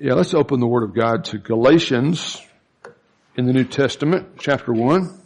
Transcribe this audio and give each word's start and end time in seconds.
Yeah, 0.00 0.12
let's 0.12 0.32
open 0.32 0.60
the 0.60 0.66
Word 0.68 0.84
of 0.84 0.94
God 0.94 1.24
to 1.24 1.38
Galatians 1.38 2.40
in 3.34 3.46
the 3.46 3.52
New 3.52 3.64
Testament, 3.64 4.38
chapter 4.38 4.72
1. 4.72 5.20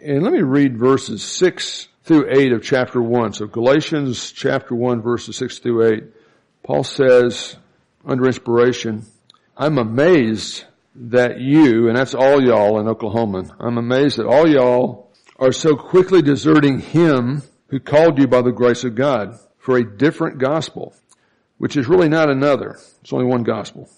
And 0.00 0.22
let 0.22 0.32
me 0.32 0.42
read 0.42 0.78
verses 0.78 1.24
6 1.24 1.88
through 2.04 2.30
8 2.30 2.52
of 2.52 2.62
chapter 2.62 3.02
1. 3.02 3.32
So 3.32 3.48
Galatians 3.48 4.30
chapter 4.30 4.76
1 4.76 5.02
verses 5.02 5.36
6 5.38 5.58
through 5.58 5.92
8. 5.92 6.04
Paul 6.62 6.84
says, 6.84 7.56
under 8.04 8.26
inspiration, 8.26 9.06
I'm 9.56 9.78
amazed 9.78 10.62
that 10.94 11.40
you, 11.40 11.88
and 11.88 11.96
that's 11.96 12.14
all 12.14 12.40
y'all 12.40 12.78
in 12.78 12.86
Oklahoma, 12.86 13.56
I'm 13.58 13.76
amazed 13.76 14.18
that 14.18 14.28
all 14.28 14.48
y'all 14.48 15.10
are 15.40 15.50
so 15.50 15.74
quickly 15.74 16.22
deserting 16.22 16.78
him 16.78 17.42
who 17.70 17.80
called 17.80 18.20
you 18.20 18.28
by 18.28 18.42
the 18.42 18.52
grace 18.52 18.84
of 18.84 18.94
God 18.94 19.36
for 19.58 19.76
a 19.78 19.96
different 19.96 20.38
gospel 20.38 20.94
which 21.58 21.76
is 21.76 21.88
really 21.88 22.08
not 22.08 22.30
another. 22.30 22.78
It's 23.02 23.12
only 23.12 23.26
one 23.26 23.42
gospel. 23.42 23.88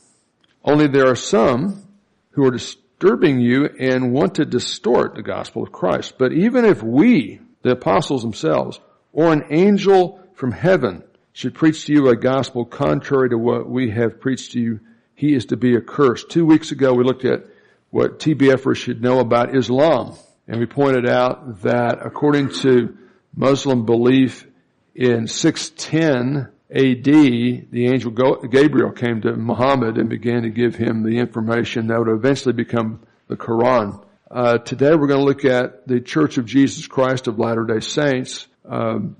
Only 0.65 0.87
there 0.87 1.09
are 1.09 1.17
some 1.17 1.87
who 2.31 2.45
are 2.45 2.51
disturbing 2.51 3.41
you 3.41 3.67
and 3.79 4.13
want 4.13 4.37
to 4.37 4.45
distort 4.45 5.15
the 5.15 5.23
gospel 5.23 5.63
of 5.63 5.73
Christ. 5.73 6.15
But 6.19 6.33
even 6.33 6.65
if 6.65 6.83
we, 6.83 7.41
the 7.63 7.73
apostles 7.73 8.23
themselves, 8.23 8.81
or 9.13 9.33
an 9.33 9.45
angel 9.51 10.21
from 10.35 10.53
heaven 10.53 11.03
should 11.33 11.55
preach 11.55 11.87
to 11.87 11.93
you 11.93 12.09
a 12.09 12.17
gospel 12.17 12.65
contrary 12.65 13.31
to 13.31 13.39
what 13.39 13.69
we 13.69 13.91
have 13.91 14.21
preached 14.21 14.53
to 14.53 14.61
you, 14.61 14.81
he 15.15 15.35
is 15.35 15.47
to 15.47 15.57
be 15.57 15.77
accursed. 15.77 16.31
Two 16.31 16.47
weeks 16.47 16.71
ago 16.71 16.93
we 16.93 17.05
looked 17.05 17.25
at 17.25 17.45
what 17.91 18.19
TBFers 18.19 18.77
should 18.77 19.03
know 19.03 19.19
about 19.21 19.57
Islam. 19.57 20.15
And 20.47 20.61
we 20.61 20.67
pointed 20.67 21.09
out 21.09 21.63
that 21.63 21.99
according 22.05 22.51
to 22.61 22.97
Muslim 23.35 23.85
belief 23.85 24.47
in 24.95 25.27
610, 25.27 26.49
AD, 26.71 27.05
the 27.05 27.87
angel 27.87 28.11
Gabriel 28.11 28.93
came 28.93 29.23
to 29.23 29.33
Muhammad 29.37 29.97
and 29.97 30.11
began 30.11 30.43
to 30.43 30.51
give 30.51 30.75
him 30.75 31.03
the 31.03 31.19
information 31.19 31.87
that 31.87 31.99
would 31.99 32.09
eventually 32.09 32.53
become 32.53 33.01
the 33.27 33.37
Quran. 33.37 34.05
Uh, 34.31 34.59
today 34.59 34.95
we're 34.95 35.07
going 35.07 35.21
to 35.21 35.25
look 35.25 35.47
at 35.47 35.89
the 35.89 35.99
Church 36.01 36.37
of 36.37 36.45
Jesus 36.45 36.87
Christ 36.87 37.27
of 37.27 37.39
Latter-day 37.39 37.81
Saints, 37.81 38.47
um, 38.67 39.17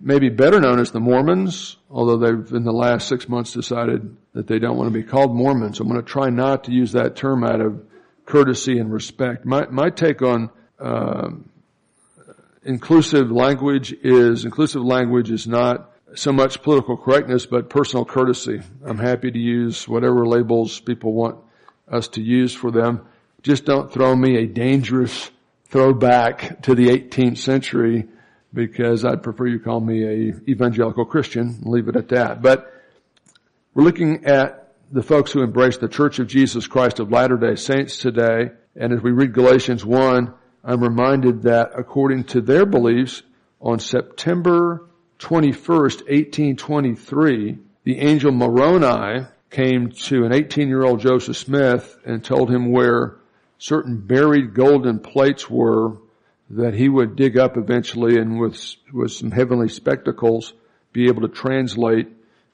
maybe 0.00 0.28
better 0.28 0.60
known 0.60 0.78
as 0.78 0.92
the 0.92 1.00
Mormons, 1.00 1.76
although 1.90 2.18
they've 2.18 2.52
in 2.52 2.62
the 2.62 2.72
last 2.72 3.08
six 3.08 3.28
months 3.28 3.52
decided 3.52 4.16
that 4.34 4.46
they 4.46 4.60
don't 4.60 4.76
want 4.76 4.92
to 4.92 4.96
be 4.96 5.02
called 5.02 5.34
Mormons. 5.34 5.80
I'm 5.80 5.88
going 5.88 6.00
to 6.00 6.06
try 6.06 6.30
not 6.30 6.64
to 6.64 6.72
use 6.72 6.92
that 6.92 7.16
term 7.16 7.42
out 7.42 7.60
of 7.60 7.84
courtesy 8.26 8.78
and 8.78 8.92
respect. 8.92 9.44
My, 9.44 9.66
my 9.66 9.90
take 9.90 10.22
on 10.22 10.50
um, 10.78 11.50
inclusive 12.62 13.32
language 13.32 13.92
is 13.92 14.44
inclusive 14.44 14.82
language 14.82 15.32
is 15.32 15.48
not 15.48 15.90
so 16.14 16.32
much 16.32 16.62
political 16.62 16.96
correctness, 16.96 17.46
but 17.46 17.70
personal 17.70 18.04
courtesy. 18.04 18.60
I'm 18.84 18.98
happy 18.98 19.30
to 19.30 19.38
use 19.38 19.88
whatever 19.88 20.26
labels 20.26 20.80
people 20.80 21.12
want 21.12 21.38
us 21.88 22.08
to 22.08 22.22
use 22.22 22.54
for 22.54 22.70
them. 22.70 23.06
Just 23.42 23.64
don't 23.64 23.92
throw 23.92 24.14
me 24.14 24.36
a 24.36 24.46
dangerous 24.46 25.30
throwback 25.66 26.62
to 26.62 26.74
the 26.74 26.88
18th 26.88 27.38
century 27.38 28.06
because 28.52 29.04
I'd 29.04 29.22
prefer 29.22 29.46
you 29.46 29.58
call 29.58 29.80
me 29.80 30.04
a 30.04 30.40
evangelical 30.48 31.04
Christian 31.04 31.58
and 31.62 31.66
leave 31.66 31.88
it 31.88 31.96
at 31.96 32.08
that. 32.08 32.40
But 32.40 32.72
we're 33.74 33.84
looking 33.84 34.24
at 34.24 34.74
the 34.90 35.02
folks 35.02 35.32
who 35.32 35.42
embrace 35.42 35.76
the 35.76 35.88
Church 35.88 36.20
of 36.20 36.28
Jesus 36.28 36.66
Christ 36.66 37.00
of 37.00 37.10
Latter-day 37.10 37.56
Saints 37.56 37.98
today. 37.98 38.50
And 38.76 38.92
as 38.92 39.02
we 39.02 39.10
read 39.10 39.32
Galatians 39.32 39.84
1, 39.84 40.32
I'm 40.62 40.82
reminded 40.82 41.42
that 41.42 41.72
according 41.76 42.24
to 42.24 42.40
their 42.40 42.64
beliefs, 42.64 43.22
on 43.64 43.78
September 43.78 44.90
21st, 45.24 46.04
1823, 46.06 47.58
the 47.84 47.98
angel 47.98 48.30
Moroni 48.30 49.26
came 49.48 49.90
to 49.90 50.26
an 50.26 50.34
18 50.34 50.68
year 50.68 50.84
old 50.84 51.00
Joseph 51.00 51.38
Smith 51.38 51.96
and 52.04 52.22
told 52.22 52.50
him 52.50 52.70
where 52.70 53.16
certain 53.56 53.96
buried 53.96 54.52
golden 54.52 54.98
plates 54.98 55.48
were 55.48 55.96
that 56.50 56.74
he 56.74 56.90
would 56.90 57.16
dig 57.16 57.38
up 57.38 57.56
eventually 57.56 58.18
and 58.18 58.38
with, 58.38 58.62
with 58.92 59.12
some 59.12 59.30
heavenly 59.30 59.70
spectacles 59.70 60.52
be 60.92 61.06
able 61.08 61.22
to 61.22 61.28
translate 61.28 62.08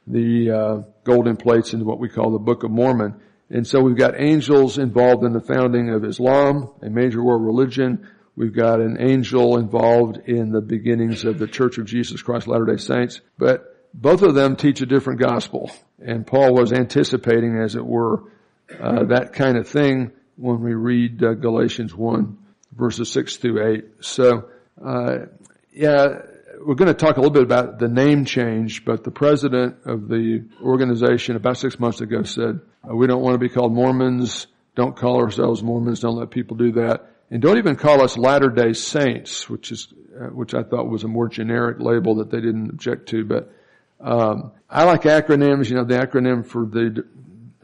the 0.06 0.50
uh, 0.50 0.82
golden 1.02 1.36
plates 1.36 1.72
into 1.72 1.84
what 1.84 1.98
we 1.98 2.08
call 2.08 2.30
the 2.30 2.38
Book 2.38 2.62
of 2.62 2.70
Mormon. 2.70 3.20
And 3.50 3.66
so 3.66 3.80
we've 3.80 3.96
got 3.96 4.14
angels 4.16 4.78
involved 4.78 5.24
in 5.24 5.32
the 5.32 5.40
founding 5.40 5.90
of 5.90 6.04
Islam, 6.04 6.70
a 6.82 6.88
major 6.88 7.20
world 7.20 7.44
religion. 7.44 8.08
We've 8.40 8.54
got 8.54 8.80
an 8.80 8.96
angel 8.98 9.58
involved 9.58 10.16
in 10.26 10.50
the 10.50 10.62
beginnings 10.62 11.26
of 11.26 11.38
the 11.38 11.46
Church 11.46 11.76
of 11.76 11.84
Jesus 11.84 12.22
Christ 12.22 12.48
Latter-day 12.48 12.78
Saints, 12.78 13.20
but 13.36 13.86
both 13.92 14.22
of 14.22 14.34
them 14.34 14.56
teach 14.56 14.80
a 14.80 14.86
different 14.86 15.20
gospel. 15.20 15.70
And 16.02 16.26
Paul 16.26 16.54
was 16.54 16.72
anticipating, 16.72 17.58
as 17.58 17.74
it 17.74 17.84
were, 17.84 18.22
uh, 18.80 19.04
that 19.08 19.34
kind 19.34 19.58
of 19.58 19.68
thing 19.68 20.12
when 20.36 20.62
we 20.62 20.72
read 20.72 21.22
uh, 21.22 21.34
Galatians 21.34 21.94
1 21.94 22.38
verses 22.72 23.12
6 23.12 23.36
through 23.36 23.74
8. 23.74 23.84
So, 24.00 24.48
uh, 24.82 25.18
yeah, 25.74 26.22
we're 26.64 26.76
going 26.76 26.88
to 26.88 26.94
talk 26.94 27.18
a 27.18 27.20
little 27.20 27.34
bit 27.34 27.42
about 27.42 27.78
the 27.78 27.88
name 27.88 28.24
change, 28.24 28.86
but 28.86 29.04
the 29.04 29.10
president 29.10 29.76
of 29.84 30.08
the 30.08 30.46
organization 30.62 31.36
about 31.36 31.58
six 31.58 31.78
months 31.78 32.00
ago 32.00 32.22
said, 32.22 32.60
we 32.90 33.06
don't 33.06 33.20
want 33.20 33.34
to 33.34 33.38
be 33.38 33.50
called 33.50 33.74
Mormons. 33.74 34.46
Don't 34.76 34.96
call 34.96 35.18
ourselves 35.18 35.62
Mormons. 35.62 36.00
Don't 36.00 36.16
let 36.16 36.30
people 36.30 36.56
do 36.56 36.72
that. 36.72 37.10
And 37.30 37.40
don't 37.40 37.58
even 37.58 37.76
call 37.76 38.02
us 38.02 38.18
Latter-day 38.18 38.72
Saints, 38.72 39.48
which 39.48 39.70
is, 39.70 39.88
uh, 40.20 40.26
which 40.26 40.54
I 40.54 40.62
thought 40.62 40.88
was 40.88 41.04
a 41.04 41.08
more 41.08 41.28
generic 41.28 41.78
label 41.80 42.16
that 42.16 42.30
they 42.30 42.40
didn't 42.40 42.70
object 42.70 43.08
to. 43.10 43.24
But, 43.24 43.52
um, 44.00 44.52
I 44.68 44.84
like 44.84 45.02
acronyms. 45.02 45.70
You 45.70 45.76
know, 45.76 45.84
the 45.84 45.98
acronym 45.98 46.44
for 46.44 46.66
the, 46.66 47.04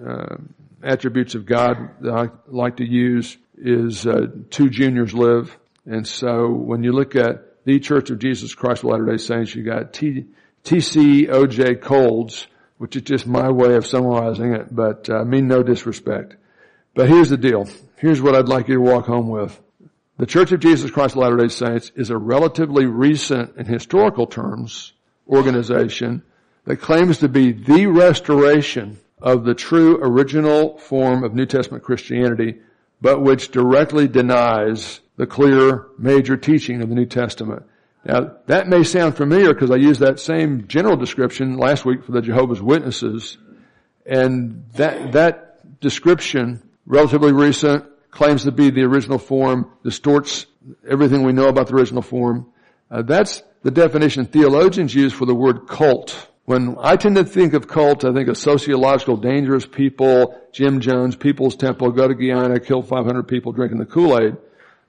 uh, 0.05 0.37
attributes 0.83 1.35
of 1.35 1.47
God 1.47 1.91
that 2.03 2.13
I 2.13 2.29
like 2.47 2.77
to 2.77 2.85
use 2.85 3.37
is, 3.59 4.07
uh, 4.07 4.27
two 4.51 4.71
juniors 4.71 5.15
live. 5.15 5.57
And 5.85 6.07
so 6.07 6.49
when 6.51 6.85
you 6.85 6.93
look 6.93 7.17
at 7.17 7.65
the 7.65 7.81
Church 7.81 8.11
of 8.11 8.19
Jesus 8.21 8.55
Christ 8.55 8.85
of 8.85 8.91
Latter-day 8.91 9.17
Saints, 9.17 9.55
you 9.55 9.65
got 9.65 9.93
T, 9.93 10.27
TCOJ 10.65 11.81
Colds, 11.81 12.47
which 12.79 12.97
is 12.97 13.03
just 13.03 13.27
my 13.27 13.51
way 13.51 13.75
of 13.75 13.87
summarizing 13.87 14.53
it, 14.53 14.75
but 14.75 15.09
uh, 15.09 15.19
I 15.19 15.25
mean 15.25 15.49
no 15.49 15.63
disrespect. 15.63 16.37
But 16.95 17.09
here's 17.09 17.31
the 17.31 17.37
deal. 17.37 17.69
Here's 17.99 18.21
what 18.21 18.35
I'd 18.35 18.49
like 18.49 18.69
you 18.69 18.75
to 18.75 18.81
walk 18.81 19.07
home 19.07 19.31
with. 19.31 19.59
The 20.19 20.27
Church 20.27 20.53
of 20.53 20.61
Jesus 20.61 20.91
Christ 20.91 21.15
of 21.15 21.23
Latter-day 21.23 21.49
Saints 21.49 21.93
is 21.97 22.11
a 22.11 22.19
relatively 22.19 22.85
recent, 22.85 23.57
in 23.57 23.65
historical 23.65 24.27
terms, 24.27 24.93
organization 25.27 26.23
that 26.67 26.77
claims 26.77 27.17
to 27.19 27.29
be 27.29 27.53
the 27.53 27.87
restoration 27.87 28.99
of 29.23 29.45
the 29.45 29.55
true 29.55 29.99
original 30.03 30.77
form 30.77 31.25
of 31.25 31.35
New 31.35 31.47
Testament 31.47 31.85
Christianity, 31.85 32.59
but 33.01 33.23
which 33.23 33.51
directly 33.51 34.09
denies 34.09 35.01
the 35.17 35.27
clear 35.27 35.87
major 35.97 36.37
teaching 36.37 36.83
of 36.83 36.91
the 36.91 36.95
New 36.95 37.07
Testament. 37.07 37.63
Now, 38.05 38.37
that 38.45 38.69
may 38.69 38.85
sound 38.85 39.17
familiar 39.17 39.55
because 39.55 39.71
I 39.71 39.77
used 39.77 40.01
that 40.01 40.21
same 40.21 40.69
general 40.69 40.97
description 40.97 41.57
last 41.57 41.87
week 41.87 42.05
for 42.05 42.13
the 42.13 42.21
Jehovah's 42.21 42.61
Witnesses, 42.61 43.39
and 44.05 44.67
that, 44.75 45.13
that 45.13 45.81
description 45.81 46.63
relatively 46.87 47.33
recent, 47.33 47.85
claims 48.11 48.45
to 48.45 48.53
be 48.53 48.71
the 48.71 48.83
original 48.83 49.19
form, 49.19 49.71
distorts 49.85 50.47
everything 50.89 51.23
we 51.23 51.33
know 51.33 51.49
about 51.49 51.67
the 51.67 51.75
original 51.75 52.03
form. 52.03 52.47
Uh, 52.91 53.03
that's 53.03 53.43
the 53.63 53.71
definition 53.71 54.27
theologians 54.27 54.95
use 54.95 55.13
for 55.13 55.27
the 55.27 55.35
word 55.35 55.67
cult. 55.67 56.31
When 56.45 56.77
I 56.81 56.95
tend 56.95 57.17
to 57.17 57.25
think 57.25 57.55
of 57.55 57.67
cult, 57.67 58.05
I 58.05 58.13
think 58.13 58.29
of 58.29 58.39
sociological 58.39 59.17
dangerous 59.17 59.67
people, 59.67 60.41
Jim 60.53 60.81
Jones, 60.81 61.17
People's 61.17 61.57
Temple, 61.57 61.91
go 61.91 62.07
to 62.07 62.15
Guyana, 62.15 62.61
kill 62.61 62.83
500 62.83 63.25
people 63.25 63.53
drinking 63.53 63.79
the 63.79 63.87
Kool-Aid. 63.87 64.37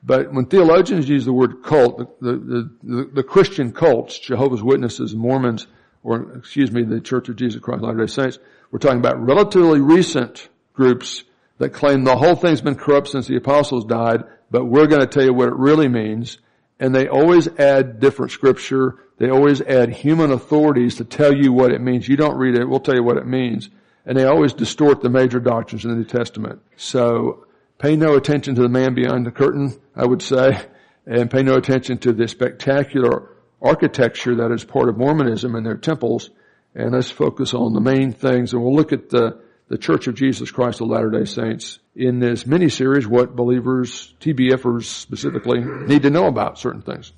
But 0.03 0.31
when 0.31 0.45
theologians 0.45 1.09
use 1.09 1.25
the 1.25 1.33
word 1.33 1.63
cult, 1.63 2.21
the, 2.21 2.33
the, 2.33 2.71
the, 2.83 3.09
the 3.15 3.23
Christian 3.23 3.71
cults, 3.71 4.19
Jehovah's 4.19 4.61
Witnesses, 4.61 5.15
Mormons, 5.15 5.65
or 6.03 6.37
excuse 6.37 6.71
me, 6.71 6.83
the 6.83 7.01
Church 7.01 7.27
of 7.27 7.35
Jesus 7.35 7.59
Christ 7.59 7.79
of 7.79 7.89
Latter-day 7.89 8.07
Saints, 8.07 8.37
we're 8.71 8.79
talking 8.79 8.99
about 8.99 9.19
relatively 9.19 9.81
recent 9.81 10.47
groups 10.73 11.23
that 11.57 11.69
claim 11.69 12.03
the 12.03 12.15
whole 12.15 12.35
thing's 12.35 12.61
been 12.61 12.75
corrupt 12.75 13.09
since 13.09 13.27
the 13.27 13.35
apostles 13.35 13.85
died, 13.85 14.23
but 14.51 14.65
we're 14.65 14.87
going 14.87 15.01
to 15.01 15.07
tell 15.07 15.23
you 15.23 15.33
what 15.33 15.49
it 15.49 15.55
really 15.55 15.87
means. 15.87 16.37
And 16.79 16.93
they 16.93 17.07
always 17.07 17.47
add 17.57 17.99
different 17.99 18.31
scripture. 18.31 18.95
They 19.17 19.29
always 19.29 19.61
add 19.61 19.89
human 19.89 20.31
authorities 20.31 20.95
to 20.95 21.05
tell 21.05 21.33
you 21.33 21.51
what 21.51 21.71
it 21.71 21.81
means. 21.81 22.07
You 22.07 22.17
don't 22.17 22.37
read 22.37 22.55
it, 22.55 22.69
we'll 22.69 22.79
tell 22.79 22.95
you 22.95 23.03
what 23.03 23.17
it 23.17 23.25
means. 23.25 23.69
And 24.05 24.17
they 24.17 24.25
always 24.25 24.53
distort 24.53 25.01
the 25.01 25.09
major 25.09 25.39
doctrines 25.39 25.83
in 25.83 25.91
the 25.91 25.97
New 25.97 26.05
Testament. 26.05 26.61
So 26.77 27.45
pay 27.79 27.95
no 27.95 28.15
attention 28.15 28.55
to 28.55 28.61
the 28.61 28.69
man 28.69 28.93
behind 28.93 29.25
the 29.25 29.31
curtain, 29.31 29.75
I 29.95 30.05
would 30.05 30.21
say, 30.21 30.61
and 31.05 31.29
pay 31.29 31.43
no 31.43 31.55
attention 31.55 31.97
to 31.99 32.13
the 32.13 32.27
spectacular 32.27 33.31
architecture 33.61 34.35
that 34.35 34.51
is 34.51 34.63
part 34.63 34.87
of 34.87 34.97
Mormonism 34.97 35.55
in 35.55 35.63
their 35.63 35.77
temples. 35.77 36.29
And 36.75 36.91
let's 36.91 37.09
focus 37.09 37.53
on 37.53 37.73
the 37.73 37.81
main 37.81 38.11
things. 38.11 38.53
And 38.53 38.61
we'll 38.61 38.75
look 38.75 38.93
at 38.93 39.09
the 39.09 39.41
the 39.69 39.77
Church 39.77 40.07
of 40.07 40.15
Jesus 40.15 40.51
Christ 40.51 40.81
of 40.81 40.87
Latter-day 40.87 41.25
Saints 41.25 41.79
in 41.95 42.19
this 42.19 42.45
mini-series 42.45 43.07
what 43.07 43.35
believers, 43.35 44.13
TBFers 44.21 44.83
specifically, 44.83 45.59
need 45.61 46.03
to 46.03 46.09
know 46.09 46.27
about 46.27 46.57
certain 46.57 46.81
things. 46.81 47.11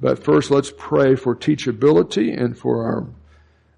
But 0.00 0.22
first 0.22 0.50
let's 0.50 0.72
pray 0.76 1.14
for 1.14 1.34
teachability 1.34 2.38
and 2.38 2.58
for 2.58 2.84
our 2.84 3.06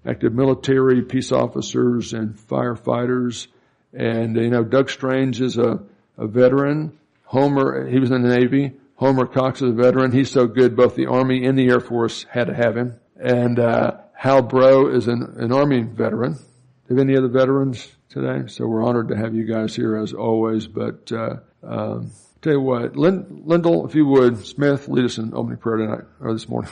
active 0.05 0.33
military, 0.33 1.01
peace 1.01 1.31
officers, 1.31 2.13
and 2.13 2.35
firefighters. 2.35 3.47
And, 3.93 4.35
you 4.35 4.49
know, 4.49 4.63
Doug 4.63 4.89
Strange 4.89 5.41
is 5.41 5.57
a, 5.57 5.79
a 6.17 6.27
veteran. 6.27 6.97
Homer, 7.23 7.87
he 7.87 7.99
was 7.99 8.11
in 8.11 8.21
the 8.21 8.37
Navy. 8.37 8.73
Homer 8.95 9.27
Cox 9.27 9.61
is 9.61 9.69
a 9.69 9.73
veteran. 9.73 10.11
He's 10.11 10.31
so 10.31 10.47
good, 10.47 10.75
both 10.75 10.95
the 10.95 11.07
Army 11.07 11.45
and 11.45 11.57
the 11.57 11.69
Air 11.69 11.79
Force 11.79 12.25
had 12.29 12.47
to 12.47 12.53
have 12.53 12.75
him. 12.75 12.99
And, 13.15 13.59
uh, 13.59 13.97
Hal 14.13 14.41
Bro 14.41 14.95
is 14.95 15.07
an, 15.07 15.35
an 15.37 15.51
Army 15.51 15.83
veteran. 15.83 16.39
Have 16.89 16.99
any 16.99 17.17
other 17.17 17.27
veterans 17.27 17.91
today? 18.09 18.47
So 18.47 18.65
we're 18.65 18.83
honored 18.83 19.09
to 19.09 19.17
have 19.17 19.35
you 19.35 19.43
guys 19.43 19.75
here 19.75 19.97
as 19.97 20.13
always. 20.13 20.67
But, 20.67 21.11
uh, 21.11 21.37
um, 21.61 22.11
tell 22.41 22.53
you 22.53 22.61
what, 22.61 22.95
Lind, 22.95 23.43
Lyndall, 23.45 23.85
if 23.85 23.93
you 23.93 24.05
would, 24.05 24.45
Smith, 24.45 24.87
lead 24.87 25.03
us 25.03 25.17
in 25.17 25.33
opening 25.33 25.57
prayer 25.57 25.77
tonight, 25.77 26.05
or 26.21 26.31
this 26.31 26.47
morning. 26.47 26.71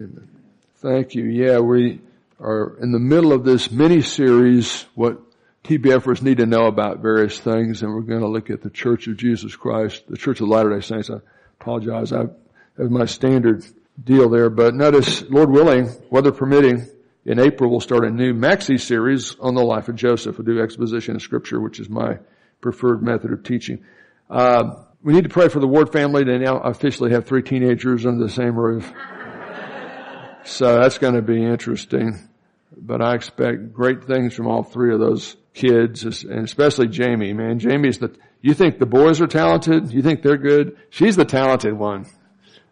Amen. 0.00 0.28
Thank 0.76 1.14
you. 1.16 1.24
Yeah, 1.24 1.58
we 1.58 2.00
are 2.38 2.76
in 2.80 2.92
the 2.92 3.00
middle 3.00 3.32
of 3.32 3.44
this 3.44 3.70
mini 3.70 4.00
series, 4.00 4.86
what 4.94 5.20
TBFers 5.64 6.22
need 6.22 6.38
to 6.38 6.46
know 6.46 6.66
about 6.66 7.00
various 7.00 7.38
things, 7.38 7.82
and 7.82 7.92
we're 7.92 8.00
going 8.00 8.20
to 8.20 8.28
look 8.28 8.48
at 8.48 8.62
the 8.62 8.70
Church 8.70 9.08
of 9.08 9.16
Jesus 9.16 9.56
Christ, 9.56 10.04
the 10.08 10.16
Church 10.16 10.40
of 10.40 10.48
Latter-day 10.48 10.80
Saints. 10.80 11.10
I 11.10 11.16
apologize. 11.60 12.12
I 12.12 12.26
have 12.78 12.90
my 12.90 13.04
standard 13.04 13.64
deal 14.02 14.28
there, 14.30 14.48
but 14.48 14.74
notice, 14.74 15.22
Lord 15.28 15.50
willing, 15.50 15.90
weather 16.10 16.32
permitting, 16.32 16.88
in 17.24 17.38
April 17.38 17.70
we'll 17.70 17.80
start 17.80 18.04
a 18.04 18.10
new 18.10 18.32
maxi 18.34 18.80
series 18.80 19.36
on 19.40 19.54
the 19.54 19.62
life 19.62 19.88
of 19.88 19.96
Joseph. 19.96 20.38
We'll 20.38 20.46
do 20.46 20.60
exposition 20.62 21.16
of 21.16 21.22
scripture, 21.22 21.60
which 21.60 21.80
is 21.80 21.88
my 21.88 22.18
preferred 22.60 23.02
method 23.02 23.32
of 23.32 23.42
teaching. 23.42 23.84
Uh, 24.28 24.84
we 25.02 25.12
need 25.12 25.24
to 25.24 25.30
pray 25.30 25.48
for 25.48 25.60
the 25.60 25.66
Ward 25.66 25.92
family. 25.92 26.24
They 26.24 26.38
now 26.38 26.58
officially 26.58 27.12
have 27.12 27.26
three 27.26 27.42
teenagers 27.42 28.06
under 28.06 28.22
the 28.22 28.32
same 28.32 28.56
roof. 28.58 28.90
So 30.44 30.80
that's 30.80 30.98
going 30.98 31.14
to 31.14 31.22
be 31.22 31.44
interesting. 31.44 32.18
But 32.76 33.02
I 33.02 33.14
expect 33.14 33.72
great 33.72 34.04
things 34.04 34.34
from 34.34 34.46
all 34.46 34.62
three 34.62 34.92
of 34.92 35.00
those 35.00 35.36
kids, 35.54 36.04
and 36.24 36.44
especially 36.44 36.88
Jamie, 36.88 37.32
man. 37.32 37.58
Jamie's 37.58 37.98
the, 37.98 38.16
you 38.40 38.54
think 38.54 38.78
the 38.78 38.86
boys 38.86 39.20
are 39.20 39.26
talented? 39.26 39.92
You 39.92 40.02
think 40.02 40.22
they're 40.22 40.38
good? 40.38 40.78
She's 40.88 41.16
the 41.16 41.24
talented 41.24 41.74
one. 41.74 42.06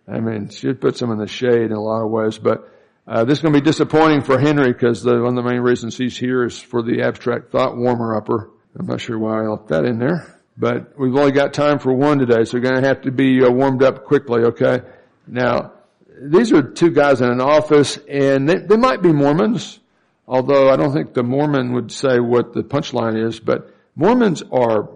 I 0.06 0.20
mean, 0.20 0.48
she 0.48 0.72
puts 0.72 1.00
them 1.00 1.10
in 1.10 1.18
the 1.18 1.26
shade 1.26 1.66
in 1.66 1.72
a 1.72 1.80
lot 1.80 2.02
of 2.02 2.10
ways, 2.10 2.38
but 2.38 2.72
uh, 3.08 3.25
this 3.25 3.38
is 3.38 3.43
going 3.43 3.55
to 3.55 3.60
be 3.60 3.64
disappointing 3.64 4.20
for 4.20 4.38
Henry 4.38 4.70
because 4.70 5.02
one 5.02 5.16
of 5.16 5.34
the 5.34 5.43
main 5.43 5.60
reasons 5.60 5.96
he's 5.96 6.19
here 6.19 6.44
is 6.44 6.60
for 6.60 6.82
the 6.82 7.00
abstract 7.02 7.50
thought 7.50 7.75
warmer 7.75 8.14
upper. 8.14 8.50
I'm 8.78 8.87
not 8.87 9.00
sure 9.00 9.19
why 9.19 9.44
I 9.44 9.46
left 9.46 9.69
that 9.69 9.87
in 9.87 9.99
there, 9.99 10.38
but 10.58 10.99
we've 10.99 11.16
only 11.16 11.32
got 11.32 11.55
time 11.55 11.78
for 11.78 11.90
one 11.90 12.19
today, 12.19 12.44
so 12.44 12.58
we're 12.58 12.64
going 12.64 12.82
to 12.82 12.87
have 12.87 13.00
to 13.02 13.10
be 13.10 13.43
uh, 13.43 13.50
warmed 13.50 13.82
up 13.82 14.05
quickly, 14.05 14.43
okay? 14.43 14.82
Now, 15.26 15.72
these 16.20 16.52
are 16.52 16.62
two 16.62 16.90
guys 16.90 17.22
in 17.22 17.31
an 17.31 17.40
office 17.40 17.96
and 18.08 18.46
they, 18.46 18.56
they 18.56 18.76
might 18.76 19.00
be 19.00 19.10
Mormons, 19.10 19.81
although 20.26 20.69
I 20.70 20.76
don't 20.76 20.93
think 20.93 21.14
the 21.14 21.22
Mormon 21.22 21.72
would 21.72 21.90
say 21.90 22.20
what 22.20 22.52
the 22.52 22.62
punchline 22.62 23.26
is, 23.26 23.40
but 23.40 23.75
Mormons 23.96 24.43
are 24.52 24.90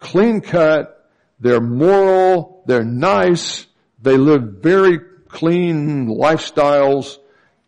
clean 0.00 0.40
cut, 0.40 1.08
they're 1.38 1.60
moral, 1.60 2.64
they're 2.66 2.84
nice, 2.84 3.66
they 4.00 4.16
live 4.16 4.58
very 4.60 4.98
clean 5.28 6.08
lifestyles. 6.08 7.18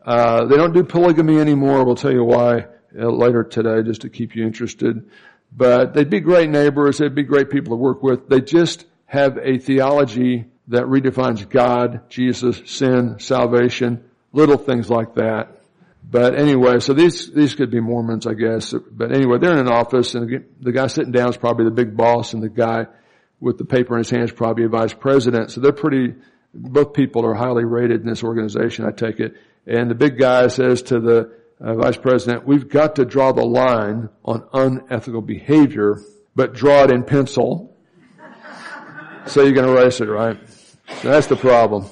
Uh, 0.04 0.44
they 0.44 0.56
don't 0.56 0.74
do 0.74 0.84
polygamy 0.84 1.38
anymore. 1.38 1.84
We'll 1.84 1.94
tell 1.94 2.12
you 2.12 2.24
why 2.24 2.66
uh, 2.98 3.08
later 3.08 3.42
today, 3.42 3.82
just 3.82 4.02
to 4.02 4.10
keep 4.10 4.36
you 4.36 4.44
interested. 4.44 5.08
But 5.56 5.94
they'd 5.94 6.10
be 6.10 6.20
great 6.20 6.50
neighbors. 6.50 6.98
They'd 6.98 7.14
be 7.14 7.22
great 7.22 7.50
people 7.50 7.76
to 7.76 7.80
work 7.80 8.02
with. 8.02 8.28
They 8.28 8.40
just 8.40 8.86
have 9.06 9.38
a 9.38 9.58
theology 9.58 10.46
that 10.68 10.84
redefines 10.84 11.48
God, 11.48 12.10
Jesus, 12.10 12.62
sin, 12.66 13.18
salvation, 13.18 14.04
little 14.32 14.56
things 14.56 14.90
like 14.90 15.14
that. 15.14 15.60
But 16.08 16.34
anyway, 16.38 16.80
so 16.80 16.92
these, 16.92 17.32
these 17.32 17.54
could 17.54 17.70
be 17.70 17.80
Mormons, 17.80 18.26
I 18.26 18.34
guess. 18.34 18.72
But 18.72 19.12
anyway, 19.12 19.38
they're 19.38 19.52
in 19.52 19.58
an 19.58 19.72
office 19.72 20.14
and 20.14 20.44
the 20.60 20.72
guy 20.72 20.86
sitting 20.88 21.12
down 21.12 21.30
is 21.30 21.36
probably 21.36 21.64
the 21.64 21.70
big 21.70 21.96
boss 21.96 22.34
and 22.34 22.42
the 22.42 22.48
guy 22.48 22.86
with 23.40 23.58
the 23.58 23.64
paper 23.64 23.94
in 23.94 23.98
his 23.98 24.10
hands 24.10 24.32
probably 24.32 24.64
a 24.64 24.68
vice 24.68 24.92
president. 24.92 25.50
So 25.50 25.60
they're 25.60 25.72
pretty, 25.72 26.14
both 26.54 26.92
people 26.92 27.26
are 27.26 27.34
highly 27.34 27.64
rated 27.64 28.02
in 28.02 28.06
this 28.06 28.22
organization, 28.22 28.84
I 28.84 28.90
take 28.90 29.20
it. 29.20 29.34
And 29.66 29.90
the 29.90 29.94
big 29.94 30.18
guy 30.18 30.48
says 30.48 30.82
to 30.82 31.00
the 31.00 31.32
uh, 31.60 31.74
vice 31.74 31.96
president, 31.96 32.46
we've 32.46 32.68
got 32.68 32.96
to 32.96 33.04
draw 33.04 33.32
the 33.32 33.44
line 33.44 34.08
on 34.24 34.46
unethical 34.52 35.22
behavior, 35.22 36.00
but 36.34 36.54
draw 36.54 36.84
it 36.84 36.90
in 36.90 37.04
pencil. 37.04 37.76
so 39.26 39.42
you 39.42 39.52
can 39.52 39.64
erase 39.64 40.00
it, 40.00 40.08
right? 40.08 40.38
So 41.02 41.08
that's 41.08 41.26
the 41.26 41.36
problem. 41.36 41.86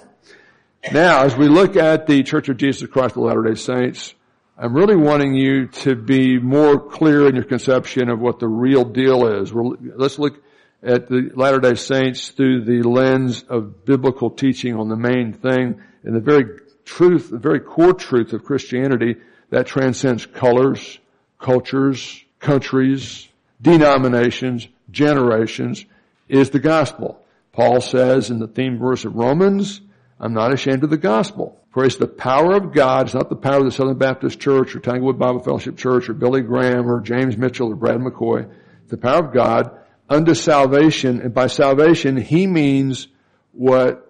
Now, 0.92 1.22
as 1.22 1.36
we 1.36 1.48
look 1.48 1.76
at 1.76 2.06
the 2.06 2.22
Church 2.22 2.48
of 2.48 2.56
Jesus 2.56 2.88
Christ 2.88 3.16
of 3.16 3.22
Latter-day 3.22 3.54
Saints, 3.54 4.14
I'm 4.58 4.74
really 4.74 4.96
wanting 4.96 5.34
you 5.34 5.68
to 5.68 5.94
be 5.96 6.38
more 6.38 6.78
clear 6.78 7.28
in 7.28 7.34
your 7.34 7.44
conception 7.44 8.10
of 8.10 8.20
what 8.20 8.38
the 8.38 8.48
real 8.48 8.84
deal 8.84 9.26
is. 9.40 9.52
Let's 9.52 10.18
look 10.18 10.42
at 10.82 11.08
the 11.08 11.30
Latter-day 11.34 11.74
Saints 11.74 12.30
through 12.30 12.64
the 12.64 12.82
lens 12.88 13.44
of 13.48 13.84
biblical 13.84 14.30
teaching 14.30 14.74
on 14.76 14.88
the 14.88 14.96
main 14.96 15.32
thing 15.32 15.80
and 16.02 16.14
the 16.16 16.20
very 16.20 16.44
truth, 16.84 17.30
the 17.30 17.38
very 17.38 17.60
core 17.60 17.94
truth 17.94 18.32
of 18.32 18.44
Christianity 18.44 19.16
that 19.50 19.66
transcends 19.66 20.26
colors, 20.26 20.98
cultures, 21.38 22.24
countries, 22.40 23.28
denominations, 23.60 24.66
generations 24.90 25.84
is 26.28 26.50
the 26.50 26.58
gospel. 26.58 27.24
Paul 27.52 27.80
says 27.80 28.30
in 28.30 28.38
the 28.38 28.48
theme 28.48 28.78
verse 28.78 29.04
of 29.04 29.14
Romans, 29.14 29.80
I'm 30.18 30.34
not 30.34 30.52
ashamed 30.52 30.84
of 30.84 30.90
the 30.90 30.96
gospel. 30.96 31.58
For 31.70 31.84
it's 31.84 31.96
the 31.96 32.06
power 32.06 32.54
of 32.54 32.72
God. 32.72 33.06
It's 33.06 33.14
not 33.14 33.30
the 33.30 33.36
power 33.36 33.58
of 33.58 33.64
the 33.64 33.72
Southern 33.72 33.96
Baptist 33.96 34.38
Church 34.38 34.74
or 34.74 34.80
Tanglewood 34.80 35.18
Bible 35.18 35.40
Fellowship 35.40 35.76
Church 35.76 36.08
or 36.08 36.14
Billy 36.14 36.42
Graham 36.42 36.90
or 36.90 37.00
James 37.00 37.36
Mitchell 37.36 37.68
or 37.68 37.76
Brad 37.76 37.98
McCoy. 37.98 38.50
It's 38.82 38.90
the 38.90 38.98
power 38.98 39.24
of 39.24 39.32
God 39.32 39.78
unto 40.12 40.34
salvation. 40.34 41.20
And 41.20 41.34
by 41.34 41.46
salvation, 41.46 42.16
he 42.16 42.46
means 42.46 43.08
what 43.52 44.08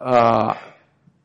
uh, 0.00 0.56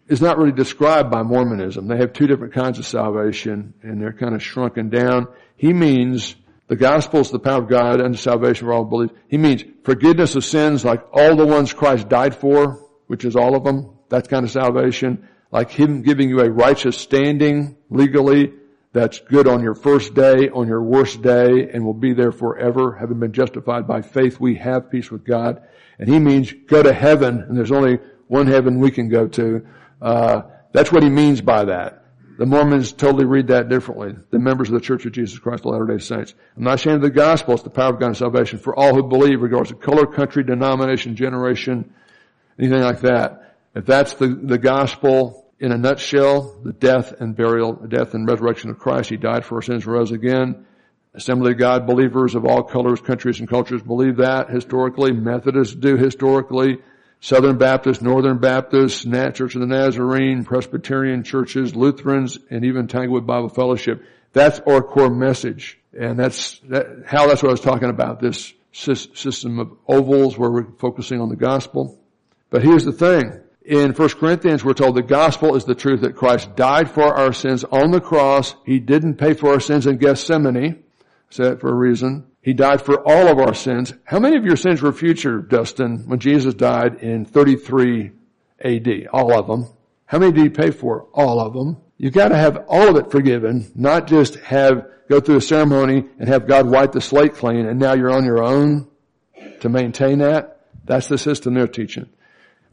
is 0.07 0.21
not 0.21 0.37
really 0.37 0.51
described 0.51 1.09
by 1.09 1.23
Mormonism. 1.23 1.87
They 1.87 1.97
have 1.97 2.13
two 2.13 2.27
different 2.27 2.53
kinds 2.53 2.79
of 2.79 2.85
salvation, 2.85 3.73
and 3.81 4.01
they're 4.01 4.13
kind 4.13 4.35
of 4.35 4.43
shrunken 4.43 4.89
down. 4.89 5.27
He 5.55 5.73
means 5.73 6.35
the 6.67 6.75
gospel 6.75 7.19
is 7.19 7.31
the 7.31 7.39
power 7.39 7.61
of 7.61 7.69
God 7.69 8.01
unto 8.01 8.17
salvation 8.17 8.67
for 8.67 8.73
all 8.73 8.85
believe. 8.85 9.11
He 9.27 9.37
means 9.37 9.63
forgiveness 9.83 10.35
of 10.35 10.43
sins 10.45 10.83
like 10.83 11.03
all 11.11 11.35
the 11.35 11.45
ones 11.45 11.73
Christ 11.73 12.09
died 12.09 12.35
for 12.35 12.83
which 13.07 13.25
is 13.25 13.35
all 13.35 13.55
of 13.55 13.63
them. 13.63 13.91
That 14.09 14.27
kind 14.27 14.43
of 14.43 14.51
salvation. 14.51 15.27
Like 15.51 15.69
Him 15.69 16.01
giving 16.01 16.29
you 16.29 16.39
a 16.39 16.49
righteous 16.49 16.97
standing 16.97 17.77
legally 17.89 18.53
that's 18.93 19.19
good 19.19 19.47
on 19.47 19.63
your 19.63 19.73
first 19.73 20.13
day, 20.13 20.49
on 20.49 20.67
your 20.67 20.81
worst 20.81 21.23
day, 21.23 21.69
and 21.73 21.83
will 21.83 21.95
be 21.95 22.13
there 22.13 22.31
forever. 22.31 22.95
Having 22.95 23.19
been 23.19 23.33
justified 23.33 23.87
by 23.87 24.03
faith, 24.03 24.39
we 24.39 24.55
have 24.55 24.91
peace 24.91 25.09
with 25.09 25.25
God. 25.25 25.63
And 25.97 26.07
He 26.07 26.19
means 26.19 26.53
go 26.67 26.81
to 26.81 26.93
heaven, 26.93 27.41
and 27.41 27.57
there's 27.57 27.71
only 27.71 27.97
one 28.27 28.47
heaven 28.47 28.79
we 28.79 28.91
can 28.91 29.09
go 29.09 29.27
to. 29.27 29.65
Uh, 29.99 30.43
that's 30.71 30.91
what 30.91 31.03
He 31.03 31.09
means 31.09 31.41
by 31.41 31.65
that. 31.65 32.05
The 32.37 32.45
Mormons 32.45 32.91
totally 32.91 33.25
read 33.25 33.47
that 33.47 33.69
differently. 33.69 34.15
The 34.31 34.39
members 34.39 34.69
of 34.69 34.75
the 34.75 34.81
Church 34.81 35.05
of 35.05 35.11
Jesus 35.11 35.37
Christ 35.37 35.65
of 35.65 35.71
Latter-day 35.71 35.99
Saints. 35.99 36.33
I'm 36.57 36.63
not 36.63 36.75
ashamed 36.75 36.97
of 36.97 37.01
the 37.01 37.09
gospel. 37.11 37.53
It's 37.53 37.63
the 37.63 37.69
power 37.69 37.93
of 37.93 37.99
God 37.99 38.07
and 38.07 38.17
salvation 38.17 38.59
for 38.59 38.75
all 38.75 38.93
who 38.93 39.03
believe, 39.03 39.41
regardless 39.41 39.71
of 39.71 39.79
color, 39.79 40.05
country, 40.07 40.43
denomination, 40.43 41.15
generation, 41.15 41.93
anything 42.59 42.81
like 42.81 43.01
that. 43.01 43.55
If 43.75 43.85
that's 43.85 44.13
the, 44.13 44.27
the 44.27 44.57
gospel 44.57 45.42
in 45.63 45.71
a 45.71 45.77
nutshell, 45.77 46.59
the 46.61 46.73
death 46.73 47.13
and 47.21 47.37
burial, 47.37 47.71
death 47.71 48.13
and 48.13 48.27
resurrection 48.27 48.69
of 48.69 48.77
Christ, 48.77 49.09
He 49.09 49.15
died 49.15 49.45
for 49.45 49.55
our 49.55 49.61
sins, 49.61 49.87
rose 49.87 50.11
again. 50.11 50.65
Assembly 51.13 51.53
of 51.53 51.57
God 51.57 51.87
believers 51.87 52.35
of 52.35 52.45
all 52.45 52.63
colors, 52.63 52.99
countries, 52.99 53.39
and 53.39 53.47
cultures 53.47 53.81
believe 53.81 54.17
that 54.17 54.49
historically. 54.49 55.13
Methodists 55.13 55.73
do 55.73 55.95
historically. 55.95 56.79
Southern 57.21 57.57
Baptists, 57.57 58.01
Northern 58.01 58.39
Baptists, 58.39 59.05
Nat 59.05 59.35
Church 59.35 59.55
of 59.55 59.61
the 59.61 59.67
Nazarene, 59.67 60.43
Presbyterian 60.43 61.23
churches, 61.23 61.73
Lutherans, 61.73 62.37
and 62.49 62.65
even 62.65 62.89
Tanglewood 62.89 63.25
Bible 63.25 63.47
Fellowship. 63.47 64.03
That's 64.33 64.59
our 64.67 64.81
core 64.81 65.09
message. 65.09 65.79
And 65.97 66.19
that's 66.19 66.59
that, 66.67 67.03
how 67.05 67.27
that's 67.27 67.41
what 67.41 67.49
I 67.49 67.53
was 67.53 67.61
talking 67.61 67.89
about, 67.89 68.19
this 68.19 68.53
system 68.73 69.59
of 69.59 69.71
ovals 69.87 70.37
where 70.37 70.51
we're 70.51 70.71
focusing 70.77 71.21
on 71.21 71.29
the 71.29 71.37
gospel. 71.37 71.97
But 72.49 72.63
here's 72.63 72.83
the 72.83 72.91
thing. 72.91 73.42
In 73.65 73.93
1 73.93 74.09
Corinthians, 74.09 74.63
we're 74.63 74.73
told 74.73 74.95
the 74.95 75.01
gospel 75.01 75.55
is 75.55 75.63
the 75.63 75.75
truth 75.75 76.01
that 76.01 76.17
Christ 76.17 76.53
died 76.55 76.91
for 76.91 77.15
our 77.15 77.31
sins 77.31 77.63
on 77.63 77.91
the 77.91 78.01
cross. 78.01 78.55
He 78.65 78.79
didn't 78.79 79.15
pay 79.15 79.33
for 79.33 79.53
our 79.53 79.61
sins 79.61 79.87
in 79.87 79.97
Gethsemane. 79.97 80.83
Said 81.29 81.53
it 81.53 81.61
for 81.61 81.69
a 81.69 81.75
reason. 81.75 82.25
He 82.41 82.53
died 82.53 82.81
for 82.81 82.99
all 83.07 83.29
of 83.29 83.39
our 83.39 83.53
sins. 83.53 83.93
How 84.03 84.19
many 84.19 84.35
of 84.35 84.43
your 84.43 84.57
sins 84.57 84.81
were 84.81 84.91
future, 84.91 85.39
Dustin, 85.39 86.03
when 86.07 86.19
Jesus 86.19 86.53
died 86.53 86.95
in 86.95 87.23
33 87.23 88.11
AD? 88.59 89.07
All 89.13 89.33
of 89.33 89.47
them. 89.47 89.67
How 90.05 90.19
many 90.19 90.33
did 90.33 90.43
he 90.43 90.49
pay 90.49 90.71
for? 90.71 91.07
All 91.13 91.39
of 91.39 91.53
them. 91.53 91.77
You've 91.97 92.13
got 92.13 92.29
to 92.29 92.37
have 92.37 92.65
all 92.67 92.89
of 92.89 92.97
it 92.97 93.11
forgiven, 93.11 93.71
not 93.75 94.07
just 94.07 94.35
have, 94.41 94.87
go 95.07 95.21
through 95.21 95.37
a 95.37 95.41
ceremony 95.41 96.03
and 96.19 96.27
have 96.27 96.47
God 96.47 96.67
wipe 96.67 96.91
the 96.91 96.99
slate 96.99 97.35
clean 97.35 97.65
and 97.65 97.79
now 97.79 97.93
you're 97.93 98.11
on 98.11 98.25
your 98.25 98.43
own 98.43 98.89
to 99.61 99.69
maintain 99.69 100.19
that. 100.19 100.59
That's 100.83 101.07
the 101.07 101.17
system 101.17 101.53
they're 101.53 101.67
teaching. 101.67 102.09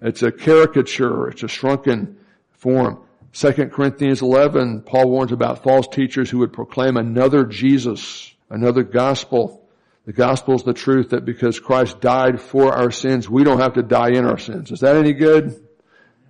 It's 0.02 0.22
a 0.22 0.32
caricature. 0.32 1.28
It's 1.28 1.42
a 1.42 1.48
shrunken 1.48 2.18
form. 2.52 3.00
2 3.32 3.52
Corinthians 3.68 4.22
11, 4.22 4.82
Paul 4.82 5.10
warns 5.10 5.32
about 5.32 5.62
false 5.62 5.86
teachers 5.86 6.30
who 6.30 6.38
would 6.38 6.52
proclaim 6.52 6.96
another 6.96 7.44
Jesus, 7.44 8.34
another 8.48 8.82
gospel. 8.82 9.68
The 10.06 10.12
gospel 10.12 10.56
is 10.56 10.64
the 10.64 10.72
truth 10.72 11.10
that 11.10 11.24
because 11.24 11.60
Christ 11.60 12.00
died 12.00 12.40
for 12.40 12.72
our 12.72 12.90
sins, 12.90 13.28
we 13.28 13.44
don't 13.44 13.60
have 13.60 13.74
to 13.74 13.82
die 13.82 14.10
in 14.10 14.24
our 14.24 14.38
sins. 14.38 14.72
Is 14.72 14.80
that 14.80 14.96
any 14.96 15.12
good? 15.12 15.64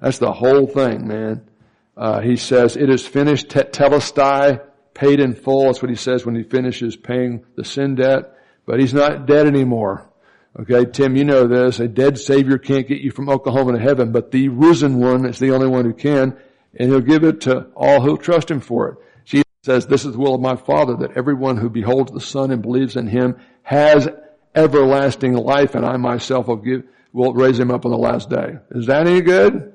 That's 0.01 0.19
the 0.19 0.33
whole 0.33 0.67
thing, 0.67 1.07
man. 1.07 1.49
Uh, 1.97 2.21
he 2.21 2.37
says, 2.37 2.77
it 2.77 2.91
is 2.91 3.07
finished, 3.07 3.49
tetelestai, 3.49 4.61
paid 4.93 5.21
in 5.21 5.35
full. 5.35 5.67
That's 5.67 5.83
what 5.83 5.91
he 5.91 5.97
says 5.97 6.27
when 6.27 6.35
he 6.35 6.43
finishes 6.43 6.97
paying 6.97 7.45
the 7.57 7.65
sin 7.65 7.95
debt. 7.95 8.37
But 8.67 8.81
he's 8.81 8.95
not 8.95 9.27
dead 9.27 9.47
anymore. 9.47 10.10
Okay, 10.59 10.85
Tim, 10.91 11.17
you 11.17 11.25
know 11.25 11.47
this. 11.47 11.79
A 11.79 11.87
dead 11.87 12.19
Savior 12.19 12.59
can't 12.59 12.89
get 12.89 13.01
you 13.01 13.13
from 13.13 13.29
Oklahoma 13.29 13.73
to 13.73 13.79
heaven, 13.79 14.11
but 14.11 14.31
the 14.31 14.49
risen 14.49 14.99
one 14.99 15.25
is 15.25 15.39
the 15.39 15.55
only 15.55 15.69
one 15.69 15.85
who 15.85 15.95
can 15.95 16.37
and 16.75 16.91
he'll 16.91 17.01
give 17.01 17.25
it 17.25 17.43
to 17.43 17.67
all 17.75 18.01
who 18.01 18.17
trust 18.17 18.51
him 18.51 18.61
for 18.61 18.89
it. 18.89 18.99
Jesus 19.25 19.47
says, 19.65 19.87
this 19.87 20.05
is 20.05 20.13
the 20.13 20.19
will 20.19 20.35
of 20.35 20.41
my 20.41 20.57
Father, 20.57 20.97
that 20.97 21.17
everyone 21.17 21.57
who 21.57 21.69
beholds 21.69 22.13
the 22.13 22.21
Son 22.21 22.51
and 22.51 22.63
believes 22.63 22.97
in 22.97 23.07
him 23.07 23.37
has 23.63 24.09
everlasting 24.55 25.35
life, 25.35 25.75
and 25.75 25.85
I 25.85 25.97
myself 25.97 26.49
will 26.49 26.57
give, 26.57 26.83
will 27.13 27.35
raise 27.35 27.59
him 27.59 27.71
up 27.71 27.85
on 27.85 27.91
the 27.91 27.99
last 27.99 28.31
day. 28.31 28.57
Is 28.71 28.87
that 28.87 29.07
any 29.07 29.21
good? 29.21 29.75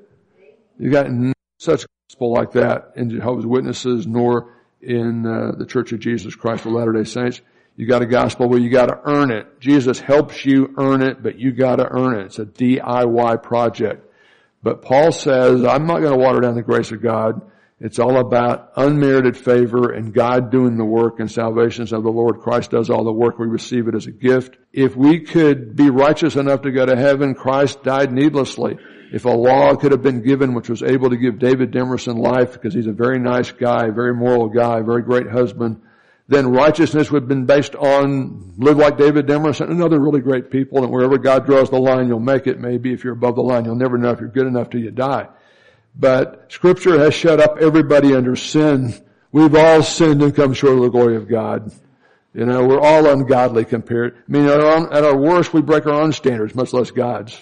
You 0.78 0.90
got 0.90 1.06
such 1.58 1.86
gospel 2.08 2.32
like 2.32 2.52
that 2.52 2.92
in 2.96 3.10
Jehovah's 3.10 3.46
Witnesses, 3.46 4.06
nor 4.06 4.54
in 4.80 5.26
uh, 5.26 5.52
the 5.56 5.66
Church 5.66 5.92
of 5.92 6.00
Jesus 6.00 6.34
Christ 6.34 6.66
of 6.66 6.72
Latter-day 6.72 7.04
Saints. 7.04 7.40
You 7.76 7.86
got 7.86 8.00
a 8.00 8.06
gospel 8.06 8.48
where 8.48 8.58
you 8.58 8.70
got 8.70 8.86
to 8.86 8.98
earn 9.04 9.30
it. 9.30 9.60
Jesus 9.60 10.00
helps 10.00 10.46
you 10.46 10.74
earn 10.78 11.02
it, 11.02 11.22
but 11.22 11.38
you 11.38 11.52
got 11.52 11.76
to 11.76 11.86
earn 11.86 12.18
it. 12.18 12.26
It's 12.26 12.38
a 12.38 12.46
DIY 12.46 13.42
project. 13.42 14.02
But 14.62 14.82
Paul 14.82 15.12
says, 15.12 15.64
I'm 15.64 15.86
not 15.86 16.00
going 16.00 16.12
to 16.12 16.18
water 16.18 16.40
down 16.40 16.54
the 16.54 16.62
grace 16.62 16.90
of 16.90 17.02
God. 17.02 17.42
It's 17.78 17.98
all 17.98 18.18
about 18.18 18.72
unmerited 18.76 19.36
favor 19.36 19.92
and 19.92 20.14
God 20.14 20.50
doing 20.50 20.78
the 20.78 20.84
work 20.84 21.20
and 21.20 21.30
salvations 21.30 21.92
of 21.92 22.02
the 22.02 22.10
Lord. 22.10 22.40
Christ 22.40 22.70
does 22.70 22.88
all 22.88 23.04
the 23.04 23.12
work. 23.12 23.38
We 23.38 23.46
receive 23.46 23.86
it 23.86 23.94
as 23.94 24.06
a 24.06 24.12
gift. 24.12 24.56
If 24.72 24.96
we 24.96 25.20
could 25.20 25.76
be 25.76 25.90
righteous 25.90 26.36
enough 26.36 26.62
to 26.62 26.72
go 26.72 26.86
to 26.86 26.96
heaven, 26.96 27.34
Christ 27.34 27.82
died 27.82 28.10
needlessly. 28.10 28.78
If 29.12 29.26
a 29.26 29.30
law 29.30 29.76
could 29.76 29.92
have 29.92 30.02
been 30.02 30.22
given 30.22 30.54
which 30.54 30.70
was 30.70 30.82
able 30.82 31.10
to 31.10 31.18
give 31.18 31.38
David 31.38 31.70
Demerson 31.70 32.18
life 32.18 32.54
because 32.54 32.72
he's 32.72 32.86
a 32.86 32.92
very 32.92 33.18
nice 33.18 33.52
guy, 33.52 33.90
very 33.90 34.14
moral 34.14 34.48
guy, 34.48 34.80
very 34.80 35.02
great 35.02 35.28
husband, 35.28 35.82
then 36.28 36.48
righteousness 36.48 37.10
would 37.10 37.22
have 37.22 37.28
been 37.28 37.46
based 37.46 37.76
on 37.76 38.54
live 38.58 38.76
like 38.76 38.98
David 38.98 39.26
Demerson 39.26 39.70
and 39.70 39.82
other 39.82 40.00
really 40.00 40.20
great 40.20 40.50
people. 40.50 40.82
And 40.82 40.92
wherever 40.92 41.18
God 41.18 41.46
draws 41.46 41.70
the 41.70 41.78
line, 41.78 42.08
you'll 42.08 42.18
make 42.18 42.48
it. 42.48 42.58
Maybe 42.58 42.92
if 42.92 43.04
you're 43.04 43.12
above 43.12 43.36
the 43.36 43.42
line, 43.42 43.64
you'll 43.64 43.76
never 43.76 43.96
know 43.96 44.10
if 44.10 44.18
you're 44.18 44.28
good 44.28 44.48
enough 44.48 44.70
till 44.70 44.80
you 44.80 44.90
die. 44.90 45.28
But 45.94 46.46
scripture 46.48 46.98
has 46.98 47.14
shut 47.14 47.40
up 47.40 47.58
everybody 47.58 48.14
under 48.14 48.34
sin. 48.34 48.94
We've 49.30 49.54
all 49.54 49.82
sinned 49.82 50.20
and 50.22 50.34
come 50.34 50.52
short 50.52 50.76
of 50.76 50.82
the 50.82 50.88
glory 50.88 51.16
of 51.16 51.28
God. 51.28 51.72
You 52.34 52.44
know, 52.44 52.66
we're 52.66 52.80
all 52.80 53.06
ungodly 53.06 53.64
compared. 53.64 54.16
I 54.16 54.32
mean, 54.32 54.46
at 54.46 54.60
our, 54.60 54.92
at 54.92 55.04
our 55.04 55.16
worst, 55.16 55.54
we 55.54 55.62
break 55.62 55.86
our 55.86 56.02
own 56.02 56.12
standards, 56.12 56.54
much 56.54 56.72
less 56.72 56.90
God's. 56.90 57.40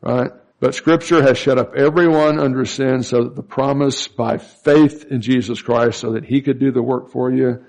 Right? 0.00 0.30
But 0.58 0.74
scripture 0.74 1.22
has 1.22 1.36
shut 1.36 1.58
up 1.58 1.74
everyone 1.74 2.40
under 2.40 2.64
sin 2.64 3.02
so 3.02 3.24
that 3.24 3.36
the 3.36 3.42
promise 3.42 4.08
by 4.08 4.38
faith 4.38 5.04
in 5.10 5.20
Jesus 5.20 5.60
Christ 5.60 6.00
so 6.00 6.12
that 6.12 6.24
he 6.24 6.40
could 6.40 6.58
do 6.58 6.72
the 6.72 6.82
work 6.82 7.10
for 7.10 7.30
you 7.30 7.64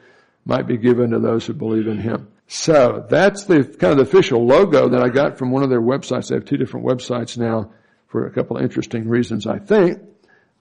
might 0.47 0.65
be 0.65 0.77
given 0.77 1.11
to 1.11 1.19
those 1.19 1.45
who 1.45 1.53
believe 1.53 1.87
in 1.87 1.99
him. 1.99 2.29
So 2.47 3.05
that's 3.09 3.43
the 3.43 3.65
kind 3.65 3.91
of 3.91 3.97
the 3.97 4.03
official 4.03 4.45
logo 4.45 4.87
that 4.89 5.03
I 5.03 5.09
got 5.09 5.37
from 5.37 5.51
one 5.51 5.61
of 5.61 5.69
their 5.69 5.81
websites. 5.81 6.29
They 6.29 6.35
have 6.35 6.45
two 6.45 6.55
different 6.55 6.85
websites 6.85 7.37
now 7.37 7.71
for 8.07 8.25
a 8.25 8.31
couple 8.31 8.55
of 8.55 8.63
interesting 8.63 9.09
reasons, 9.09 9.45
I 9.45 9.59
think. 9.59 9.99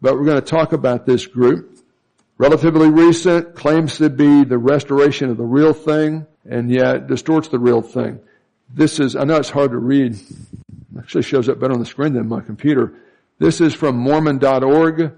But 0.03 0.15
we're 0.15 0.25
going 0.25 0.41
to 0.41 0.47
talk 0.47 0.73
about 0.73 1.07
this 1.07 1.27
group. 1.27 1.79
Relatively 2.37 2.91
recent, 2.91 3.55
claims 3.55 3.99
to 3.99 4.11
be 4.11 4.45
the 4.45 4.59
restoration 4.59 5.31
of 5.31 5.37
the 5.37 5.45
real 5.45 5.73
thing, 5.73 6.27
and 6.45 6.69
yet 6.69 7.07
distorts 7.07 7.49
the 7.49 7.59
real 7.59 7.81
thing. 7.81 8.19
This 8.69 8.99
is, 8.99 9.15
I 9.15 9.23
know 9.23 9.37
it's 9.37 9.49
hard 9.49 9.71
to 9.71 9.79
read. 9.79 10.19
Actually 10.99 11.23
shows 11.23 11.49
up 11.49 11.61
better 11.61 11.73
on 11.73 11.79
the 11.79 11.87
screen 11.87 12.13
than 12.13 12.29
my 12.29 12.41
computer. 12.41 12.95
This 13.39 13.61
is 13.61 13.73
from 13.73 13.97
Mormon.org, 13.97 15.13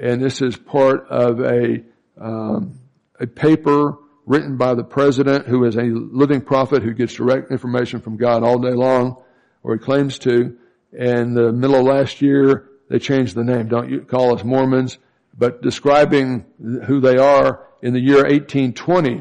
and 0.00 0.22
this 0.22 0.40
is 0.40 0.56
part 0.56 1.06
of 1.08 1.40
a, 1.40 1.84
um, 2.18 2.80
a 3.20 3.26
paper 3.26 3.98
written 4.26 4.56
by 4.56 4.74
the 4.74 4.84
president 4.84 5.46
who 5.46 5.64
is 5.64 5.76
a 5.76 5.82
living 5.82 6.40
prophet 6.40 6.82
who 6.82 6.94
gets 6.94 7.14
direct 7.14 7.50
information 7.50 8.00
from 8.00 8.16
God 8.16 8.42
all 8.42 8.58
day 8.58 8.72
long, 8.72 9.22
or 9.62 9.74
he 9.74 9.78
claims 9.78 10.18
to. 10.20 10.56
And 10.96 11.36
the 11.36 11.52
middle 11.52 11.76
of 11.76 11.84
last 11.84 12.22
year, 12.22 12.68
they 12.88 12.98
changed 12.98 13.34
the 13.34 13.44
name. 13.44 13.68
Don't 13.68 13.90
you 13.90 14.00
call 14.00 14.34
us 14.34 14.44
Mormons, 14.44 14.98
but 15.36 15.62
describing 15.62 16.44
who 16.86 17.00
they 17.00 17.16
are 17.16 17.66
in 17.82 17.92
the 17.92 18.00
year 18.00 18.22
1820. 18.22 19.16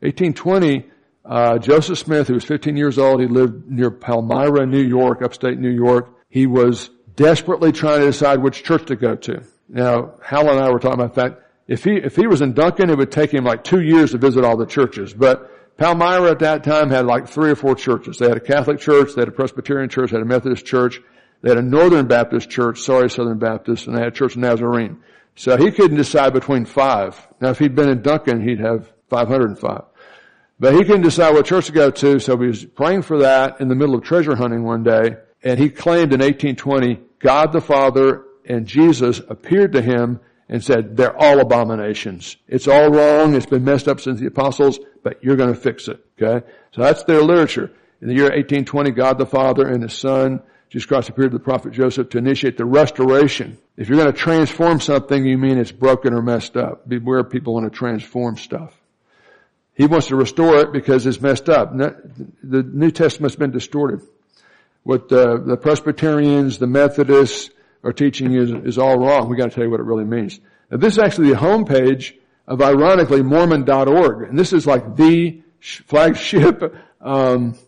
1820, 0.00 0.86
uh, 1.24 1.58
Joseph 1.58 1.98
Smith, 1.98 2.28
who 2.28 2.34
was 2.34 2.44
15 2.44 2.76
years 2.76 2.98
old, 2.98 3.20
he 3.20 3.26
lived 3.26 3.68
near 3.68 3.90
Palmyra, 3.90 4.66
New 4.66 4.82
York, 4.82 5.22
upstate 5.22 5.58
New 5.58 5.70
York. 5.70 6.08
He 6.28 6.46
was 6.46 6.90
desperately 7.16 7.72
trying 7.72 8.00
to 8.00 8.06
decide 8.06 8.40
which 8.42 8.64
church 8.64 8.86
to 8.86 8.96
go 8.96 9.14
to. 9.16 9.42
Now, 9.68 10.14
Hal 10.22 10.48
and 10.48 10.60
I 10.60 10.70
were 10.70 10.78
talking 10.78 11.00
about 11.00 11.14
that 11.16 11.47
if 11.68 11.84
he, 11.84 11.96
if 11.96 12.16
he 12.16 12.26
was 12.26 12.40
in 12.40 12.54
Duncan, 12.54 12.88
it 12.90 12.96
would 12.96 13.12
take 13.12 13.32
him 13.32 13.44
like 13.44 13.62
two 13.62 13.82
years 13.82 14.12
to 14.12 14.18
visit 14.18 14.42
all 14.42 14.56
the 14.56 14.66
churches. 14.66 15.12
But 15.12 15.76
Palmyra 15.76 16.30
at 16.30 16.38
that 16.40 16.64
time 16.64 16.90
had 16.90 17.06
like 17.06 17.28
three 17.28 17.50
or 17.50 17.56
four 17.56 17.74
churches. 17.74 18.18
They 18.18 18.26
had 18.26 18.38
a 18.38 18.40
Catholic 18.40 18.80
church, 18.80 19.14
they 19.14 19.20
had 19.20 19.28
a 19.28 19.32
Presbyterian 19.32 19.90
church, 19.90 20.10
they 20.10 20.16
had 20.16 20.22
a 20.22 20.28
Methodist 20.28 20.64
church, 20.64 21.00
they 21.42 21.50
had 21.50 21.58
a 21.58 21.62
Northern 21.62 22.08
Baptist 22.08 22.50
church, 22.50 22.80
sorry 22.80 23.10
Southern 23.10 23.38
Baptist, 23.38 23.86
and 23.86 23.94
they 23.94 24.00
had 24.00 24.08
a 24.08 24.16
Church 24.16 24.32
of 24.32 24.38
Nazarene. 24.38 24.98
So 25.36 25.56
he 25.56 25.70
couldn't 25.70 25.96
decide 25.96 26.32
between 26.32 26.64
five. 26.64 27.14
Now 27.40 27.50
if 27.50 27.58
he'd 27.58 27.76
been 27.76 27.90
in 27.90 28.02
Duncan, 28.02 28.40
he'd 28.40 28.58
have 28.58 28.90
505. 29.10 29.84
But 30.58 30.74
he 30.74 30.80
couldn't 30.80 31.02
decide 31.02 31.34
what 31.34 31.46
church 31.46 31.66
to 31.66 31.72
go 31.72 31.90
to, 31.90 32.18
so 32.18 32.36
he 32.36 32.48
was 32.48 32.64
praying 32.64 33.02
for 33.02 33.18
that 33.18 33.60
in 33.60 33.68
the 33.68 33.76
middle 33.76 33.94
of 33.94 34.02
treasure 34.02 34.34
hunting 34.34 34.64
one 34.64 34.82
day, 34.82 35.16
and 35.44 35.60
he 35.60 35.68
claimed 35.70 36.12
in 36.12 36.20
1820, 36.20 36.98
God 37.20 37.52
the 37.52 37.60
Father 37.60 38.24
and 38.44 38.66
Jesus 38.66 39.20
appeared 39.28 39.74
to 39.74 39.82
him 39.82 40.18
and 40.48 40.64
said, 40.64 40.96
they're 40.96 41.16
all 41.16 41.40
abominations. 41.40 42.36
It's 42.46 42.68
all 42.68 42.90
wrong. 42.90 43.34
It's 43.34 43.46
been 43.46 43.64
messed 43.64 43.88
up 43.88 44.00
since 44.00 44.18
the 44.20 44.26
apostles, 44.26 44.78
but 45.02 45.22
you're 45.22 45.36
going 45.36 45.52
to 45.52 45.60
fix 45.60 45.88
it. 45.88 46.04
Okay? 46.20 46.46
So 46.72 46.82
that's 46.82 47.04
their 47.04 47.22
literature. 47.22 47.70
In 48.00 48.08
the 48.08 48.14
year 48.14 48.24
1820, 48.24 48.92
God 48.92 49.18
the 49.18 49.26
Father 49.26 49.66
and 49.66 49.82
His 49.82 49.92
Son, 49.92 50.40
Jesus 50.70 50.86
Christ 50.86 51.08
appeared 51.08 51.32
to 51.32 51.38
the 51.38 51.44
prophet 51.44 51.72
Joseph 51.72 52.10
to 52.10 52.18
initiate 52.18 52.56
the 52.56 52.64
restoration. 52.64 53.58
If 53.76 53.88
you're 53.88 53.98
going 53.98 54.12
to 54.12 54.18
transform 54.18 54.80
something, 54.80 55.24
you 55.24 55.36
mean 55.38 55.58
it's 55.58 55.72
broken 55.72 56.14
or 56.14 56.22
messed 56.22 56.56
up. 56.56 56.88
Beware 56.88 57.24
people 57.24 57.54
want 57.54 57.70
to 57.70 57.76
transform 57.76 58.36
stuff. 58.36 58.74
He 59.74 59.86
wants 59.86 60.08
to 60.08 60.16
restore 60.16 60.56
it 60.58 60.72
because 60.72 61.06
it's 61.06 61.20
messed 61.20 61.48
up. 61.48 61.76
The 61.76 62.62
New 62.62 62.90
Testament's 62.90 63.36
been 63.36 63.52
distorted. 63.52 64.00
What 64.82 65.08
the, 65.08 65.38
the 65.38 65.56
Presbyterians, 65.56 66.58
the 66.58 66.66
Methodists, 66.66 67.50
our 67.84 67.92
teaching 67.92 68.34
is, 68.34 68.50
is 68.50 68.78
all 68.78 68.98
wrong. 68.98 69.28
We 69.28 69.36
got 69.36 69.50
to 69.50 69.54
tell 69.54 69.64
you 69.64 69.70
what 69.70 69.80
it 69.80 69.84
really 69.84 70.04
means. 70.04 70.40
Now, 70.70 70.78
this 70.78 70.94
is 70.94 70.98
actually 70.98 71.30
the 71.30 71.36
homepage 71.36 72.16
of, 72.46 72.60
ironically, 72.60 73.22
Mormon.org, 73.22 74.28
and 74.28 74.38
this 74.38 74.52
is 74.52 74.66
like 74.66 74.96
the 74.96 75.42
flagship 75.60 76.74
um, 77.00 77.58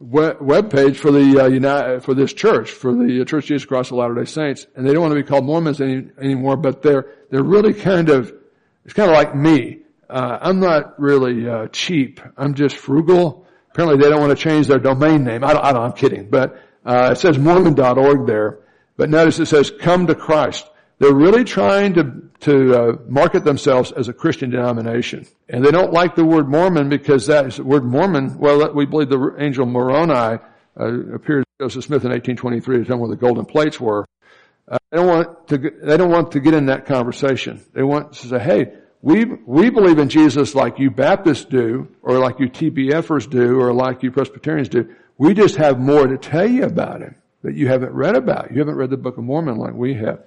web 0.00 0.70
page 0.70 0.98
for 0.98 1.10
the 1.10 1.44
uh, 1.44 1.46
United, 1.46 2.02
for 2.02 2.14
this 2.14 2.32
church, 2.32 2.70
for 2.70 2.92
the 2.92 3.24
Church 3.24 3.44
of 3.44 3.48
Jesus 3.48 3.64
Christ 3.64 3.90
of 3.90 3.98
Latter 3.98 4.14
Day 4.14 4.24
Saints, 4.24 4.66
and 4.74 4.86
they 4.86 4.92
don't 4.92 5.02
want 5.02 5.12
to 5.12 5.22
be 5.22 5.26
called 5.26 5.44
Mormons 5.44 5.80
any, 5.80 6.08
anymore, 6.18 6.56
but 6.56 6.82
they're 6.82 7.06
they're 7.30 7.42
really 7.42 7.74
kind 7.74 8.10
of 8.10 8.32
it's 8.84 8.94
kind 8.94 9.10
of 9.10 9.16
like 9.16 9.34
me. 9.34 9.80
Uh, 10.08 10.38
I'm 10.40 10.60
not 10.60 11.00
really 11.00 11.48
uh, 11.48 11.68
cheap. 11.68 12.20
I'm 12.36 12.54
just 12.54 12.76
frugal. 12.76 13.46
Apparently, 13.70 14.02
they 14.02 14.10
don't 14.10 14.20
want 14.20 14.36
to 14.36 14.42
change 14.42 14.66
their 14.66 14.78
domain 14.78 15.24
name. 15.24 15.42
I 15.42 15.54
don't. 15.54 15.64
I 15.64 15.72
don't 15.72 15.82
I'm 15.82 15.92
kidding, 15.92 16.28
but 16.28 16.60
uh, 16.84 17.10
it 17.12 17.18
says 17.18 17.38
Mormon.org 17.38 18.26
there. 18.26 18.58
But 18.96 19.10
notice 19.10 19.38
it 19.38 19.46
says, 19.46 19.70
come 19.70 20.06
to 20.06 20.14
Christ. 20.14 20.68
They're 20.98 21.14
really 21.14 21.44
trying 21.44 21.94
to, 21.94 22.22
to 22.40 22.74
uh, 22.74 22.96
market 23.08 23.44
themselves 23.44 23.90
as 23.92 24.08
a 24.08 24.12
Christian 24.12 24.50
denomination. 24.50 25.26
And 25.48 25.64
they 25.64 25.72
don't 25.72 25.92
like 25.92 26.14
the 26.14 26.24
word 26.24 26.48
Mormon 26.48 26.88
because 26.88 27.26
that 27.26 27.58
word 27.58 27.84
Mormon, 27.84 28.38
well, 28.38 28.72
we 28.72 28.86
believe 28.86 29.08
the 29.08 29.34
angel 29.38 29.66
Moroni 29.66 30.12
uh, 30.12 30.38
appeared 31.12 31.44
to 31.44 31.64
Joseph 31.64 31.84
Smith 31.84 32.04
in 32.04 32.10
1823 32.10 32.78
to 32.78 32.84
tell 32.84 32.94
him 32.94 33.00
where 33.00 33.10
the 33.10 33.16
golden 33.16 33.44
plates 33.44 33.80
were. 33.80 34.06
Uh, 34.68 34.78
they 34.90 34.98
don't 34.98 35.08
want 35.08 35.48
to, 35.48 35.58
they 35.82 35.96
don't 35.96 36.10
want 36.10 36.32
to 36.32 36.40
get 36.40 36.54
in 36.54 36.66
that 36.66 36.86
conversation. 36.86 37.60
They 37.74 37.82
want 37.82 38.12
to 38.14 38.28
say, 38.28 38.38
hey, 38.38 38.72
we, 39.02 39.24
we 39.24 39.68
believe 39.70 39.98
in 39.98 40.08
Jesus 40.08 40.54
like 40.54 40.78
you 40.78 40.90
Baptists 40.90 41.44
do, 41.44 41.88
or 42.02 42.18
like 42.18 42.38
you 42.38 42.48
TBFers 42.48 43.28
do, 43.28 43.60
or 43.60 43.72
like 43.74 44.02
you 44.02 44.10
Presbyterians 44.10 44.68
do. 44.68 44.94
We 45.18 45.34
just 45.34 45.56
have 45.56 45.78
more 45.78 46.06
to 46.06 46.16
tell 46.16 46.48
you 46.48 46.64
about 46.64 47.02
him 47.02 47.16
that 47.44 47.54
you 47.54 47.68
haven't 47.68 47.92
read 47.92 48.16
about. 48.16 48.50
You 48.50 48.58
haven't 48.58 48.74
read 48.76 48.90
the 48.90 48.96
Book 48.96 49.16
of 49.16 49.24
Mormon 49.24 49.56
like 49.56 49.74
we 49.74 49.94
have. 49.94 50.24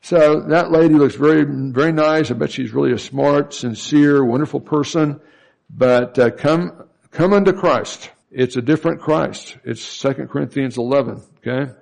So 0.00 0.40
that 0.48 0.72
lady 0.72 0.94
looks 0.94 1.14
very, 1.14 1.44
very 1.44 1.92
nice. 1.92 2.30
I 2.30 2.34
bet 2.34 2.50
she's 2.50 2.72
really 2.72 2.92
a 2.92 2.98
smart, 2.98 3.54
sincere, 3.54 4.24
wonderful 4.24 4.60
person. 4.60 5.20
But 5.70 6.18
uh, 6.18 6.30
come, 6.30 6.84
come 7.10 7.32
unto 7.32 7.52
Christ. 7.52 8.10
It's 8.30 8.56
a 8.56 8.62
different 8.62 9.00
Christ. 9.00 9.56
It's 9.64 10.00
2 10.00 10.26
Corinthians 10.26 10.78
11. 10.78 11.22
Okay, 11.46 11.72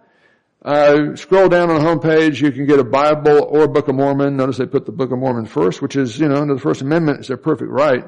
Uh, 0.62 1.14
scroll 1.16 1.48
down 1.48 1.70
on 1.70 1.82
the 1.82 1.88
homepage, 1.88 2.40
you 2.40 2.50
can 2.52 2.66
get 2.66 2.78
a 2.78 2.84
Bible 2.84 3.44
or 3.44 3.62
a 3.64 3.68
Book 3.68 3.88
of 3.88 3.94
Mormon. 3.94 4.36
Notice 4.36 4.58
they 4.58 4.66
put 4.66 4.84
the 4.84 4.92
Book 4.92 5.12
of 5.12 5.18
Mormon 5.18 5.46
first, 5.46 5.80
which 5.80 5.96
is, 5.96 6.18
you 6.18 6.28
know, 6.28 6.36
under 6.36 6.54
the 6.54 6.60
First 6.60 6.82
Amendment, 6.82 7.20
it's 7.20 7.28
their 7.28 7.36
perfect 7.38 7.70
right, 7.70 8.04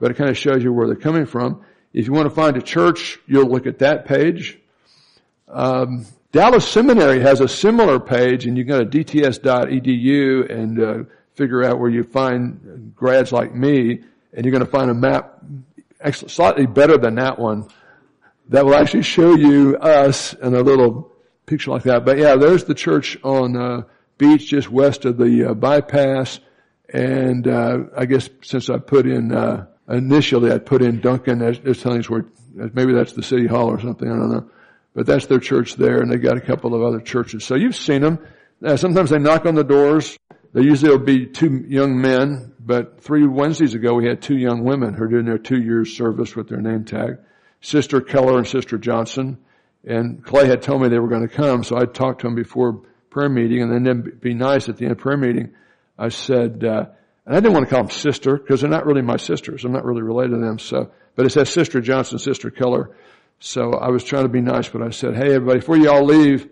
but 0.00 0.10
it 0.10 0.14
kind 0.14 0.30
of 0.30 0.38
shows 0.38 0.62
you 0.62 0.72
where 0.72 0.86
they're 0.86 0.96
coming 0.96 1.26
from. 1.26 1.64
If 1.92 2.06
you 2.06 2.12
want 2.14 2.26
to 2.28 2.34
find 2.34 2.56
a 2.56 2.62
church, 2.62 3.18
you'll 3.26 3.48
look 3.50 3.66
at 3.66 3.80
that 3.80 4.06
page. 4.06 4.58
Um, 5.52 6.06
Dallas 6.32 6.66
Seminary 6.66 7.20
has 7.20 7.40
a 7.40 7.48
similar 7.48 8.00
page, 8.00 8.46
and 8.46 8.56
you 8.56 8.64
go 8.64 8.82
to 8.82 8.86
dts.edu 8.86 10.50
and 10.50 10.82
uh, 10.82 11.04
figure 11.34 11.62
out 11.62 11.78
where 11.78 11.90
you 11.90 12.02
find 12.02 12.92
grads 12.96 13.32
like 13.32 13.54
me, 13.54 14.00
and 14.32 14.44
you're 14.44 14.52
going 14.52 14.64
to 14.64 14.70
find 14.70 14.90
a 14.90 14.94
map 14.94 15.42
actually 16.00 16.30
slightly 16.30 16.66
better 16.66 16.96
than 16.96 17.16
that 17.16 17.38
one 17.38 17.68
that 18.48 18.64
will 18.64 18.74
actually 18.74 19.02
show 19.02 19.36
you 19.36 19.76
us 19.76 20.32
in 20.34 20.54
a 20.54 20.60
little 20.60 21.12
picture 21.46 21.70
like 21.70 21.84
that. 21.84 22.04
But 22.04 22.18
yeah, 22.18 22.36
there's 22.36 22.64
the 22.64 22.74
church 22.74 23.18
on 23.22 23.56
uh, 23.56 23.82
beach 24.18 24.48
just 24.48 24.70
west 24.70 25.04
of 25.04 25.18
the 25.18 25.50
uh, 25.50 25.54
bypass, 25.54 26.40
and 26.88 27.46
uh, 27.46 27.84
I 27.96 28.06
guess 28.06 28.28
since 28.42 28.70
I 28.70 28.78
put 28.78 29.06
in 29.06 29.32
uh, 29.32 29.66
initially 29.88 30.50
I 30.50 30.58
put 30.58 30.82
in 30.82 31.00
Duncan 31.00 31.42
as, 31.42 31.60
as 31.60 31.80
telling 31.82 32.00
us 32.00 32.10
where 32.10 32.24
maybe 32.54 32.92
that's 32.92 33.12
the 33.12 33.22
city 33.22 33.46
hall 33.46 33.68
or 33.68 33.80
something. 33.80 34.10
I 34.10 34.16
don't 34.16 34.30
know. 34.30 34.50
But 34.94 35.06
that's 35.06 35.26
their 35.26 35.40
church 35.40 35.76
there, 35.76 36.00
and 36.00 36.10
they've 36.10 36.22
got 36.22 36.36
a 36.36 36.40
couple 36.40 36.74
of 36.74 36.82
other 36.82 37.00
churches. 37.00 37.44
So 37.44 37.54
you've 37.54 37.76
seen 37.76 38.02
them. 38.02 38.18
Uh, 38.64 38.76
sometimes 38.76 39.10
they 39.10 39.18
knock 39.18 39.46
on 39.46 39.54
the 39.54 39.64
doors. 39.64 40.18
They 40.52 40.62
usually 40.62 40.90
will 40.90 40.98
be 40.98 41.26
two 41.26 41.64
young 41.66 41.98
men, 41.98 42.52
but 42.60 43.00
three 43.00 43.26
Wednesdays 43.26 43.74
ago 43.74 43.94
we 43.94 44.06
had 44.06 44.20
two 44.20 44.36
young 44.36 44.64
women 44.64 44.92
who 44.92 45.04
are 45.04 45.08
doing 45.08 45.24
their 45.24 45.38
two 45.38 45.60
years 45.60 45.96
service 45.96 46.36
with 46.36 46.48
their 46.48 46.60
name 46.60 46.84
tag. 46.84 47.18
Sister 47.62 48.00
Keller 48.00 48.36
and 48.36 48.46
Sister 48.46 48.76
Johnson. 48.76 49.38
And 49.84 50.22
Clay 50.24 50.46
had 50.46 50.62
told 50.62 50.82
me 50.82 50.88
they 50.88 50.98
were 50.98 51.08
going 51.08 51.26
to 51.26 51.34
come, 51.34 51.64
so 51.64 51.76
I 51.76 51.86
talked 51.86 52.20
to 52.20 52.26
them 52.26 52.34
before 52.34 52.82
prayer 53.10 53.28
meeting, 53.28 53.62
and 53.62 53.86
then 53.86 54.18
be 54.20 54.34
nice 54.34 54.68
at 54.68 54.76
the 54.76 54.84
end 54.84 54.92
of 54.92 54.98
prayer 54.98 55.16
meeting. 55.16 55.54
I 55.98 56.08
said, 56.08 56.64
uh, 56.64 56.86
and 57.26 57.36
I 57.36 57.40
didn't 57.40 57.54
want 57.54 57.68
to 57.68 57.70
call 57.70 57.84
them 57.84 57.90
sister 57.90 58.36
because 58.36 58.60
they're 58.60 58.70
not 58.70 58.86
really 58.86 59.02
my 59.02 59.16
sisters. 59.16 59.64
I'm 59.64 59.72
not 59.72 59.84
really 59.84 60.02
related 60.02 60.32
to 60.32 60.38
them. 60.38 60.58
So, 60.58 60.92
but 61.14 61.26
it 61.26 61.30
says 61.30 61.50
Sister 61.50 61.80
Johnson, 61.80 62.18
Sister 62.18 62.50
Keller. 62.50 62.96
So 63.40 63.72
I 63.72 63.88
was 63.88 64.04
trying 64.04 64.24
to 64.24 64.28
be 64.28 64.40
nice, 64.40 64.68
but 64.68 64.82
I 64.82 64.90
said, 64.90 65.16
hey 65.16 65.34
everybody, 65.34 65.60
before 65.60 65.76
you 65.76 65.90
all 65.90 66.04
leave 66.04 66.48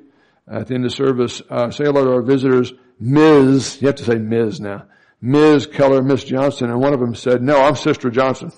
at 0.49 0.66
the 0.66 0.75
end 0.75 0.84
of 0.84 0.92
service, 0.92 1.40
uh, 1.49 1.70
say 1.70 1.84
hello 1.84 2.04
to 2.04 2.12
our 2.12 2.22
visitors, 2.22 2.72
Ms. 2.99 3.80
You 3.80 3.88
have 3.88 3.96
to 3.96 4.04
say 4.04 4.16
Ms. 4.16 4.60
now. 4.60 4.87
Ms. 5.22 5.66
Keller, 5.66 6.02
Miss 6.02 6.25
Johnson, 6.25 6.70
and 6.70 6.80
one 6.80 6.94
of 6.94 7.00
them 7.00 7.14
said, 7.14 7.42
no, 7.42 7.60
I'm 7.60 7.76
Sister 7.76 8.10
Johnson. 8.10 8.52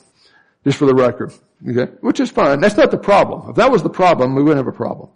Just 0.64 0.78
for 0.78 0.86
the 0.86 0.94
record. 0.94 1.32
Okay? 1.68 1.92
Which 2.00 2.20
is 2.20 2.30
fine. 2.30 2.60
That's 2.60 2.76
not 2.76 2.90
the 2.90 2.98
problem. 2.98 3.50
If 3.50 3.56
that 3.56 3.70
was 3.70 3.82
the 3.82 3.90
problem, 3.90 4.34
we 4.34 4.42
wouldn't 4.42 4.64
have 4.64 4.72
a 4.72 4.76
problem. 4.76 5.10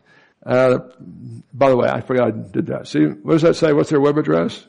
Uh, 0.44 0.78
by 1.52 1.70
the 1.70 1.76
way, 1.76 1.88
I 1.88 2.00
forgot 2.00 2.28
I 2.28 2.30
did 2.30 2.66
that. 2.66 2.88
See, 2.88 3.04
what 3.04 3.32
does 3.32 3.42
that 3.42 3.56
say? 3.56 3.72
What's 3.72 3.90
their 3.90 4.00
web 4.00 4.18
address? 4.18 4.64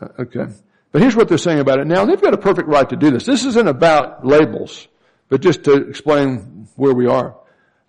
Uh, 0.00 0.08
okay. 0.20 0.46
But 0.92 1.02
here's 1.02 1.14
what 1.14 1.28
they're 1.28 1.38
saying 1.38 1.60
about 1.60 1.78
it 1.78 1.86
now. 1.86 2.04
They've 2.04 2.20
got 2.20 2.34
a 2.34 2.38
perfect 2.38 2.68
right 2.68 2.88
to 2.88 2.96
do 2.96 3.10
this. 3.10 3.24
This 3.24 3.44
isn't 3.44 3.68
about 3.68 4.26
labels, 4.26 4.88
but 5.28 5.40
just 5.40 5.64
to 5.64 5.88
explain 5.88 6.68
where 6.74 6.94
we 6.94 7.06
are. 7.06 7.36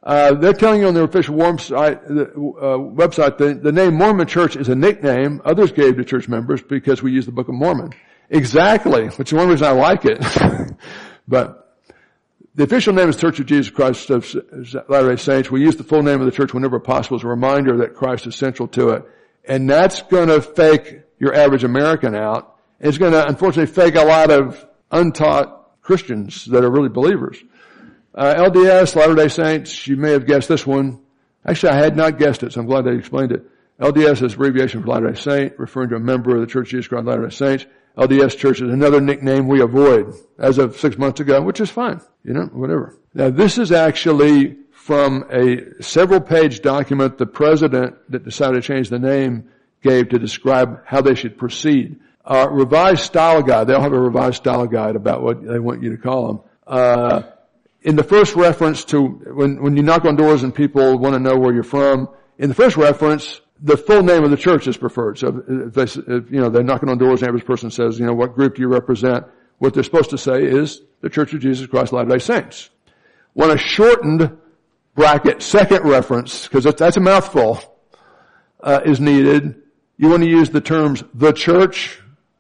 Uh, 0.04 0.34
they're 0.34 0.54
telling 0.54 0.82
you 0.82 0.88
on 0.88 0.96
their 0.96 1.04
official 1.04 1.36
website, 1.36 2.08
the, 2.08 2.24
uh, 2.24 2.78
website 2.78 3.38
the, 3.38 3.54
the 3.54 3.72
name 3.72 3.94
Mormon 3.94 4.26
Church 4.26 4.56
is 4.56 4.68
a 4.68 4.76
nickname 4.76 5.42
others 5.46 5.72
gave 5.72 5.98
to 5.98 6.04
church 6.04 6.28
members 6.28 6.62
because 6.62 7.04
we 7.04 7.12
use 7.12 7.28
the 7.28 7.32
Book 7.32 7.48
of 7.48 7.54
Mormon. 7.54 7.94
Exactly, 8.30 9.08
which 9.10 9.32
is 9.32 9.34
one 9.34 9.50
reason 9.50 9.68
I 9.68 9.72
like 9.72 10.06
it. 10.06 10.24
but 11.28 11.78
the 12.56 12.64
official 12.64 12.94
name 12.94 13.10
is 13.10 13.18
Church 13.18 13.40
of 13.40 13.46
Jesus 13.46 13.70
Christ 13.70 14.10
of 14.10 14.26
Latter-day 14.90 15.18
Saints. 15.18 15.52
We 15.52 15.62
use 15.62 15.76
the 15.76 15.84
full 15.84 16.02
name 16.02 16.20
of 16.20 16.26
the 16.26 16.32
church 16.32 16.54
whenever 16.54 16.80
possible 16.80 17.18
as 17.18 17.24
a 17.24 17.28
reminder 17.28 17.78
that 17.78 17.94
Christ 17.94 18.26
is 18.26 18.36
central 18.36 18.68
to 18.70 18.90
it. 18.90 19.06
And 19.46 19.70
that's 19.70 20.02
gonna 20.02 20.42
fake 20.42 21.02
your 21.20 21.36
average 21.36 21.64
American 21.64 22.16
out. 22.16 22.56
It's 22.80 22.98
gonna 22.98 23.24
unfortunately 23.28 23.72
fake 23.72 23.96
a 23.96 24.04
lot 24.04 24.32
of 24.32 24.66
untaught 24.90 25.82
Christians 25.82 26.46
that 26.46 26.64
are 26.64 26.72
really 26.72 26.90
believers. 26.90 27.38
Uh, 28.14 28.34
LDS, 28.36 28.96
Latter-day 28.96 29.30
Saints, 29.30 29.88
you 29.88 29.96
may 29.96 30.12
have 30.12 30.26
guessed 30.26 30.50
this 30.50 30.68
one. 30.68 31.00
Actually, 31.46 31.74
I 31.74 31.78
had 31.78 31.96
not 31.96 32.20
guessed 32.20 32.44
it, 32.44 32.54
so 32.54 32.62
I'm 32.62 32.68
glad 32.68 32.86
they 32.86 32.96
explained 32.96 33.32
it. 33.32 33.44
LDS 33.80 34.22
is 34.22 34.34
abbreviation 34.34 34.82
for 34.82 34.88
Latter-day 34.90 35.20
Saint, 35.20 35.60
referring 35.60 35.90
to 35.90 35.96
a 35.96 36.00
member 36.00 36.36
of 36.36 36.42
the 36.42 36.48
Church 36.48 36.68
of 36.68 36.72
Jesus 36.72 36.88
Christ 36.88 37.02
of 37.02 37.08
Latter-day 37.08 37.36
Saints. 37.36 37.66
LDS 37.98 38.38
Church 38.38 38.62
is 38.62 38.70
another 38.70 39.02
nickname 39.02 39.48
we 39.48 39.62
avoid 39.62 40.14
as 40.38 40.58
of 40.58 40.78
six 40.78 40.98
months 40.98 41.20
ago, 41.20 41.42
which 41.42 41.60
is 41.60 41.70
fine. 41.70 42.00
You 42.24 42.34
know, 42.34 42.46
whatever. 42.46 42.98
Now, 43.14 43.30
this 43.30 43.58
is 43.58 43.72
actually 43.72 44.58
from 44.72 45.26
a 45.32 45.82
several 45.82 46.22
page 46.22 46.62
document 46.62 47.18
the 47.18 47.26
president 47.26 47.96
that 48.10 48.24
decided 48.24 48.56
to 48.56 48.62
change 48.62 48.90
the 48.90 49.00
name 49.00 49.50
gave 49.82 50.10
to 50.10 50.20
describe 50.20 50.82
how 50.86 51.02
they 51.02 51.16
should 51.16 51.38
proceed. 51.38 52.00
Uh, 52.24 52.48
revised 52.50 53.02
style 53.02 53.42
guide. 53.42 53.68
They'll 53.68 53.82
have 53.82 53.94
a 53.94 54.00
revised 54.00 54.38
style 54.38 54.68
guide 54.68 54.96
about 54.96 55.24
what 55.24 55.44
they 55.46 55.60
want 55.60 55.82
you 55.82 55.90
to 55.96 55.98
call 55.98 56.28
them. 56.28 56.40
Uh, 56.68 57.22
in 57.84 57.96
the 57.96 58.04
first 58.04 58.36
reference 58.36 58.86
to 58.86 59.02
when, 59.02 59.62
when 59.62 59.76
you 59.76 59.84
knock 59.84 60.06
on 60.06 60.16
doors 60.16 60.44
and 60.44 60.54
people 60.54 60.98
want 60.98 61.14
to 61.16 61.20
know 61.20 61.36
where 61.36 61.54
you're 61.54 61.64
from, 61.64 62.10
in 62.38 62.50
the 62.50 62.56
first 62.56 62.78
reference, 62.78 63.42
the 63.60 63.78
full 63.78 64.04
name 64.04 64.24
of 64.24 64.32
the 64.32 64.38
church 64.38 64.68
is 64.68 64.78
preferred. 64.78 65.18
So 65.18 65.44
if 65.48 65.74
they, 65.74 65.84
if, 65.84 66.32
you 66.32 66.42
know, 66.42 66.50
they're 66.50 66.64
knocking 66.64 66.90
on 66.90 66.98
doors 66.98 67.22
and 67.22 67.30
average 67.30 67.46
person 67.46 67.72
says, 67.72 68.00
you 68.00 68.06
know, 68.06 68.14
what 68.14 68.36
group 68.36 68.56
do 68.56 68.62
you 68.62 68.68
represent? 68.68 69.26
What 69.58 69.74
they're 69.74 69.84
supposed 69.84 70.10
to 70.12 70.18
say 70.18 70.44
is 70.44 70.82
the 71.02 71.10
Church 71.10 71.34
of 71.34 71.40
Jesus 71.40 71.68
Christ 71.68 71.94
Latter-day 71.94 72.20
Saints. 72.20 72.70
When 73.34 73.52
a 73.52 73.58
shortened 73.58 74.38
bracket 74.96 75.42
second 75.42 75.84
reference, 75.84 76.48
because 76.48 76.64
that's 76.64 76.98
a 76.98 77.00
mouthful, 77.02 77.62
uh, 78.62 78.82
is 78.86 79.00
needed, 79.00 79.62
you 79.98 80.10
want 80.10 80.24
to 80.24 80.30
use 80.30 80.50
the 80.50 80.62
terms 80.62 81.04
the 81.14 81.32
church. 81.32 82.00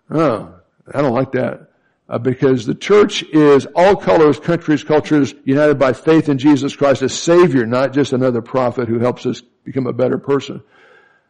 Oh, 0.10 0.56
I 0.91 1.01
don't 1.01 1.13
like 1.13 1.32
that 1.34 1.70
uh, 2.12 2.17
because 2.17 2.65
the 2.65 2.76
church 2.76 3.24
is 3.24 3.65
all 3.74 3.95
colors, 3.95 4.38
countries, 4.38 4.84
cultures, 4.84 5.34
united 5.45 5.80
by 5.80 5.93
faith 5.93 6.28
in 6.28 6.38
Jesus 6.38 6.76
Christ 6.76 7.02
as 7.02 7.17
Savior, 7.17 7.65
not 7.65 7.93
just 7.93 8.12
another 8.12 8.41
prophet 8.41 8.89
who 8.89 9.00
helps 9.00 9.26
us 9.26 9.41
become 9.63 9.88
a 9.88 9.93
better 9.93 10.17
person. 10.17 10.62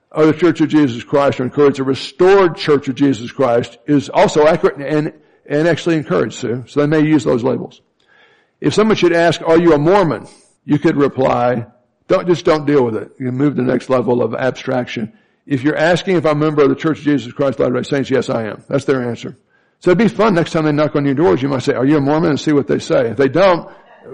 Or 0.10 0.26
the 0.26 0.34
Church 0.34 0.60
of 0.60 0.70
Jesus 0.70 1.04
Christ 1.04 1.40
or 1.40 1.44
encouraged. 1.44 1.78
The 1.78 1.84
restored 1.84 2.58
Church 2.58 2.88
of 2.88 2.96
Jesus 2.96 3.32
Christ 3.32 3.78
is 3.86 4.10
also 4.10 4.48
accurate 4.48 4.78
and, 4.78 5.14
and 5.46 5.68
actually 5.68 5.98
encouraged 5.98 6.42
too. 6.42 6.64
So 6.68 6.80
they 6.80 6.88
may 6.88 7.08
use 7.08 7.24
those 7.24 7.44
labels. 7.44 7.80
If 8.60 8.74
someone 8.74 8.98
should 8.98 9.14
ask, 9.14 9.40
are 9.44 9.60
you 9.60 9.74
a 9.74 9.78
Mormon? 9.78 10.28
You 10.66 10.80
could 10.80 10.98
reply, 10.98 11.68
don't, 12.08 12.28
just 12.28 12.44
don't 12.44 12.66
deal 12.66 12.84
with 12.84 12.96
it. 12.96 13.12
You 13.20 13.28
can 13.28 13.38
move 13.38 13.56
to 13.56 13.62
the 13.62 13.72
next 13.72 13.88
level 13.92 14.24
of 14.24 14.34
abstraction. 14.34 15.14
If 15.46 15.62
you're 15.62 15.78
asking 15.78 16.16
if 16.16 16.26
I'm 16.26 16.42
a 16.42 16.46
member 16.46 16.64
of 16.64 16.70
the 16.70 16.76
Church 16.76 16.98
of 16.98 17.04
Jesus 17.04 17.32
Christ 17.34 17.60
Latter-day 17.60 17.84
Saints, 17.84 18.10
yes 18.10 18.32
I 18.32 18.46
am. 18.46 18.64
That's 18.68 18.86
their 18.86 19.08
answer. 19.08 19.38
So 19.82 19.90
it'd 19.90 19.98
be 19.98 20.08
fun 20.08 20.36
next 20.36 20.52
time 20.52 20.66
they 20.66 20.72
knock 20.72 20.96
on 20.96 21.06
your 21.06 21.16
doors. 21.16 21.42
You 21.42 21.50
might 21.50 21.64
say, 21.64 21.74
are 21.74 21.86
you 21.86 21.98
a 21.98 22.02
Mormon? 22.02 22.30
And 22.30 22.40
see 22.40 22.54
what 22.54 22.68
they 22.68 22.78
say. 22.78 23.10
If 23.10 23.18
they 23.18 23.28
don't, 23.28 23.68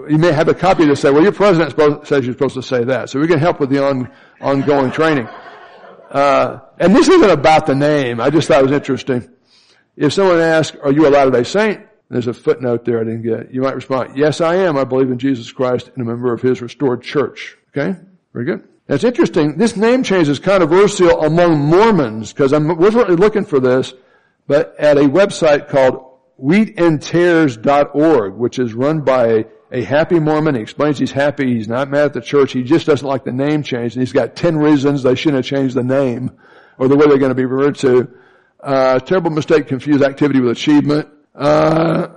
you 0.08 0.18
may 0.18 0.32
have 0.32 0.48
a 0.48 0.54
copy 0.54 0.86
to 0.86 0.96
say, 0.96 1.12
well, 1.12 1.22
your 1.22 1.34
president 1.34 2.08
says 2.08 2.26
you're 2.26 2.34
supposed 2.34 2.54
to 2.56 2.64
say 2.64 2.86
that. 2.86 3.10
So 3.10 3.20
we 3.20 3.28
can 3.28 3.38
help 3.38 3.60
with 3.60 3.70
the 3.70 3.86
on, 3.86 4.10
ongoing 4.40 4.92
training. 4.92 5.28
Uh, 6.10 6.60
and 6.80 6.96
this 6.96 7.10
isn't 7.10 7.30
about 7.30 7.68
the 7.68 7.76
name. 7.76 8.22
I 8.22 8.30
just 8.30 8.48
thought 8.48 8.60
it 8.60 8.64
was 8.64 8.72
interesting. 8.72 9.30
If 9.98 10.14
someone 10.14 10.40
asks, 10.40 10.78
are 10.82 10.92
you 10.92 11.06
a 11.06 11.10
Latter-day 11.10 11.44
Saint? 11.44 11.86
There's 12.10 12.28
a 12.28 12.34
footnote 12.34 12.86
there 12.86 13.02
I 13.02 13.04
didn't 13.04 13.24
get. 13.24 13.54
You 13.54 13.62
might 13.62 13.76
respond, 13.76 14.18
yes, 14.18 14.40
I 14.40 14.56
am. 14.56 14.78
I 14.78 14.86
believe 14.86 15.12
in 15.12 15.20
Jesus 15.20 15.52
Christ 15.52 15.92
and 15.94 16.02
a 16.02 16.10
member 16.10 16.32
of 16.32 16.42
His 16.42 16.62
restored 16.62 17.02
church. 17.02 17.58
Okay? 17.76 18.00
Very 18.32 18.46
good. 18.46 18.66
That's 18.86 19.04
interesting. 19.04 19.58
This 19.58 19.76
name 19.76 20.04
change 20.04 20.30
is 20.30 20.40
controversial 20.40 21.26
among 21.26 21.60
Mormons 21.60 22.32
because 22.32 22.54
I 22.54 22.58
was 22.60 22.96
really 22.96 23.18
looking 23.18 23.44
for 23.44 23.60
this 23.60 23.94
but 24.48 24.76
at 24.80 24.98
a 24.98 25.02
website 25.02 25.68
called 25.70 26.04
wheatandtares.org, 26.42 28.34
which 28.36 28.60
is 28.60 28.74
run 28.74 29.02
by 29.02 29.46
a 29.72 29.84
happy 29.84 30.20
Mormon. 30.20 30.56
He 30.56 30.62
explains 30.62 30.98
he's 30.98 31.12
happy. 31.12 31.56
He's 31.56 31.68
not 31.68 31.90
mad 31.90 32.06
at 32.06 32.14
the 32.14 32.22
church. 32.22 32.54
He 32.54 32.64
just 32.64 32.86
doesn't 32.86 33.08
like 33.08 33.24
the 33.26 33.32
name 33.32 33.64
change. 33.64 33.94
And 33.94 34.02
he's 34.02 34.14
got 34.14 34.36
10 34.36 34.58
reasons 34.58 35.04
they 35.04 35.16
shouldn't 35.16 35.46
have 35.46 35.46
changed 35.46 35.76
the 35.76 35.84
name 35.84 36.32
or 36.78 36.88
the 36.88 36.96
way 36.96 37.08
they're 37.08 37.18
going 37.18 37.30
to 37.30 37.36
be 37.36 37.46
referred 37.46 37.76
to. 37.80 38.10
Uh, 38.62 39.00
terrible 39.00 39.32
mistake, 39.32 39.68
confuse 39.68 40.02
activity 40.02 40.40
with 40.40 40.52
achievement. 40.52 41.10
Uh, 41.36 42.08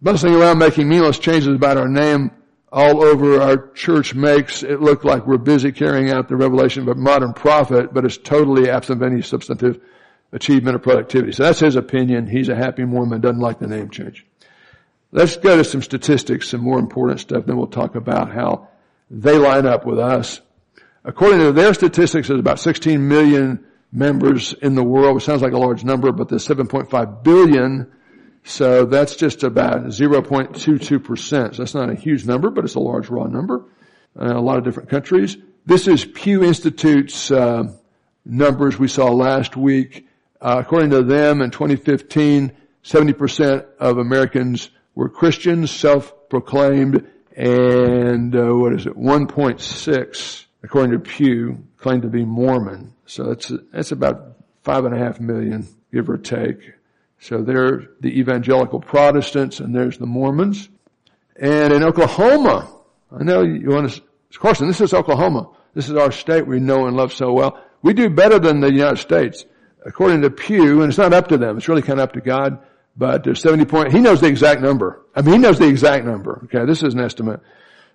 bustling 0.00 0.34
around 0.34 0.58
making 0.58 0.88
meaningless 0.88 1.18
changes 1.18 1.54
about 1.54 1.76
our 1.76 1.88
name 1.88 2.30
all 2.70 3.02
over 3.02 3.40
our 3.40 3.68
church 3.72 4.14
makes 4.14 4.62
it 4.62 4.80
look 4.80 5.04
like 5.04 5.26
we're 5.26 5.38
busy 5.38 5.72
carrying 5.72 6.10
out 6.10 6.28
the 6.28 6.36
revelation 6.36 6.82
of 6.82 6.88
a 6.88 6.94
modern 6.94 7.32
prophet, 7.32 7.94
but 7.94 8.04
it's 8.04 8.18
totally 8.18 8.68
absent 8.68 9.02
of 9.02 9.10
any 9.10 9.22
substantive 9.22 9.80
achievement 10.32 10.76
or 10.76 10.78
productivity. 10.78 11.32
So 11.32 11.44
that's 11.44 11.60
his 11.60 11.76
opinion. 11.76 12.26
He's 12.26 12.48
a 12.48 12.54
happy 12.54 12.84
Mormon, 12.84 13.20
doesn't 13.20 13.40
like 13.40 13.58
the 13.58 13.66
name 13.66 13.90
change. 13.90 14.26
Let's 15.10 15.36
go 15.36 15.56
to 15.56 15.64
some 15.64 15.82
statistics, 15.82 16.48
some 16.48 16.60
more 16.60 16.78
important 16.78 17.20
stuff, 17.20 17.46
then 17.46 17.56
we'll 17.56 17.66
talk 17.66 17.94
about 17.94 18.30
how 18.30 18.68
they 19.10 19.38
line 19.38 19.66
up 19.66 19.86
with 19.86 19.98
us. 19.98 20.40
According 21.04 21.38
to 21.40 21.52
their 21.52 21.72
statistics, 21.72 22.28
there's 22.28 22.40
about 22.40 22.60
16 22.60 23.08
million 23.08 23.64
members 23.90 24.52
in 24.52 24.74
the 24.74 24.84
world, 24.84 25.14
which 25.14 25.24
sounds 25.24 25.40
like 25.40 25.52
a 25.52 25.58
large 25.58 25.82
number, 25.82 26.12
but 26.12 26.28
there's 26.28 26.46
7.5 26.46 27.22
billion, 27.22 27.90
so 28.44 28.84
that's 28.84 29.16
just 29.16 29.42
about 29.42 29.84
0.22%. 29.84 31.18
So 31.18 31.48
that's 31.62 31.74
not 31.74 31.88
a 31.88 31.94
huge 31.94 32.26
number, 32.26 32.50
but 32.50 32.64
it's 32.64 32.74
a 32.74 32.80
large 32.80 33.08
raw 33.08 33.24
number. 33.24 33.64
Uh, 34.18 34.36
a 34.36 34.40
lot 34.40 34.58
of 34.58 34.64
different 34.64 34.90
countries. 34.90 35.38
This 35.64 35.86
is 35.86 36.04
Pew 36.04 36.44
Institute's 36.44 37.30
uh, 37.30 37.72
numbers 38.24 38.78
we 38.78 38.88
saw 38.88 39.10
last 39.10 39.56
week. 39.56 40.07
Uh, 40.40 40.62
according 40.64 40.90
to 40.90 41.02
them 41.02 41.42
in 41.42 41.50
2015, 41.50 42.52
70% 42.84 43.66
of 43.78 43.98
Americans 43.98 44.70
were 44.94 45.08
Christians, 45.08 45.70
self-proclaimed, 45.70 47.06
and 47.36 48.34
uh, 48.34 48.54
what 48.54 48.72
is 48.72 48.86
it, 48.86 48.96
1.6, 48.96 50.44
according 50.62 50.92
to 50.92 50.98
Pew, 50.98 51.64
claimed 51.76 52.02
to 52.02 52.08
be 52.08 52.24
Mormon. 52.24 52.92
So 53.06 53.24
that's 53.24 53.52
that's 53.72 53.92
about 53.92 54.34
five 54.64 54.84
and 54.84 54.94
a 54.94 54.98
half 54.98 55.20
million, 55.20 55.66
give 55.92 56.10
or 56.10 56.18
take. 56.18 56.74
So 57.20 57.42
they're 57.42 57.88
the 58.00 58.18
evangelical 58.18 58.80
Protestants, 58.80 59.60
and 59.60 59.74
there's 59.74 59.98
the 59.98 60.06
Mormons. 60.06 60.68
And 61.36 61.72
in 61.72 61.82
Oklahoma, 61.82 62.68
I 63.12 63.22
know 63.22 63.42
you 63.42 63.70
want 63.70 63.90
to, 63.90 64.02
of 64.02 64.38
course, 64.38 64.60
and 64.60 64.68
this 64.68 64.80
is 64.80 64.92
Oklahoma. 64.92 65.48
This 65.74 65.88
is 65.88 65.96
our 65.96 66.12
state 66.12 66.46
we 66.46 66.60
know 66.60 66.86
and 66.86 66.96
love 66.96 67.12
so 67.12 67.32
well. 67.32 67.62
We 67.82 67.92
do 67.94 68.10
better 68.10 68.38
than 68.38 68.60
the 68.60 68.72
United 68.72 68.98
States. 68.98 69.44
According 69.84 70.22
to 70.22 70.30
Pew, 70.30 70.82
and 70.82 70.90
it's 70.90 70.98
not 70.98 71.12
up 71.12 71.28
to 71.28 71.38
them, 71.38 71.56
it's 71.56 71.68
really 71.68 71.82
kind 71.82 72.00
of 72.00 72.04
up 72.04 72.12
to 72.14 72.20
God, 72.20 72.58
but 72.96 73.24
there's 73.24 73.40
70 73.40 73.64
point, 73.66 73.92
he 73.92 74.00
knows 74.00 74.20
the 74.20 74.26
exact 74.26 74.60
number. 74.60 75.02
I 75.14 75.22
mean, 75.22 75.34
he 75.34 75.38
knows 75.38 75.58
the 75.58 75.68
exact 75.68 76.04
number. 76.04 76.40
Okay, 76.44 76.64
this 76.66 76.82
is 76.82 76.94
an 76.94 77.00
estimate. 77.00 77.40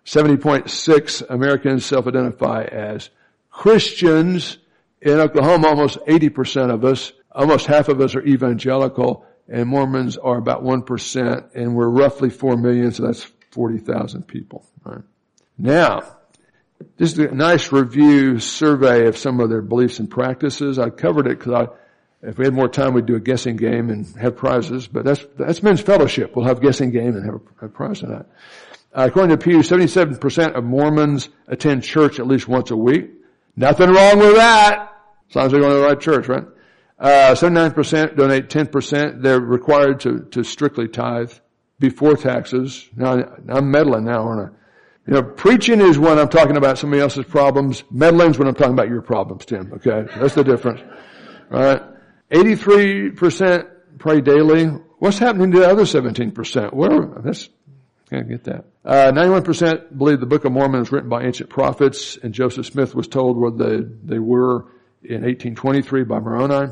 70.6 0.06 1.30
Americans 1.30 1.86
self-identify 1.86 2.64
as 2.64 3.10
Christians. 3.50 4.58
In 5.02 5.20
Oklahoma, 5.20 5.68
almost 5.68 5.98
80% 6.08 6.74
of 6.74 6.86
us, 6.86 7.12
almost 7.32 7.66
half 7.66 7.90
of 7.90 8.00
us 8.00 8.16
are 8.16 8.24
evangelical, 8.24 9.26
and 9.50 9.68
Mormons 9.68 10.18
are 10.18 10.38
about 10.38 10.64
1%, 10.64 11.50
and 11.54 11.76
we're 11.76 11.90
roughly 11.90 12.30
4 12.30 12.56
million, 12.56 12.92
so 12.92 13.04
that's 13.04 13.28
40,000 13.52 14.26
people. 14.28 14.66
Right? 14.86 15.02
Now, 15.58 16.04
is 16.98 17.18
a 17.20 17.32
nice 17.32 17.72
review 17.72 18.40
survey 18.40 19.08
of 19.08 19.18
some 19.18 19.40
of 19.40 19.50
their 19.50 19.62
beliefs 19.62 20.00
and 20.00 20.10
practices. 20.10 20.80
I 20.80 20.90
covered 20.90 21.28
it 21.28 21.40
because 21.40 21.54
I, 21.54 22.28
if 22.28 22.38
we 22.38 22.46
had 22.46 22.54
more 22.54 22.68
time, 22.68 22.94
we'd 22.94 23.06
do 23.06 23.16
a 23.16 23.20
guessing 23.20 23.56
game 23.56 23.90
and 23.90 24.06
have 24.16 24.38
prizes. 24.38 24.88
But 24.88 25.06
that's 25.06 25.26
that's 25.38 25.64
men's 25.64 25.82
fellowship. 25.82 26.36
We'll 26.36 26.46
have 26.46 26.62
guessing 26.62 26.92
game 26.92 27.16
and 27.16 27.26
have 27.26 27.42
a, 27.62 27.66
a 27.66 27.70
prize 27.70 28.04
on 28.04 28.10
that. 28.12 28.26
Uh, 28.96 29.08
according 29.08 29.36
to 29.36 29.44
Pew, 29.44 29.58
77% 29.60 30.54
of 30.54 30.64
Mormons 30.64 31.30
attend 31.48 31.84
church 31.84 32.20
at 32.20 32.28
least 32.28 32.48
once 32.48 32.70
a 32.70 32.78
week. 32.78 33.10
Nothing 33.56 33.90
wrong 33.90 34.20
with 34.20 34.36
that, 34.36 34.94
as 35.30 35.36
long 35.36 35.46
as 35.46 35.52
they're 35.52 35.62
going 35.62 35.74
to 35.74 35.80
the 35.80 35.86
right 35.86 36.00
church, 36.00 36.28
right? 36.28 36.46
Uh, 37.00 37.34
79% 37.34 38.16
donate 38.16 38.50
10%. 38.50 39.22
They're 39.22 39.40
required 39.40 40.02
to, 40.02 40.20
to 40.32 40.44
strictly 40.44 40.88
tithe 40.88 41.34
before 41.80 42.16
taxes. 42.16 42.88
Now, 42.96 43.36
I'm 43.50 43.72
meddling 43.72 44.06
now, 44.06 44.24
aren't 44.24 44.52
I? 44.52 44.56
You 45.06 45.14
know, 45.16 45.24
preaching 45.24 45.82
is 45.82 46.00
when 46.00 46.18
I'm 46.18 46.30
talking 46.30 46.56
about 46.56 46.78
somebody 46.78 47.02
else's 47.02 47.26
problems. 47.26 47.84
Meddling 47.92 48.32
is 48.32 48.40
when 48.40 48.48
I'm 48.48 48.56
talking 48.56 48.74
about 48.74 48.88
your 48.88 49.02
problems, 49.02 49.46
Tim. 49.46 49.74
Okay? 49.74 50.06
That's 50.18 50.36
the 50.36 50.44
difference. 50.44 50.82
Right? 51.50 51.82
83% 52.32 53.70
pray 54.00 54.22
daily. 54.22 54.66
What's 55.00 55.20
happening 55.20 55.52
to 55.52 55.60
the 55.60 55.70
other 55.70 55.84
17%? 55.84 56.74
Where, 56.74 57.22
that's, 57.22 57.50
can't 58.10 58.30
get 58.30 58.46
that. 58.46 58.66
Uh, 58.86 59.12
91% 59.12 59.98
believe 59.98 60.22
the 60.22 60.26
Book 60.26 60.46
of 60.46 60.54
Mormon 60.54 60.80
was 60.80 60.92
written 60.92 61.10
by 61.10 61.24
ancient 61.24 61.50
prophets, 61.50 62.18
and 62.24 62.34
Joseph 62.34 62.66
Smith 62.66 62.96
was 62.96 63.10
told 63.10 63.38
where 63.38 63.52
they, 63.52 63.86
they 64.04 64.20
were 64.20 64.68
in 65.04 65.24
1823 65.24 66.06
by 66.06 66.20
Moroni. 66.20 66.72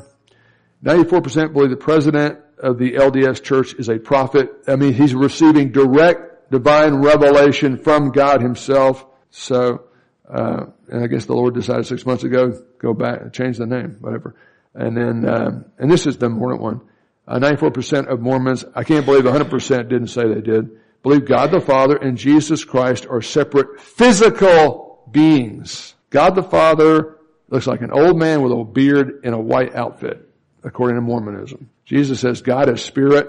94% 0.84 1.54
believe 1.54 1.70
the 1.70 1.76
president 1.76 2.40
of 2.58 2.78
the 2.78 2.94
LDS 2.94 3.44
church 3.44 3.74
is 3.74 3.90
a 3.90 4.00
prophet. 4.00 4.52
I 4.68 4.78
mean, 4.78 4.94
he's 4.94 5.14
receiving 5.14 5.72
direct 5.72 6.31
divine 6.52 6.96
revelation 6.96 7.78
from 7.78 8.12
God 8.12 8.42
himself. 8.42 9.06
So, 9.32 9.86
uh, 10.30 10.66
and 10.90 11.04
I 11.04 11.08
guess 11.08 11.26
the 11.26 11.34
Lord 11.34 11.56
decided 11.56 11.88
six 11.88 12.06
months 12.06 12.24
ago, 12.24 12.62
go 12.78 12.94
back, 12.94 13.34
change 13.34 13.58
the 13.58 13.66
name, 13.66 13.98
whatever. 14.02 14.36
And 14.76 14.96
then, 14.96 15.28
um, 15.28 15.66
and 15.80 15.90
this 15.90 16.06
is 16.06 16.18
the 16.18 16.28
important 16.28 16.62
one. 16.62 16.82
Uh, 17.28 17.40
94% 17.40 18.08
of 18.08 18.20
Mormons, 18.20 18.66
I 18.76 18.84
can't 18.84 19.06
believe 19.06 19.24
100% 19.24 19.90
didn't 19.90 20.08
say 20.08 20.28
they 20.28 20.42
did, 20.42 20.70
believe 21.02 21.26
God 21.26 21.52
the 21.52 21.62
Father 21.62 21.96
and 21.96 22.18
Jesus 22.18 22.64
Christ 22.66 23.08
are 23.10 23.22
separate 23.22 23.80
physical 23.80 25.04
beings. 25.10 25.96
God 26.10 26.36
the 26.36 26.44
Father 26.44 27.18
looks 27.50 27.68
like 27.68 27.82
an 27.82 27.92
old 27.92 28.18
man 28.18 28.42
with 28.42 28.52
a 28.52 28.64
beard 28.64 29.22
in 29.24 29.34
a 29.34 29.40
white 29.40 29.76
outfit, 29.76 30.28
according 30.64 30.96
to 30.96 31.02
Mormonism. 31.02 31.70
Jesus 31.86 32.20
says 32.20 32.42
God 32.42 32.70
is 32.70 32.82
spirit, 32.82 33.28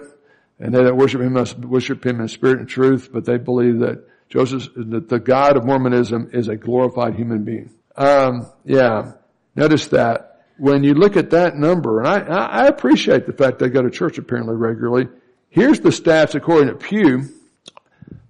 and 0.63 0.73
they 0.73 0.85
that 0.85 0.97
worship 0.97 1.21
him 1.21 1.33
must 1.33 1.59
worship 1.59 2.07
him 2.07 2.21
in 2.21 2.29
spirit 2.29 2.61
and 2.61 2.69
truth, 2.69 3.11
but 3.13 3.25
they 3.25 3.37
believe 3.37 3.81
that 3.81 4.07
Joseph, 4.29 4.69
that 4.77 5.09
the 5.09 5.19
God 5.19 5.57
of 5.57 5.67
Mormonism 5.67 6.31
is 6.33 6.47
a 6.47 6.57
glorified 6.57 7.17
human 7.17 7.45
being. 7.45 7.71
Um, 7.97 8.47
yeah. 8.65 9.13
Notice 9.57 9.89
that 9.89 10.47
when 10.59 10.85
you 10.85 10.95
look 10.95 11.17
at 11.17 11.31
that 11.31 11.57
number, 11.57 11.99
and 11.99 12.09
I, 12.09 12.21
I 12.47 12.67
appreciate 12.69 13.27
the 13.27 13.33
fact 13.33 13.59
they 13.59 13.69
go 13.69 13.83
to 13.83 13.91
church 13.91 14.19
apparently 14.19 14.55
regularly. 14.55 15.09
Here's 15.51 15.81
the 15.81 15.89
stats 15.89 16.37
according 16.37 16.69
to 16.69 16.77
Pew 16.77 17.29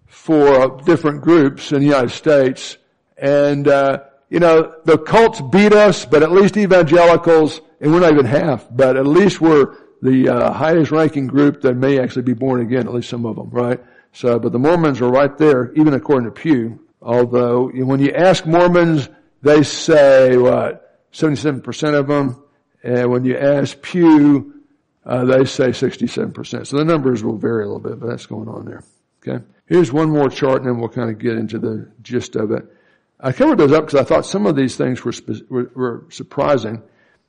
for 0.06 0.80
different 0.86 1.20
groups 1.20 1.70
in 1.70 1.80
the 1.80 1.86
United 1.86 2.12
States. 2.12 2.78
And, 3.18 3.68
uh, 3.68 4.04
you 4.30 4.40
know, 4.40 4.74
the 4.86 4.96
cults 4.96 5.42
beat 5.52 5.74
us, 5.74 6.06
but 6.06 6.22
at 6.22 6.32
least 6.32 6.56
evangelicals, 6.56 7.60
and 7.78 7.92
we're 7.92 8.00
not 8.00 8.12
even 8.12 8.24
half, 8.24 8.66
but 8.70 8.96
at 8.96 9.06
least 9.06 9.40
we're 9.40 9.76
the 10.02 10.28
uh, 10.28 10.52
highest 10.52 10.90
ranking 10.90 11.28
group 11.28 11.62
that 11.62 11.74
may 11.74 12.00
actually 12.00 12.22
be 12.22 12.34
born 12.34 12.60
again, 12.60 12.86
at 12.86 12.92
least 12.92 13.08
some 13.08 13.24
of 13.24 13.36
them, 13.36 13.48
right? 13.50 13.80
So, 14.12 14.38
but 14.38 14.52
the 14.52 14.58
Mormons 14.58 15.00
are 15.00 15.08
right 15.08 15.36
there, 15.38 15.72
even 15.74 15.94
according 15.94 16.26
to 16.26 16.32
Pew. 16.32 16.80
Although, 17.00 17.68
when 17.68 18.00
you 18.00 18.12
ask 18.12 18.44
Mormons, 18.44 19.08
they 19.42 19.62
say, 19.62 20.36
what, 20.36 21.10
77% 21.12 21.94
of 21.94 22.08
them, 22.08 22.42
and 22.82 23.10
when 23.10 23.24
you 23.24 23.38
ask 23.38 23.80
Pew, 23.80 24.62
uh, 25.04 25.24
they 25.24 25.44
say 25.44 25.68
67%. 25.68 26.66
So 26.66 26.76
the 26.76 26.84
numbers 26.84 27.24
will 27.24 27.36
vary 27.36 27.64
a 27.64 27.66
little 27.66 27.80
bit, 27.80 28.00
but 28.00 28.08
that's 28.08 28.26
going 28.26 28.48
on 28.48 28.64
there. 28.66 28.82
Okay. 29.26 29.44
Here's 29.66 29.92
one 29.92 30.10
more 30.10 30.28
chart 30.28 30.62
and 30.62 30.66
then 30.66 30.78
we'll 30.78 30.88
kind 30.88 31.10
of 31.10 31.18
get 31.18 31.36
into 31.36 31.58
the 31.58 31.90
gist 32.02 32.36
of 32.36 32.50
it. 32.50 32.64
I 33.18 33.32
covered 33.32 33.58
those 33.58 33.72
up 33.72 33.86
because 33.86 34.00
I 34.00 34.04
thought 34.04 34.26
some 34.26 34.46
of 34.46 34.56
these 34.56 34.76
things 34.76 35.04
were, 35.04 35.12
were, 35.48 35.70
were 35.74 36.04
surprising. 36.10 36.82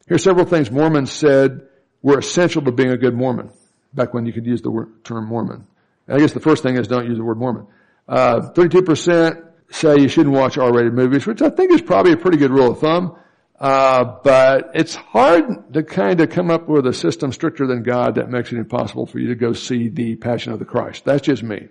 Here's 0.07 0.23
several 0.23 0.45
things 0.45 0.71
Mormons 0.71 1.11
said 1.11 1.67
were 2.03 2.19
essential 2.19 2.61
to 2.61 2.71
being 2.71 2.91
a 2.91 2.97
good 2.97 3.15
Mormon, 3.15 3.49
back 3.93 4.13
when 4.13 4.27
you 4.27 4.33
could 4.33 4.45
use 4.45 4.61
the 4.61 4.69
word, 4.69 5.03
term 5.03 5.25
Mormon. 5.25 5.65
And 6.07 6.17
I 6.17 6.19
guess 6.19 6.33
the 6.33 6.39
first 6.39 6.61
thing 6.61 6.75
is 6.75 6.87
don't 6.87 7.07
use 7.07 7.17
the 7.17 7.23
word 7.23 7.39
Mormon. 7.39 7.65
Uh, 8.07 8.51
32% 8.53 9.43
say 9.71 9.97
you 9.97 10.07
shouldn't 10.07 10.35
watch 10.35 10.57
R-rated 10.57 10.93
movies, 10.93 11.25
which 11.25 11.41
I 11.41 11.49
think 11.49 11.71
is 11.71 11.81
probably 11.81 12.11
a 12.11 12.17
pretty 12.17 12.37
good 12.37 12.51
rule 12.51 12.71
of 12.71 12.79
thumb. 12.79 13.17
Uh, 13.59 14.19
but 14.23 14.71
it's 14.75 14.93
hard 14.93 15.73
to 15.73 15.81
kind 15.81 16.19
of 16.19 16.29
come 16.29 16.51
up 16.51 16.67
with 16.67 16.85
a 16.85 16.93
system 16.93 17.31
stricter 17.31 17.65
than 17.65 17.81
God 17.81 18.15
that 18.15 18.29
makes 18.29 18.51
it 18.51 18.57
impossible 18.57 19.05
for 19.05 19.19
you 19.19 19.29
to 19.29 19.35
go 19.35 19.53
see 19.53 19.87
the 19.87 20.15
Passion 20.17 20.51
of 20.51 20.59
the 20.59 20.65
Christ. 20.65 21.05
That's 21.05 21.21
just 21.21 21.41
me 21.41 21.69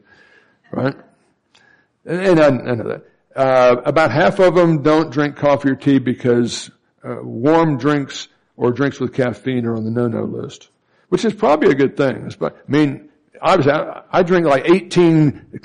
right? 0.73 0.97
And, 2.05 2.41
I, 2.41 2.47
I 2.47 2.51
know 2.51 2.89
that. 2.89 3.05
Uh, 3.37 3.81
about 3.85 4.11
half 4.11 4.41
of 4.41 4.55
them 4.55 4.83
don't 4.83 5.11
drink 5.11 5.37
coffee 5.37 5.71
or 5.71 5.77
tea 5.77 5.99
because 5.99 6.71
uh, 7.05 7.17
warm 7.23 7.79
drinks 7.79 8.29
or 8.57 8.73
drinks 8.73 9.01
with 9.01 9.15
caffeine 9.15 9.67
are 9.67 9.77
on 9.77 9.85
the 9.85 9.91
no-no 9.91 10.25
list, 10.25 10.69
which 11.09 11.25
is 11.25 11.33
probably 11.33 11.71
a 11.71 11.75
good 11.75 11.97
thing. 11.97 12.31
I 12.41 12.51
mean, 12.69 13.11
obviously, 13.41 13.73
I, 14.11 14.23
drink 14.23 14.47
like 14.47 14.69
18 14.69 15.61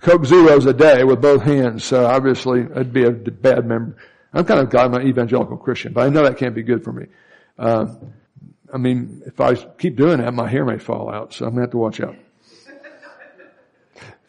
Coke 0.00 0.24
Zeros 0.24 0.66
a 0.66 0.72
day 0.72 1.04
with 1.04 1.20
both 1.20 1.42
hands, 1.42 1.84
so 1.84 2.06
obviously 2.06 2.66
I'd 2.74 2.92
be 2.92 3.04
a 3.04 3.10
bad 3.10 3.66
member. 3.66 3.96
I'm 4.32 4.44
kind 4.44 4.60
of 4.60 4.74
I'm 4.74 4.94
an 4.94 5.06
evangelical 5.06 5.56
Christian, 5.56 5.92
but 5.92 6.04
I 6.04 6.08
know 6.10 6.22
that 6.22 6.36
can't 6.38 6.54
be 6.54 6.62
good 6.62 6.84
for 6.84 6.92
me. 6.92 7.06
Uh, 7.58 7.94
I 8.72 8.76
mean, 8.76 9.22
if 9.26 9.40
I 9.40 9.54
keep 9.54 9.96
doing 9.96 10.18
that, 10.18 10.34
my 10.34 10.48
hair 10.48 10.64
may 10.64 10.78
fall 10.78 11.10
out, 11.10 11.32
so 11.32 11.46
I'm 11.46 11.52
gonna 11.52 11.62
have 11.62 11.70
to 11.70 11.78
watch 11.78 12.00
out. 12.00 12.16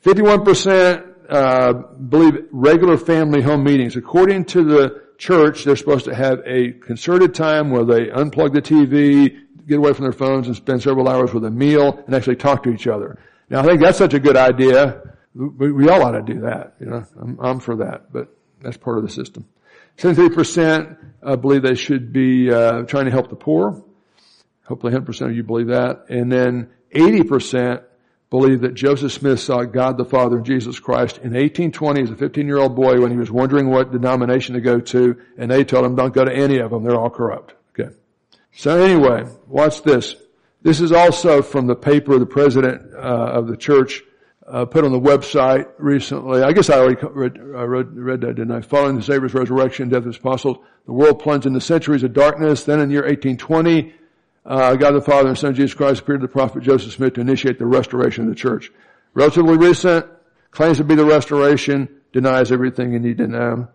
51% 0.03 1.05
uh, 1.29 1.73
believe 1.73 2.47
regular 2.51 2.97
family 2.97 3.41
home 3.41 3.63
meetings. 3.63 3.95
According 3.95 4.45
to 4.45 4.63
the 4.63 5.08
church, 5.19 5.65
they're 5.65 5.75
supposed 5.75 6.05
to 6.05 6.15
have 6.15 6.41
a 6.45 6.71
concerted 6.71 7.35
time 7.35 7.69
where 7.69 7.85
they 7.85 8.07
unplug 8.07 8.53
the 8.53 8.61
TV, 8.61 9.37
get 9.67 9.77
away 9.77 9.93
from 9.93 10.03
their 10.03 10.13
phones, 10.13 10.47
and 10.47 10.55
spend 10.55 10.81
several 10.81 11.07
hours 11.07 11.33
with 11.33 11.45
a 11.45 11.51
meal 11.51 12.01
and 12.07 12.15
actually 12.15 12.37
talk 12.37 12.63
to 12.63 12.71
each 12.71 12.87
other. 12.87 13.19
Now, 13.49 13.59
I 13.59 13.63
think 13.63 13.81
that's 13.81 13.97
such 13.97 14.13
a 14.13 14.19
good 14.19 14.37
idea. 14.37 15.01
We, 15.35 15.89
all 15.89 16.01
ought 16.01 16.11
to 16.11 16.21
do 16.21 16.41
that. 16.41 16.75
You 16.79 16.87
know, 16.87 17.05
I'm, 17.21 17.39
I'm, 17.39 17.59
for 17.59 17.75
that, 17.77 18.11
but 18.11 18.35
that's 18.61 18.77
part 18.77 18.97
of 18.97 19.03
the 19.03 19.09
system. 19.09 19.45
73% 19.97 20.97
uh, 21.21 21.35
believe 21.35 21.61
they 21.61 21.75
should 21.75 22.11
be 22.11 22.51
uh, 22.51 22.83
trying 22.83 23.05
to 23.05 23.11
help 23.11 23.29
the 23.29 23.35
poor. 23.35 23.83
Hopefully 24.65 24.93
100% 24.93 25.21
of 25.21 25.35
you 25.35 25.43
believe 25.43 25.67
that. 25.67 26.05
And 26.09 26.31
then 26.31 26.69
80% 26.95 27.83
believe 28.29 28.61
that 28.61 28.75
Joseph 28.75 29.11
Smith 29.11 29.39
saw 29.39 29.63
God 29.63 29.97
the 29.97 30.05
Father 30.05 30.37
and 30.37 30.45
Jesus 30.45 30.79
Christ 30.79 31.17
in 31.17 31.33
1820 31.33 32.03
as 32.03 32.11
a 32.11 32.15
15 32.15 32.45
year 32.45 32.59
old 32.59 32.75
boy 32.75 33.01
when 33.01 33.11
he 33.11 33.17
was 33.17 33.31
wondering 33.31 33.69
what 33.69 33.91
denomination 33.91 34.55
to 34.55 34.61
go 34.61 34.79
to 34.79 35.19
and 35.37 35.49
they 35.49 35.63
told 35.63 35.85
him 35.85 35.95
don't 35.95 36.13
go 36.13 36.23
to 36.23 36.33
any 36.33 36.59
of 36.59 36.71
them. 36.71 36.83
They're 36.83 36.99
all 36.99 37.09
corrupt. 37.09 37.55
Okay. 37.77 37.93
So 38.51 38.81
anyway, 38.81 39.25
watch 39.47 39.81
this. 39.83 40.15
This 40.61 40.81
is 40.81 40.91
also 40.91 41.41
from 41.41 41.67
the 41.67 41.75
paper 41.75 42.19
the 42.19 42.25
president 42.25 42.93
uh, 42.93 42.97
of 42.97 43.47
the 43.47 43.57
church 43.57 44.03
uh, 44.45 44.65
put 44.65 44.83
on 44.83 44.91
the 44.91 44.99
website 44.99 45.67
recently. 45.77 46.41
I 46.41 46.51
guess 46.51 46.69
I 46.69 46.79
already 46.79 46.97
read, 47.11 47.37
I 47.37 47.63
read, 47.63 47.95
read 47.95 48.21
that, 48.21 48.35
didn't 48.35 48.51
I? 48.51 48.61
Following 48.61 48.95
the 48.95 49.03
Savior's 49.03 49.33
resurrection, 49.33 49.89
death 49.89 49.99
of 49.99 50.05
his 50.05 50.17
apostles, 50.17 50.57
the 50.85 50.91
world 50.91 51.19
plunged 51.19 51.45
into 51.45 51.61
centuries 51.61 52.03
of 52.03 52.13
darkness. 52.13 52.63
Then 52.63 52.79
in 52.79 52.89
the 52.89 52.93
year 52.93 53.03
1820, 53.03 53.93
uh, 54.49 54.75
God 54.75 54.91
the 54.91 55.01
Father 55.01 55.29
and 55.29 55.37
Son 55.37 55.53
Jesus 55.53 55.73
Christ 55.73 56.01
appeared 56.01 56.21
to 56.21 56.27
the 56.27 56.33
prophet 56.33 56.63
Joseph 56.63 56.91
Smith 56.91 57.13
to 57.13 57.21
initiate 57.21 57.59
the 57.59 57.65
restoration 57.65 58.25
of 58.25 58.29
the 58.31 58.35
church. 58.35 58.71
Relatively 59.13 59.57
recent, 59.57 60.05
claims 60.51 60.77
to 60.77 60.83
be 60.83 60.95
the 60.95 61.05
restoration, 61.05 61.87
denies 62.11 62.51
everything 62.51 62.91
you 62.91 62.99
need 62.99 63.19
to 63.19 63.27
know. 63.27 63.67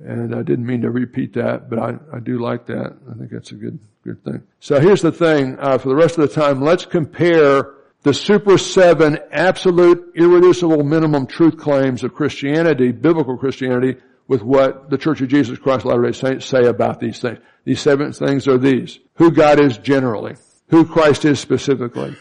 And 0.00 0.34
I 0.34 0.42
didn't 0.42 0.66
mean 0.66 0.80
to 0.80 0.90
repeat 0.90 1.34
that, 1.34 1.70
but 1.70 1.78
I, 1.78 1.94
I 2.12 2.18
do 2.18 2.40
like 2.40 2.66
that. 2.66 2.96
I 3.08 3.14
think 3.14 3.30
that's 3.30 3.52
a 3.52 3.54
good, 3.54 3.78
good 4.02 4.24
thing. 4.24 4.42
So 4.58 4.80
here's 4.80 5.02
the 5.02 5.12
thing, 5.12 5.58
uh, 5.60 5.78
for 5.78 5.90
the 5.90 5.94
rest 5.94 6.18
of 6.18 6.28
the 6.28 6.34
time, 6.34 6.60
let's 6.60 6.84
compare 6.84 7.74
the 8.02 8.12
super 8.12 8.58
seven 8.58 9.18
absolute 9.30 10.12
irreducible 10.16 10.82
minimum 10.82 11.26
truth 11.26 11.56
claims 11.56 12.02
of 12.02 12.14
Christianity, 12.14 12.90
biblical 12.90 13.36
Christianity, 13.36 14.00
with 14.26 14.42
what 14.42 14.90
the 14.90 14.98
Church 14.98 15.20
of 15.20 15.28
Jesus 15.28 15.58
Christ 15.58 15.80
of 15.80 15.92
Latter-day 15.92 16.12
Saints 16.12 16.46
say 16.46 16.64
about 16.64 16.98
these 16.98 17.20
things. 17.20 17.38
These 17.64 17.80
seven 17.80 18.12
things 18.12 18.48
are 18.48 18.58
these. 18.58 18.98
Who 19.14 19.30
God 19.30 19.60
is 19.60 19.78
generally. 19.78 20.36
Who 20.68 20.84
Christ 20.84 21.24
is 21.24 21.38
specifically. 21.38 22.16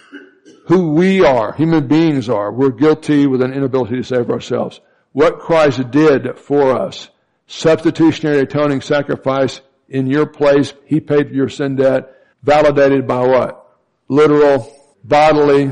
Who 0.68 0.92
we 0.92 1.26
are, 1.26 1.54
human 1.54 1.88
beings 1.88 2.30
are. 2.30 2.52
We're 2.52 2.70
guilty 2.70 3.26
with 3.28 3.42
an 3.42 3.54
inability 3.54 3.96
to 3.96 4.04
save 4.04 4.30
ourselves. 4.30 4.80
What 5.12 5.40
Christ 5.40 5.92
did 5.92 6.38
for 6.38 6.78
us. 6.78 7.10
Substitutionary 7.48 8.40
atoning 8.40 8.82
sacrifice 8.82 9.62
in 9.90 10.08
your 10.08 10.26
place. 10.26 10.74
He 10.86 11.00
paid 11.00 11.32
your 11.32 11.50
sin 11.50 11.76
debt. 11.76 12.16
Validated 12.44 13.08
by 13.08 13.26
what? 13.26 13.78
Literal, 14.08 14.72
bodily, 15.04 15.72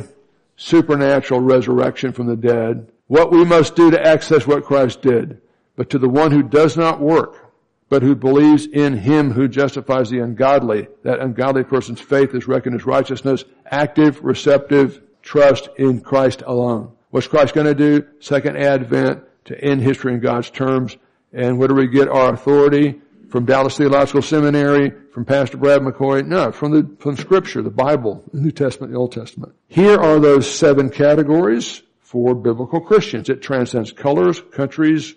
supernatural 0.56 1.40
resurrection 1.40 2.12
from 2.12 2.28
the 2.28 2.36
dead. 2.36 2.92
What 3.08 3.32
we 3.32 3.46
must 3.46 3.76
do 3.76 3.92
to 3.92 4.06
access 4.08 4.46
what 4.46 4.66
Christ 4.66 5.02
did. 5.02 5.42
But 5.76 5.90
to 5.92 6.00
the 6.00 6.10
one 6.10 6.32
who 6.32 6.44
does 6.44 6.76
not 6.76 7.00
work, 7.00 7.49
but 7.90 8.04
who 8.04 8.16
believes 8.16 8.68
in 8.68 8.98
him 8.98 9.32
who 9.32 9.48
justifies 9.48 10.10
the 10.10 10.20
ungodly, 10.20 10.88
that 11.04 11.20
ungodly 11.20 11.64
person's 11.64 12.00
faith 12.00 12.34
is 12.36 12.48
reckoned 12.48 12.76
as 12.76 12.86
righteousness, 12.86 13.44
active, 13.66 14.24
receptive, 14.24 15.02
trust 15.22 15.70
in 15.78 16.00
Christ 16.02 16.44
alone. 16.46 16.92
What's 17.10 17.28
Christ 17.28 17.56
going 17.56 17.68
to 17.68 17.74
do? 17.74 18.06
Second 18.20 18.58
advent 18.58 19.24
to 19.46 19.60
end 19.60 19.82
history 19.82 20.14
in 20.14 20.20
God's 20.20 20.52
terms. 20.52 20.96
And 21.34 21.58
where 21.58 21.68
do 21.68 21.74
we 21.74 21.88
get 21.88 22.08
our 22.08 22.34
authority? 22.34 23.02
From 23.30 23.46
Dallas 23.46 23.78
Theological 23.78 24.24
Seminary, 24.24 24.92
from 25.14 25.26
Pastor 25.26 25.58
Brad 25.58 25.82
McCoy? 25.82 26.26
No, 26.26 26.52
from 26.52 26.72
the, 26.72 26.96
from 27.00 27.16
scripture, 27.16 27.62
the 27.62 27.70
Bible, 27.70 28.24
the 28.34 28.42
New 28.42 28.52
Testament, 28.52 28.92
the 28.92 28.98
Old 28.98 29.12
Testament. 29.12 29.54
Here 29.68 29.96
are 29.96 30.20
those 30.20 30.50
seven 30.50 30.90
categories 30.90 31.84
for 32.00 32.34
biblical 32.34 32.82
Christians. 32.82 33.30
It 33.30 33.44
transcends 33.44 33.92
colors, 33.92 34.42
countries, 34.52 35.14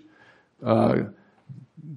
uh, 0.62 1.04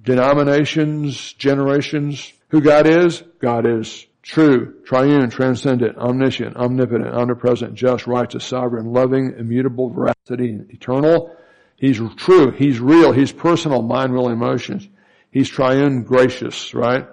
denominations, 0.02 1.32
generations. 1.34 2.32
Who 2.48 2.60
God 2.60 2.86
is? 2.86 3.22
God 3.40 3.66
is 3.66 4.06
true, 4.22 4.74
triune, 4.84 5.30
transcendent, 5.30 5.96
omniscient, 5.96 6.56
omnipotent, 6.56 7.14
omnipresent, 7.14 7.74
just, 7.74 8.06
righteous, 8.06 8.44
sovereign, 8.44 8.92
loving, 8.92 9.34
immutable, 9.38 9.88
veracity, 9.90 10.60
eternal. 10.70 11.36
He's 11.76 12.00
true. 12.16 12.50
He's 12.50 12.80
real. 12.80 13.12
He's 13.12 13.32
personal, 13.32 13.82
mind, 13.82 14.12
will, 14.12 14.28
emotions. 14.28 14.88
He's 15.30 15.48
triune, 15.48 16.02
gracious, 16.02 16.74
right? 16.74 17.06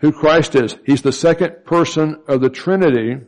Who 0.00 0.12
Christ 0.12 0.54
is. 0.54 0.76
He's 0.84 1.02
the 1.02 1.12
second 1.12 1.64
person 1.64 2.20
of 2.26 2.40
the 2.40 2.50
Trinity, 2.50 3.18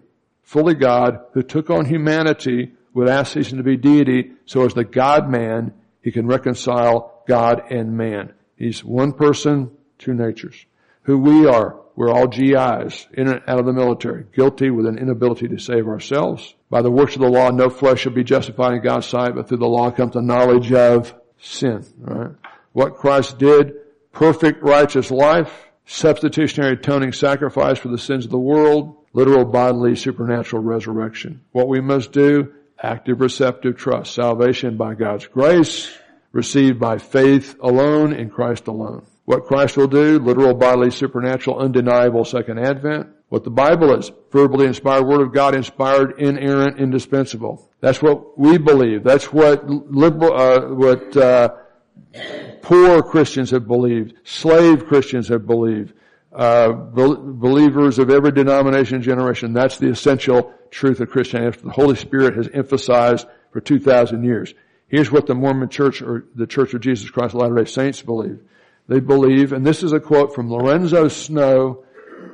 fully 0.42 0.74
God, 0.74 1.20
who 1.32 1.42
took 1.42 1.70
on 1.70 1.84
humanity 1.84 2.72
without 2.92 3.28
ceasing 3.28 3.58
to 3.58 3.64
be 3.64 3.76
deity, 3.76 4.32
so 4.46 4.64
as 4.64 4.74
the 4.74 4.84
God-man, 4.84 5.72
he 6.02 6.10
can 6.10 6.26
reconcile 6.26 7.22
God 7.28 7.62
and 7.70 7.96
man. 7.96 8.32
He's 8.60 8.84
one 8.84 9.14
person, 9.14 9.70
two 9.98 10.12
natures. 10.12 10.66
Who 11.04 11.16
we 11.16 11.46
are, 11.46 11.80
we're 11.96 12.10
all 12.10 12.26
GIs, 12.26 13.08
in 13.14 13.26
and 13.26 13.40
out 13.48 13.58
of 13.58 13.64
the 13.64 13.72
military, 13.72 14.26
guilty 14.36 14.68
with 14.68 14.84
an 14.84 14.98
inability 14.98 15.48
to 15.48 15.58
save 15.58 15.88
ourselves. 15.88 16.54
By 16.68 16.82
the 16.82 16.90
works 16.90 17.14
of 17.14 17.22
the 17.22 17.30
law, 17.30 17.50
no 17.50 17.70
flesh 17.70 18.00
shall 18.00 18.12
be 18.12 18.22
justified 18.22 18.74
in 18.74 18.82
God's 18.82 19.06
sight, 19.06 19.34
but 19.34 19.48
through 19.48 19.56
the 19.56 19.66
law 19.66 19.90
comes 19.90 20.12
the 20.12 20.20
knowledge 20.20 20.72
of 20.74 21.14
sin. 21.38 21.86
Right? 21.98 22.32
What 22.72 22.96
Christ 22.96 23.38
did, 23.38 23.76
perfect 24.12 24.62
righteous 24.62 25.10
life, 25.10 25.50
substitutionary 25.86 26.74
atoning 26.74 27.14
sacrifice 27.14 27.78
for 27.78 27.88
the 27.88 27.96
sins 27.96 28.26
of 28.26 28.30
the 28.30 28.38
world, 28.38 28.94
literal 29.14 29.46
bodily 29.46 29.96
supernatural 29.96 30.62
resurrection. 30.62 31.40
What 31.52 31.68
we 31.68 31.80
must 31.80 32.12
do, 32.12 32.52
active 32.78 33.22
receptive 33.22 33.78
trust, 33.78 34.14
salvation 34.14 34.76
by 34.76 34.96
God's 34.96 35.26
grace, 35.28 35.90
received 36.32 36.78
by 36.78 36.98
faith 36.98 37.56
alone 37.60 38.12
in 38.12 38.30
Christ 38.30 38.68
alone. 38.68 39.04
What 39.24 39.46
Christ 39.46 39.76
will 39.76 39.86
do, 39.86 40.18
literal, 40.18 40.54
bodily, 40.54 40.90
supernatural, 40.90 41.58
undeniable 41.58 42.24
second 42.24 42.58
advent. 42.58 43.08
What 43.28 43.44
the 43.44 43.50
Bible 43.50 43.96
is, 43.96 44.10
verbally 44.32 44.66
inspired, 44.66 45.06
Word 45.06 45.20
of 45.20 45.32
God 45.32 45.54
inspired, 45.54 46.18
inerrant, 46.18 46.80
indispensable. 46.80 47.70
That's 47.80 48.02
what 48.02 48.36
we 48.38 48.58
believe. 48.58 49.04
That's 49.04 49.32
what 49.32 49.68
liberal, 49.68 50.34
uh, 50.34 50.74
what, 50.74 51.16
uh, 51.16 51.50
poor 52.60 53.02
Christians 53.02 53.52
have 53.52 53.68
believed. 53.68 54.14
Slave 54.24 54.86
Christians 54.86 55.28
have 55.28 55.46
believed. 55.46 55.92
Uh, 56.32 56.72
believers 56.72 57.98
of 57.98 58.10
every 58.10 58.32
denomination 58.32 58.96
and 58.96 59.04
generation. 59.04 59.52
That's 59.52 59.78
the 59.78 59.90
essential 59.90 60.52
truth 60.70 61.00
of 61.00 61.10
Christianity. 61.10 61.60
The 61.62 61.70
Holy 61.70 61.96
Spirit 61.96 62.36
has 62.36 62.48
emphasized 62.52 63.26
for 63.52 63.60
2,000 63.60 64.24
years. 64.24 64.54
Here's 64.90 65.10
what 65.10 65.26
the 65.26 65.36
Mormon 65.36 65.68
Church 65.68 66.02
or 66.02 66.26
the 66.34 66.48
Church 66.48 66.74
of 66.74 66.80
Jesus 66.80 67.08
Christ 67.10 67.34
of 67.34 67.40
Latter-day 67.40 67.70
Saints 67.70 68.02
believe. 68.02 68.40
They 68.88 68.98
believe, 68.98 69.52
and 69.52 69.64
this 69.64 69.84
is 69.84 69.92
a 69.92 70.00
quote 70.00 70.34
from 70.34 70.52
Lorenzo 70.52 71.06
Snow. 71.06 71.84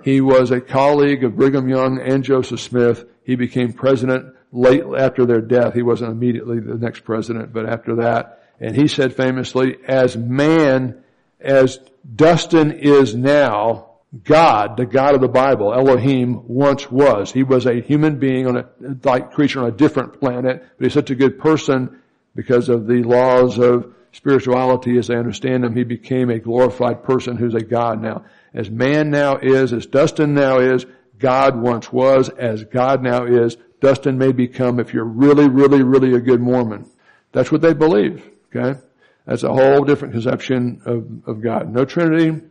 He 0.03 0.23
was 0.23 0.51
a 0.51 0.61
colleague 0.61 1.23
of 1.23 1.37
Brigham 1.37 1.69
Young 1.69 2.01
and 2.01 2.25
Joseph 2.25 2.61
Smith. 2.61 3.05
He 3.25 3.37
became 3.37 3.75
president 3.75 4.35
late 4.53 4.83
after 4.99 5.27
their 5.27 5.43
death. 5.43 5.75
He 5.75 5.83
wasn't 5.83 6.13
immediately 6.13 6.61
the 6.61 6.79
next 6.79 7.01
president, 7.01 7.53
but 7.53 7.69
after 7.69 7.97
that. 7.97 8.45
And 8.59 8.75
he 8.75 8.89
said 8.89 9.15
famously, 9.15 9.77
as 9.87 10.17
man, 10.17 11.05
as 11.39 11.79
Dustin 12.15 12.73
is 12.73 13.15
now, 13.15 13.91
God, 14.25 14.79
the 14.79 14.87
God 14.87 15.15
of 15.15 15.21
the 15.21 15.29
Bible, 15.29 15.75
Elohim, 15.75 16.49
once 16.49 16.91
was. 16.91 17.33
He 17.33 17.43
was 17.43 17.67
a 17.67 17.83
human 17.83 18.19
being 18.19 18.47
on 18.47 18.57
a, 18.57 18.67
like 19.05 19.33
creature 19.33 19.61
on 19.61 19.69
a 19.69 19.73
different 19.73 20.21
planet, 20.21 20.65
but 20.79 20.85
he's 20.85 20.95
such 20.95 21.11
a 21.11 21.15
good 21.15 21.39
person 21.39 22.01
because 22.37 22.69
of 22.69 22.87
the 22.87 23.03
laws 23.03 23.59
of 23.59 23.93
spirituality 24.13 24.97
as 24.99 25.11
I 25.11 25.17
understand 25.17 25.65
them, 25.65 25.75
he 25.75 25.83
became 25.83 26.31
a 26.31 26.39
glorified 26.39 27.03
person 27.03 27.37
who's 27.37 27.55
a 27.55 27.61
God 27.61 28.01
now. 28.01 28.25
As 28.55 28.71
man 28.71 29.11
now 29.11 29.39
is, 29.39 29.73
as 29.73 29.87
Dustin 29.87 30.35
now 30.35 30.59
is, 30.61 30.87
God 31.19 31.61
once 31.61 31.93
was, 31.93 32.29
as 32.29 32.63
God 32.65 33.03
now 33.03 33.25
is, 33.25 33.57
Dustin 33.81 34.19
may 34.19 34.33
become 34.33 34.79
if 34.79 34.95
you're 34.95 35.05
really, 35.05 35.49
really, 35.49 35.83
really 35.83 36.15
a 36.15 36.21
good 36.21 36.41
Mormon. 36.41 36.89
That's 37.33 37.51
what 37.51 37.63
they 37.63 37.75
believe, 37.75 38.25
okay? 38.55 38.79
That's 39.27 39.43
a 39.43 39.53
whole 39.53 39.83
different 39.85 40.15
conception 40.15 40.83
of, 40.87 41.29
of 41.29 41.43
God. 41.43 41.73
No 41.73 41.85
Trinity, 41.85 42.43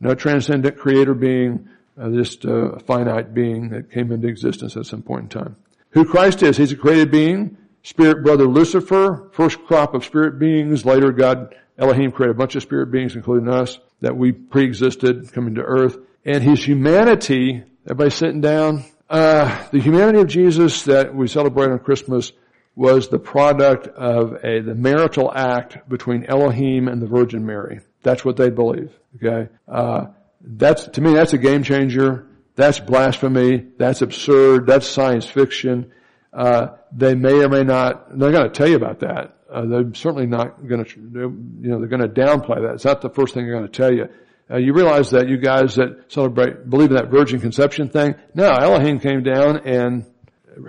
no 0.00 0.14
transcendent 0.14 0.76
creator 0.76 1.14
being, 1.14 1.68
uh, 1.98 2.10
just 2.10 2.44
a 2.44 2.80
finite 2.86 3.32
being 3.32 3.70
that 3.70 3.90
came 3.90 4.10
into 4.10 4.28
existence 4.28 4.76
at 4.76 4.86
some 4.86 5.02
point 5.02 5.22
in 5.22 5.28
time. 5.28 5.56
Who 5.90 6.04
Christ 6.04 6.42
is, 6.42 6.56
He's 6.56 6.72
a 6.72 6.76
created 6.76 7.10
being 7.10 7.56
spirit 7.84 8.24
brother 8.24 8.48
Lucifer, 8.48 9.30
first 9.32 9.64
crop 9.66 9.94
of 9.94 10.04
spirit 10.04 10.40
beings. 10.40 10.84
Later 10.84 11.12
God, 11.12 11.54
Elohim 11.78 12.10
created 12.10 12.34
a 12.34 12.38
bunch 12.38 12.56
of 12.56 12.62
spirit 12.62 12.90
beings, 12.90 13.14
including 13.14 13.48
us, 13.48 13.78
that 14.00 14.16
we 14.16 14.32
pre-existed 14.32 15.32
coming 15.32 15.54
to 15.54 15.62
earth. 15.62 15.96
And 16.24 16.42
his 16.42 16.66
humanity, 16.66 17.62
everybody 17.84 18.10
sitting 18.10 18.40
down, 18.40 18.84
uh, 19.08 19.68
the 19.70 19.80
humanity 19.80 20.20
of 20.20 20.26
Jesus 20.26 20.82
that 20.84 21.14
we 21.14 21.28
celebrate 21.28 21.70
on 21.70 21.78
Christmas 21.78 22.32
was 22.74 23.08
the 23.08 23.18
product 23.18 23.86
of 23.86 24.32
a, 24.42 24.60
the 24.60 24.74
marital 24.74 25.30
act 25.32 25.88
between 25.88 26.24
Elohim 26.24 26.88
and 26.88 27.00
the 27.00 27.06
Virgin 27.06 27.46
Mary. 27.46 27.80
That's 28.02 28.24
what 28.24 28.36
they 28.36 28.50
believe. 28.50 28.92
Okay? 29.16 29.50
Uh, 29.68 30.06
that's, 30.40 30.88
to 30.88 31.00
me, 31.00 31.12
that's 31.14 31.34
a 31.34 31.38
game 31.38 31.62
changer. 31.62 32.26
That's 32.56 32.80
blasphemy. 32.80 33.66
That's 33.78 34.02
absurd. 34.02 34.66
That's 34.66 34.86
science 34.86 35.26
fiction. 35.26 35.92
Uh, 36.34 36.76
they 36.90 37.14
may 37.14 37.44
or 37.44 37.48
may 37.48 37.62
not, 37.62 38.18
they're 38.18 38.32
going 38.32 38.44
to 38.44 38.50
tell 38.50 38.68
you 38.68 38.76
about 38.76 39.00
that. 39.00 39.36
Uh, 39.50 39.64
they're 39.66 39.94
certainly 39.94 40.26
not 40.26 40.66
going 40.66 40.84
to, 40.84 41.00
you 41.00 41.68
know, 41.68 41.78
they're 41.78 41.88
going 41.88 42.02
to 42.02 42.08
downplay 42.08 42.60
that. 42.62 42.74
It's 42.74 42.84
not 42.84 43.00
the 43.02 43.10
first 43.10 43.34
thing 43.34 43.46
they're 43.46 43.54
going 43.54 43.68
to 43.68 43.72
tell 43.72 43.92
you. 43.92 44.08
Uh, 44.50 44.56
you 44.56 44.74
realize 44.74 45.10
that 45.10 45.28
you 45.28 45.38
guys 45.38 45.76
that 45.76 46.12
celebrate, 46.12 46.68
believe 46.68 46.90
in 46.90 46.96
that 46.96 47.08
virgin 47.08 47.40
conception 47.40 47.88
thing? 47.88 48.16
No, 48.34 48.50
Elohim 48.50 48.98
came 48.98 49.22
down 49.22 49.58
and 49.58 50.04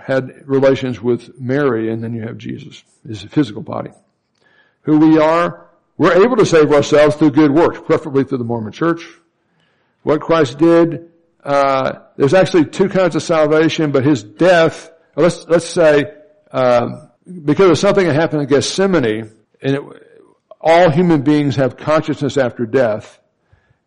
had 0.01 0.47
relations 0.47 1.01
with 1.01 1.39
Mary 1.39 1.91
and 1.91 2.03
then 2.03 2.13
you 2.13 2.21
have 2.21 2.37
Jesus, 2.37 2.83
his 3.05 3.23
physical 3.23 3.63
body. 3.63 3.91
Who 4.83 4.99
we 4.99 5.19
are, 5.19 5.67
we're 5.97 6.23
able 6.23 6.37
to 6.37 6.45
save 6.45 6.71
ourselves 6.71 7.15
through 7.15 7.31
good 7.31 7.51
works, 7.51 7.79
preferably 7.83 8.23
through 8.23 8.37
the 8.37 8.43
Mormon 8.43 8.71
church. 8.71 9.03
What 10.03 10.21
Christ 10.21 10.59
did, 10.59 11.11
uh, 11.43 11.99
there's 12.17 12.35
actually 12.35 12.65
two 12.65 12.87
kinds 12.87 13.15
of 13.15 13.23
salvation, 13.23 13.91
but 13.91 14.05
his 14.05 14.21
death 14.23 14.91
let's 15.23 15.47
let's 15.47 15.67
say 15.67 16.03
um, 16.51 17.09
because 17.43 17.69
of 17.69 17.77
something 17.77 18.05
that 18.05 18.15
happened 18.15 18.43
in 18.43 18.47
Gethsemane, 18.47 19.31
and 19.61 19.75
it, 19.75 19.81
all 20.59 20.89
human 20.89 21.21
beings 21.21 21.55
have 21.57 21.77
consciousness 21.77 22.37
after 22.37 22.65
death, 22.65 23.19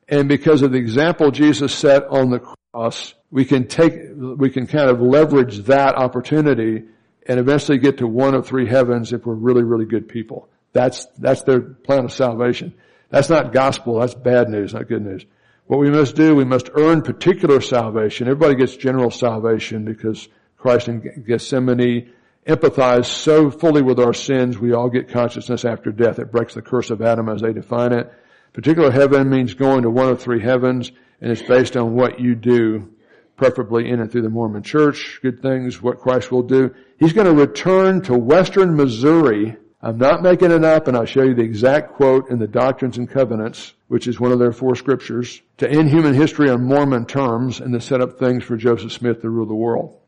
and 0.09 0.29
because 0.29 0.63
of 0.63 0.73
the 0.73 0.79
example 0.79 1.31
Jesus 1.31 1.75
set 1.75 2.07
on 2.07 2.31
the 2.31 2.41
cross, 2.73 3.15
we 3.31 3.45
can 3.45 3.67
take, 3.67 3.93
we 4.17 4.51
can 4.51 4.67
kind 4.67 4.89
of 4.89 5.01
leverage 5.01 5.59
that 5.65 5.97
opportunity 5.97 6.85
and 7.27 7.39
eventually 7.39 7.79
get 7.79 7.99
to 7.99 8.07
one 8.07 8.35
of 8.35 8.47
three 8.47 8.67
heavens 8.67 9.13
if 9.13 9.27
we're 9.27 9.35
really, 9.35 9.63
really 9.63 9.85
good 9.85 10.09
people. 10.09 10.49
That's, 10.73 11.07
that's 11.19 11.43
their 11.43 11.61
plan 11.61 12.07
of 12.07 12.13
salvation. 12.13 12.75
That's 13.11 13.29
not 13.29 13.53
gospel. 13.53 14.01
That's 14.01 14.15
bad 14.15 14.49
news, 14.49 14.75
not 14.75 14.89
good 14.89 15.05
news. 15.05 15.27
What 15.67 15.81
we 15.81 15.91
must 15.91 16.17
do, 16.17 16.35
we 16.35 16.45
must 16.45 16.71
earn 16.75 17.03
particular 17.03 17.61
salvation. 17.61 18.29
Everybody 18.29 18.55
gets 18.55 18.77
general 18.77 19.11
salvation 19.11 19.85
because 19.85 20.27
Christ 20.59 20.89
in 20.89 21.25
Gethsemane 21.27 22.13
empathized 22.47 23.07
so 23.07 23.51
fully 23.51 23.83
with 23.83 24.01
our 24.01 24.15
sins, 24.15 24.59
we 24.59 24.73
all 24.73 24.89
get 24.89 25.11
consciousness 25.11 25.65
after 25.65 25.93
death. 25.93 26.19
It 26.19 26.33
breaks 26.33 26.55
the 26.55 26.63
curse 26.63 26.91
of 26.91 27.03
Adam 27.03 27.29
as 27.29 27.43
they 27.43 27.53
define 27.53 27.93
it. 27.93 28.11
Particular 28.55 28.91
heaven 28.91 29.29
means 29.29 29.55
going 29.55 29.83
to 29.83 29.91
one 29.91 30.09
of 30.09 30.21
three 30.21 30.41
heavens, 30.41 30.91
and 31.21 31.31
it's 31.31 31.43
based 31.43 31.77
on 31.77 31.95
what 31.95 32.19
you 32.19 32.35
do, 32.35 32.91
preferably 33.37 33.89
in 33.89 34.01
and 34.01 34.11
through 34.11 34.23
the 34.23 34.31
Mormon 34.31 34.63
church, 34.63 35.21
good 35.23 35.41
things, 35.43 35.81
what 35.81 36.01
Christ 36.01 36.33
will 36.33 36.43
do. 36.43 36.75
He's 36.99 37.13
going 37.13 37.27
to 37.27 37.35
return 37.35 38.01
to 38.03 38.19
western 38.19 38.75
Missouri. 38.75 39.57
I'm 39.81 39.99
not 39.99 40.23
making 40.23 40.51
it 40.51 40.65
up, 40.65 40.89
and 40.89 40.97
I'll 40.97 41.05
show 41.05 41.23
you 41.23 41.35
the 41.35 41.43
exact 41.43 41.93
quote 41.93 42.31
in 42.31 42.39
the 42.39 42.49
Doctrines 42.49 42.99
and 42.99 43.09
Covenants, 43.09 43.75
which 43.87 44.09
is 44.09 44.19
one 44.19 44.33
of 44.33 44.41
their 44.41 44.53
four 44.53 44.75
scriptures, 44.75 45.41
to 45.59 45.71
end 45.71 45.91
human 45.91 46.15
history 46.15 46.51
on 46.51 46.65
Mormon 46.65 47.07
terms 47.07 47.61
and 47.61 47.73
to 47.75 47.81
set 47.81 48.01
up 48.01 48.19
things 48.19 48.43
for 48.43 48.57
Joseph 48.57 48.93
Smith 48.93 49.21
to 49.21 49.31
rule 49.31 49.47
the 49.47 49.55
world. 49.55 50.01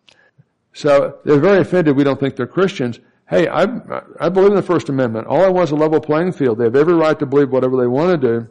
So 0.72 1.18
they're 1.24 1.40
very 1.40 1.61
offended 1.61 1.96
we 1.96 2.04
don't 2.04 2.20
think 2.20 2.37
they're 2.37 2.46
Christians. 2.46 3.00
Hey, 3.28 3.48
I, 3.48 3.62
I 4.18 4.28
believe 4.28 4.50
in 4.50 4.56
the 4.56 4.62
First 4.62 4.88
Amendment. 4.88 5.26
All 5.28 5.44
I 5.44 5.48
want 5.48 5.68
is 5.68 5.72
a 5.72 5.76
level 5.76 6.00
playing 6.00 6.33
field. 6.33 6.59
They 6.59 6.64
have 6.64 6.76
every 6.76 6.94
right 6.94 7.18
to 7.18 7.26
believe 7.26 7.50
whatever 7.50 7.76
they 7.76 7.87
want 7.87 8.20
to 8.20 8.28
do 8.28 8.48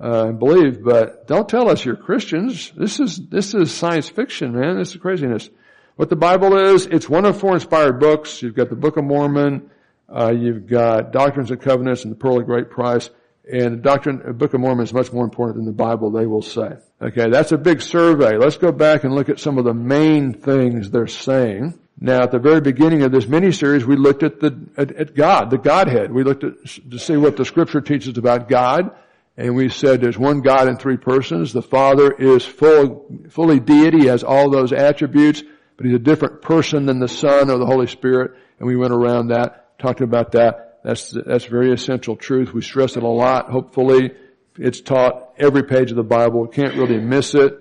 uh, 0.00 0.28
and 0.28 0.38
believe, 0.38 0.82
but 0.82 1.26
don't 1.26 1.48
tell 1.48 1.68
us 1.68 1.84
you're 1.84 1.96
Christians. 1.96 2.72
This 2.76 2.98
is 2.98 3.20
this 3.28 3.54
is 3.54 3.72
science 3.72 4.08
fiction, 4.08 4.58
man. 4.58 4.78
This 4.78 4.90
is 4.90 4.96
craziness. 4.96 5.48
What 5.96 6.08
the 6.08 6.16
Bible 6.16 6.56
is, 6.56 6.86
it's 6.86 7.08
one 7.08 7.24
of 7.24 7.38
four 7.38 7.54
inspired 7.54 8.00
books. 8.00 8.42
You've 8.42 8.54
got 8.54 8.70
the 8.70 8.76
Book 8.76 8.96
of 8.96 9.04
Mormon, 9.04 9.70
uh, 10.08 10.32
you've 10.32 10.66
got 10.66 11.12
Doctrines 11.12 11.50
and 11.50 11.60
Covenants 11.60 12.04
and 12.04 12.10
the 12.10 12.16
Pearl 12.16 12.40
of 12.40 12.46
Great 12.46 12.70
Price, 12.70 13.10
and 13.50 13.72
the 13.72 13.82
Doctrine, 13.82 14.22
the 14.24 14.32
Book 14.32 14.54
of 14.54 14.60
Mormon 14.60 14.84
is 14.84 14.92
much 14.92 15.12
more 15.12 15.24
important 15.24 15.56
than 15.56 15.64
the 15.64 15.72
Bible. 15.72 16.10
They 16.10 16.26
will 16.26 16.42
say. 16.42 16.76
Okay, 17.00 17.28
that's 17.28 17.50
a 17.52 17.58
big 17.58 17.82
survey. 17.82 18.36
Let's 18.36 18.56
go 18.56 18.70
back 18.70 19.02
and 19.04 19.14
look 19.14 19.28
at 19.28 19.40
some 19.40 19.58
of 19.58 19.64
the 19.64 19.74
main 19.74 20.32
things 20.32 20.90
they're 20.90 21.08
saying. 21.08 21.78
Now, 22.00 22.22
at 22.22 22.30
the 22.30 22.38
very 22.38 22.60
beginning 22.60 23.02
of 23.02 23.12
this 23.12 23.26
mini-series, 23.26 23.84
we 23.84 23.96
looked 23.96 24.22
at 24.22 24.40
the 24.40 24.56
at, 24.76 24.92
at, 24.92 25.14
God, 25.14 25.50
the 25.50 25.58
Godhead. 25.58 26.12
We 26.12 26.24
looked 26.24 26.44
at 26.44 26.54
to 26.90 26.98
see 26.98 27.16
what 27.16 27.36
the 27.36 27.44
Scripture 27.44 27.80
teaches 27.80 28.16
about 28.18 28.48
God, 28.48 28.90
and 29.36 29.54
we 29.54 29.68
said 29.68 30.00
there's 30.00 30.18
one 30.18 30.40
God 30.40 30.68
in 30.68 30.76
three 30.76 30.96
persons. 30.96 31.52
The 31.52 31.62
Father 31.62 32.12
is 32.12 32.44
full, 32.44 33.06
fully 33.30 33.60
deity, 33.60 34.06
has 34.06 34.24
all 34.24 34.50
those 34.50 34.72
attributes, 34.72 35.42
but 35.76 35.86
he's 35.86 35.94
a 35.94 36.00
different 36.00 36.42
person 36.42 36.86
than 36.86 36.98
the 36.98 37.08
Son 37.08 37.50
or 37.50 37.58
the 37.58 37.66
Holy 37.66 37.86
Spirit. 37.86 38.32
And 38.58 38.66
we 38.66 38.76
went 38.76 38.92
around 38.92 39.28
that, 39.28 39.78
talked 39.78 40.00
about 40.00 40.32
that. 40.32 40.71
That's 40.84 41.12
that's 41.12 41.44
very 41.44 41.72
essential 41.72 42.16
truth. 42.16 42.52
We 42.52 42.62
stress 42.62 42.96
it 42.96 43.02
a 43.02 43.08
lot. 43.08 43.50
Hopefully, 43.50 44.12
it's 44.58 44.80
taught 44.80 45.34
every 45.38 45.62
page 45.62 45.90
of 45.90 45.96
the 45.96 46.02
Bible. 46.02 46.46
Can't 46.46 46.74
really 46.74 46.98
miss 46.98 47.34
it. 47.34 47.58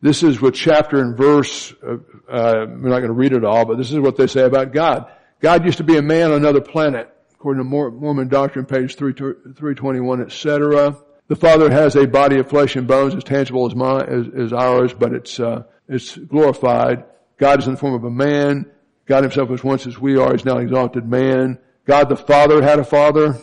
This 0.00 0.22
is 0.22 0.40
what 0.40 0.54
chapter 0.54 1.00
and 1.00 1.16
verse, 1.16 1.72
uh, 1.82 1.94
uh, 2.30 2.66
we're 2.68 2.88
not 2.88 3.00
going 3.00 3.08
to 3.08 3.12
read 3.12 3.32
it 3.32 3.44
all, 3.44 3.64
but 3.64 3.78
this 3.78 3.90
is 3.90 3.98
what 3.98 4.16
they 4.16 4.28
say 4.28 4.42
about 4.42 4.72
God. 4.72 5.10
God 5.40 5.64
used 5.64 5.78
to 5.78 5.84
be 5.84 5.96
a 5.96 6.02
man 6.02 6.30
on 6.30 6.36
another 6.36 6.60
planet, 6.60 7.12
according 7.34 7.64
to 7.64 7.68
Mormon 7.68 8.28
doctrine, 8.28 8.64
page 8.64 8.94
321, 8.94 10.22
etc. 10.22 10.96
The 11.26 11.36
Father 11.36 11.70
has 11.70 11.96
a 11.96 12.06
body 12.06 12.38
of 12.38 12.48
flesh 12.48 12.76
and 12.76 12.86
bones 12.86 13.14
as 13.14 13.24
tangible 13.24 13.66
as, 13.66 13.74
mine, 13.74 14.02
as, 14.08 14.26
as 14.46 14.52
ours, 14.52 14.94
but 14.94 15.12
it's, 15.12 15.40
uh, 15.40 15.64
it's 15.88 16.16
glorified. 16.16 17.04
God 17.36 17.58
is 17.58 17.66
in 17.66 17.74
the 17.74 17.80
form 17.80 17.94
of 17.94 18.04
a 18.04 18.10
man. 18.10 18.70
God 19.06 19.24
himself 19.24 19.48
was 19.48 19.64
once 19.64 19.86
as 19.86 19.98
we 19.98 20.16
are. 20.16 20.32
He's 20.32 20.44
now 20.44 20.58
exalted 20.58 21.08
man. 21.08 21.58
God 21.88 22.10
the 22.10 22.16
Father 22.16 22.62
had 22.62 22.78
a 22.78 22.84
father. 22.84 23.38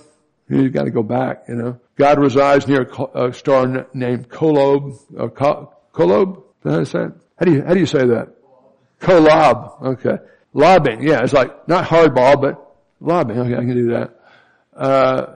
You've 0.48 0.72
got 0.72 0.84
to 0.84 0.92
go 0.92 1.02
back, 1.02 1.46
you 1.50 1.56
know. 1.56 1.80
God 1.96 2.20
resides 2.20 2.68
near 2.68 2.84
a 3.16 3.34
star 3.34 3.88
named 3.96 4.30
Kolob, 4.30 5.00
uh, 5.18 5.28
Kolob, 5.92 6.44
how 6.64 6.78
do 6.78 6.86
say 6.86 7.08
How 7.40 7.46
do 7.46 7.52
you, 7.52 7.64
how 7.64 7.74
do 7.74 7.80
you 7.80 7.88
say 7.88 8.06
that? 8.06 8.36
Kolob. 9.00 9.82
Okay. 9.82 10.18
Lobbing. 10.54 11.02
Yeah, 11.02 11.24
it's 11.24 11.34
like, 11.34 11.68
not 11.68 11.86
hardball, 11.86 12.40
but 12.40 12.76
lobbing. 13.00 13.40
Okay, 13.40 13.56
I 13.56 13.58
can 13.58 13.74
do 13.74 13.92
that. 13.94 14.20
Uh, 14.76 15.36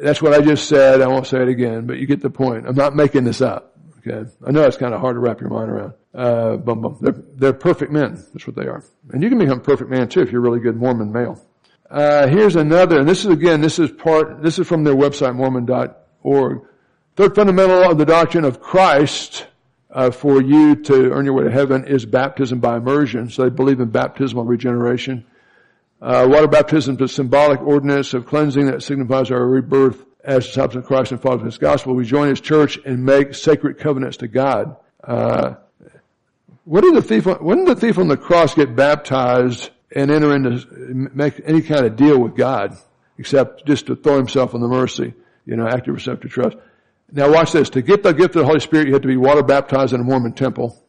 that's 0.00 0.22
what 0.22 0.32
I 0.32 0.40
just 0.40 0.68
said. 0.68 1.02
I 1.02 1.08
won't 1.08 1.26
say 1.26 1.42
it 1.42 1.48
again, 1.48 1.86
but 1.86 1.98
you 1.98 2.06
get 2.06 2.22
the 2.22 2.30
point. 2.30 2.66
I'm 2.66 2.76
not 2.76 2.96
making 2.96 3.24
this 3.24 3.42
up. 3.42 3.76
Okay. 3.98 4.30
I 4.46 4.52
know 4.52 4.62
it's 4.62 4.78
kind 4.78 4.94
of 4.94 5.02
hard 5.02 5.16
to 5.16 5.20
wrap 5.20 5.40
your 5.42 5.50
mind 5.50 5.70
around. 5.70 5.92
Uh, 6.14 6.56
bum 6.56 6.80
bum. 6.80 6.96
They're, 7.02 7.22
they're 7.34 7.52
perfect 7.52 7.92
men. 7.92 8.24
That's 8.32 8.46
what 8.46 8.56
they 8.56 8.66
are. 8.66 8.82
And 9.10 9.22
you 9.22 9.28
can 9.28 9.38
become 9.38 9.58
a 9.58 9.62
perfect 9.62 9.90
man 9.90 10.08
too 10.08 10.22
if 10.22 10.32
you're 10.32 10.40
a 10.40 10.48
really 10.48 10.60
good 10.60 10.76
Mormon 10.76 11.12
male. 11.12 11.44
Uh, 11.90 12.26
here's 12.26 12.56
another, 12.56 13.00
and 13.00 13.08
this 13.08 13.24
is 13.24 13.30
again, 13.30 13.60
this 13.62 13.78
is 13.78 13.90
part, 13.90 14.42
this 14.42 14.58
is 14.58 14.66
from 14.66 14.84
their 14.84 14.94
website, 14.94 15.34
mormon.org. 15.34 16.60
Third 17.16 17.34
fundamental 17.34 17.90
of 17.90 17.98
the 17.98 18.04
doctrine 18.04 18.44
of 18.44 18.60
Christ 18.60 19.46
uh, 19.90 20.10
for 20.10 20.42
you 20.42 20.76
to 20.76 21.10
earn 21.10 21.24
your 21.24 21.34
way 21.34 21.44
to 21.44 21.50
heaven 21.50 21.86
is 21.86 22.04
baptism 22.04 22.60
by 22.60 22.76
immersion. 22.76 23.30
So 23.30 23.44
they 23.44 23.48
believe 23.48 23.80
in 23.80 23.88
baptismal 23.88 24.44
regeneration. 24.44 25.24
Uh, 26.00 26.28
water 26.30 26.46
baptism 26.46 26.96
is 26.96 27.00
a 27.00 27.08
symbolic 27.08 27.60
ordinance 27.62 28.12
of 28.14 28.26
cleansing 28.26 28.66
that 28.66 28.82
signifies 28.82 29.30
our 29.30 29.44
rebirth 29.44 30.04
as 30.22 30.46
disciples 30.46 30.76
of 30.76 30.84
Christ 30.84 31.12
and 31.12 31.20
followers 31.20 31.40
of 31.40 31.46
His 31.46 31.58
gospel. 31.58 31.94
We 31.94 32.04
join 32.04 32.28
His 32.28 32.40
church 32.40 32.78
and 32.84 33.04
make 33.04 33.34
sacred 33.34 33.78
covenants 33.78 34.18
to 34.18 34.28
God. 34.28 34.76
Uh, 35.02 35.54
what 36.64 36.82
did 36.82 36.94
the 36.94 37.02
thief? 37.02 37.24
When 37.24 37.64
did 37.64 37.68
the 37.68 37.80
thief 37.80 37.98
on 37.98 38.08
the 38.08 38.16
cross 38.18 38.54
get 38.54 38.76
baptized 38.76 39.70
and 39.94 40.10
enter 40.10 40.34
into 40.34 40.66
make 41.14 41.40
any 41.44 41.62
kind 41.62 41.86
of 41.86 41.96
deal 41.96 42.18
with 42.18 42.36
God, 42.36 42.76
except 43.18 43.66
just 43.66 43.86
to 43.86 43.96
throw 43.96 44.16
himself 44.16 44.54
on 44.54 44.60
the 44.60 44.68
mercy? 44.68 45.14
You 45.46 45.56
know, 45.56 45.66
active 45.66 45.94
receptive 45.94 46.30
trust. 46.30 46.56
Now 47.10 47.32
watch 47.32 47.52
this. 47.52 47.70
To 47.70 47.82
get 47.82 48.02
the 48.02 48.12
gift 48.12 48.36
of 48.36 48.42
the 48.42 48.46
Holy 48.46 48.60
Spirit, 48.60 48.86
you 48.86 48.92
have 48.92 49.02
to 49.02 49.08
be 49.08 49.16
water 49.16 49.42
baptized 49.42 49.94
in 49.94 50.00
a 50.00 50.04
Mormon 50.04 50.32
temple. 50.32 50.82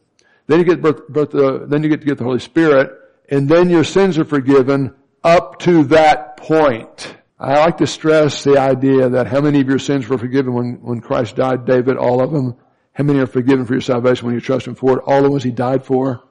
Then 0.46 0.58
you 0.58 0.64
get 0.64 0.82
birth, 0.82 1.08
birth, 1.08 1.34
uh, 1.34 1.66
then 1.66 1.82
you 1.82 1.88
get 1.88 2.00
to 2.00 2.06
get 2.06 2.18
the 2.18 2.24
Holy 2.24 2.40
Spirit, 2.40 2.90
and 3.28 3.48
then 3.48 3.70
your 3.70 3.84
sins 3.84 4.18
are 4.18 4.24
forgiven 4.24 4.94
up 5.22 5.58
to 5.60 5.84
that 5.84 6.36
point. 6.36 7.16
I 7.38 7.58
like 7.60 7.78
to 7.78 7.86
stress 7.86 8.44
the 8.44 8.58
idea 8.58 9.08
that 9.08 9.26
how 9.26 9.40
many 9.40 9.60
of 9.60 9.68
your 9.68 9.78
sins 9.78 10.06
were 10.08 10.18
forgiven 10.18 10.52
when, 10.52 10.74
when 10.82 11.00
Christ 11.00 11.36
died, 11.36 11.64
David, 11.64 11.96
all 11.96 12.22
of 12.22 12.32
them. 12.32 12.56
How 12.92 13.04
many 13.04 13.18
are 13.20 13.26
forgiven 13.26 13.64
for 13.64 13.72
your 13.72 13.80
salvation 13.80 14.26
when 14.26 14.34
you 14.34 14.42
trust 14.42 14.66
Him 14.66 14.74
for 14.74 14.98
it? 14.98 15.04
All 15.06 15.22
the 15.22 15.30
ones 15.30 15.42
He 15.42 15.50
died 15.50 15.84
for. 15.84 16.22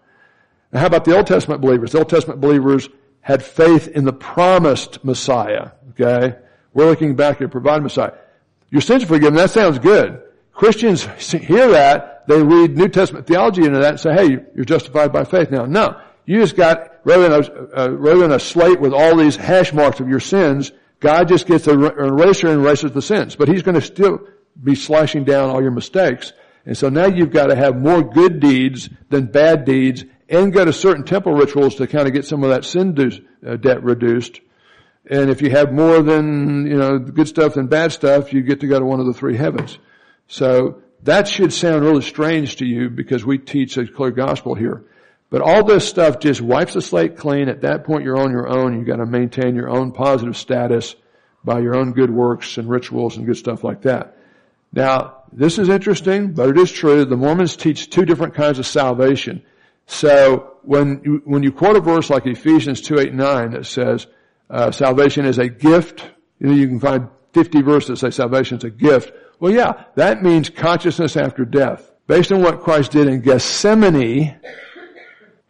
Now 0.72 0.82
how 0.82 0.88
about 0.88 1.06
the 1.06 1.16
Old 1.16 1.28
Testament 1.28 1.62
believers? 1.62 1.92
The 1.92 2.00
Old 2.00 2.10
Testament 2.10 2.42
believers 2.42 2.90
had 3.22 3.44
faith 3.44 3.88
in 3.88 4.06
the 4.06 4.14
promised 4.14 5.04
Messiah, 5.04 5.72
okay? 5.92 6.38
We're 6.74 6.86
looking 6.86 7.16
back 7.16 7.42
at 7.42 7.52
provided 7.52 7.84
Messiah. 7.84 8.14
Your 8.70 8.82
sins 8.82 9.04
are 9.04 9.08
forgiven. 9.08 9.34
That 9.36 9.50
sounds 9.50 9.80
good. 9.80 10.22
Christians 10.54 11.04
hear 11.32 11.72
that. 11.72 12.28
They 12.28 12.42
read 12.42 12.78
New 12.78 12.90
Testament 12.90 13.26
theology 13.26 13.64
into 13.64 13.80
that 13.80 13.92
and 13.92 14.00
say, 14.00 14.14
hey, 14.14 14.30
you're 14.56 14.66
justified 14.66 15.12
by 15.12 15.24
faith 15.24 15.50
now. 15.50 15.66
No. 15.66 16.00
You 16.26 16.40
just 16.40 16.56
got, 16.56 17.00
rather 17.04 17.28
than 17.28 17.44
a, 17.44 17.80
uh, 17.80 17.90
rather 17.90 18.20
than 18.20 18.32
a 18.34 18.40
slate 18.40 18.80
with 18.80 18.94
all 18.94 19.16
these 19.16 19.36
hash 19.36 19.74
marks 19.74 20.00
of 20.00 20.08
your 20.08 20.20
sins, 20.20 20.72
God 21.00 21.28
just 21.28 21.48
gets 21.48 21.66
an 21.66 21.82
eraser 21.82 22.50
and 22.50 22.62
erases 22.62 22.92
the 22.92 23.02
sins. 23.02 23.36
But 23.36 23.48
He's 23.48 23.64
going 23.64 23.76
to 23.76 23.82
still 23.82 24.20
be 24.62 24.76
slashing 24.76 25.24
down 25.24 25.50
all 25.50 25.62
your 25.62 25.72
mistakes. 25.72 26.34
And 26.66 26.78
so 26.78 26.90
now 26.90 27.08
you've 27.08 27.32
got 27.32 27.48
to 27.48 27.56
have 27.56 27.82
more 27.82 28.04
good 28.04 28.40
deeds 28.40 28.90
than 29.10 29.26
bad 29.26 29.66
deeds 29.66 30.04
and 30.30 30.54
go 30.54 30.64
to 30.64 30.72
certain 30.72 31.04
temple 31.04 31.34
rituals 31.34 31.76
to 31.76 31.88
kind 31.88 32.08
of 32.08 32.14
get 32.14 32.26
some 32.26 32.44
of 32.44 32.52
that 32.52 32.64
sin 32.64 32.96
uh, 33.46 33.56
debt 33.56 33.84
reduced. 33.84 34.40
And 35.10 35.30
if 35.30 35.42
you 35.42 35.50
have 35.50 35.74
more 35.74 36.04
than, 36.04 36.68
you 36.68 36.78
know, 36.78 37.00
good 37.00 37.28
stuff 37.28 37.56
than 37.56 37.68
bad 37.68 37.92
stuff, 37.92 38.32
you 38.32 38.42
get 38.42 38.60
to 38.60 38.68
go 38.68 38.80
to 38.80 38.86
one 38.86 39.00
of 39.00 39.08
the 39.08 39.14
three 39.14 39.36
heavens. 39.36 39.80
So 40.28 40.84
that 41.04 41.28
should 41.28 41.52
sound 41.52 41.84
really 41.84 42.04
strange 42.04 42.58
to 42.58 42.66
you 42.66 42.90
because 42.90 43.26
we 43.26 43.40
teach 43.40 43.78
a 43.78 43.88
clear 43.88 44.12
gospel 44.12 44.54
here. 44.54 44.86
But 45.32 45.42
all 45.42 45.64
this 45.64 45.88
stuff 45.88 46.20
just 46.20 46.42
wipes 46.42 46.74
the 46.74 46.82
slate 46.82 47.18
clean. 47.18 47.50
At 47.50 47.62
that 47.62 47.84
point, 47.84 48.04
you're 48.04 48.20
on 48.20 48.32
your 48.32 48.48
own. 48.48 48.76
You've 48.76 48.88
got 48.88 48.98
to 48.98 49.06
maintain 49.06 49.56
your 49.56 49.70
own 49.70 49.92
positive 49.92 50.38
status 50.38 50.96
by 51.44 51.60
your 51.60 51.76
own 51.76 51.94
good 51.94 52.10
works 52.12 52.58
and 52.58 52.70
rituals 52.70 53.18
and 53.18 53.26
good 53.26 53.38
stuff 53.38 53.64
like 53.64 53.84
that. 53.84 54.18
Now, 54.74 55.24
this 55.32 55.58
is 55.58 55.70
interesting, 55.70 56.34
but 56.34 56.50
it 56.50 56.58
is 56.58 56.72
true. 56.72 57.06
The 57.06 57.18
Mormons 57.18 57.56
teach 57.56 57.90
two 57.90 58.06
different 58.06 58.36
kinds 58.36 58.60
of 58.60 58.68
salvation. 58.68 59.44
So 59.90 60.58
when 60.64 61.02
you, 61.04 61.22
when 61.26 61.44
you 61.44 61.52
quote 61.52 61.76
a 61.76 61.82
verse 61.82 62.10
like 62.10 62.26
Ephesians 62.26 62.82
2, 62.82 63.00
8, 63.00 63.14
9 63.14 63.52
that 63.52 63.66
says, 63.66 64.08
uh, 64.50 64.72
salvation 64.72 65.26
is 65.26 65.38
a 65.38 65.50
gift. 65.50 66.08
You 66.40 66.48
know, 66.48 66.54
you 66.54 66.68
can 66.68 66.80
find 66.80 67.10
50 67.34 67.62
verses 67.62 68.02
that 68.02 68.14
say 68.14 68.16
salvation 68.16 68.58
is 68.58 68.64
a 68.64 68.70
gift. 68.70 69.12
Well, 69.40 69.52
yeah, 69.52 69.86
that 69.96 70.24
means 70.24 70.50
consciousness 70.50 71.18
after 71.18 71.44
death. 71.44 71.92
Based 72.08 72.32
on 72.32 72.42
what 72.42 72.62
Christ 72.62 72.92
did 72.92 73.08
in 73.08 73.22
Gethsemane, 73.22 74.40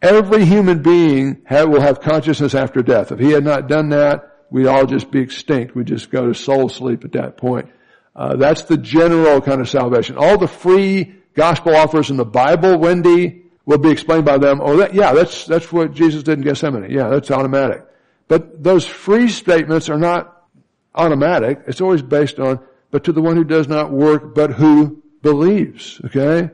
Every 0.02 0.46
human 0.46 0.82
being 0.82 1.42
will 1.50 1.80
have 1.80 2.00
consciousness 2.00 2.54
after 2.54 2.82
death. 2.82 3.12
If 3.12 3.18
he 3.18 3.32
had 3.32 3.44
not 3.44 3.68
done 3.68 3.90
that, 3.90 4.44
we'd 4.50 4.66
all 4.66 4.86
just 4.86 5.10
be 5.10 5.20
extinct. 5.20 5.74
We'd 5.74 5.86
just 5.86 6.10
go 6.10 6.26
to 6.26 6.34
soul 6.34 6.70
sleep 6.70 7.04
at 7.04 7.12
that 7.12 7.36
point. 7.36 7.68
Uh, 8.16 8.36
that's 8.36 8.62
the 8.62 8.78
general 8.78 9.42
kind 9.42 9.60
of 9.60 9.68
salvation. 9.68 10.16
All 10.16 10.38
the 10.38 10.48
free 10.48 11.16
gospel 11.34 11.76
offers 11.76 12.10
in 12.10 12.16
the 12.16 12.24
Bible, 12.24 12.78
Wendy, 12.78 13.44
will 13.70 13.78
be 13.78 13.90
explained 13.90 14.24
by 14.24 14.36
them. 14.36 14.60
Oh, 14.60 14.76
that, 14.78 14.94
yeah, 14.94 15.12
that's 15.12 15.44
that's 15.46 15.70
what 15.70 15.94
Jesus 15.94 16.24
did 16.24 16.38
in 16.38 16.44
Gethsemane. 16.44 16.90
Yeah, 16.90 17.08
that's 17.08 17.30
automatic. 17.30 17.86
But 18.26 18.64
those 18.64 18.84
free 18.84 19.28
statements 19.28 19.88
are 19.88 19.96
not 19.96 20.44
automatic. 20.92 21.60
It's 21.68 21.80
always 21.80 22.02
based 22.02 22.40
on, 22.40 22.58
but 22.90 23.04
to 23.04 23.12
the 23.12 23.22
one 23.22 23.36
who 23.36 23.44
does 23.44 23.68
not 23.68 23.92
work, 23.92 24.34
but 24.34 24.50
who 24.50 25.00
believes. 25.22 26.00
Okay, 26.06 26.50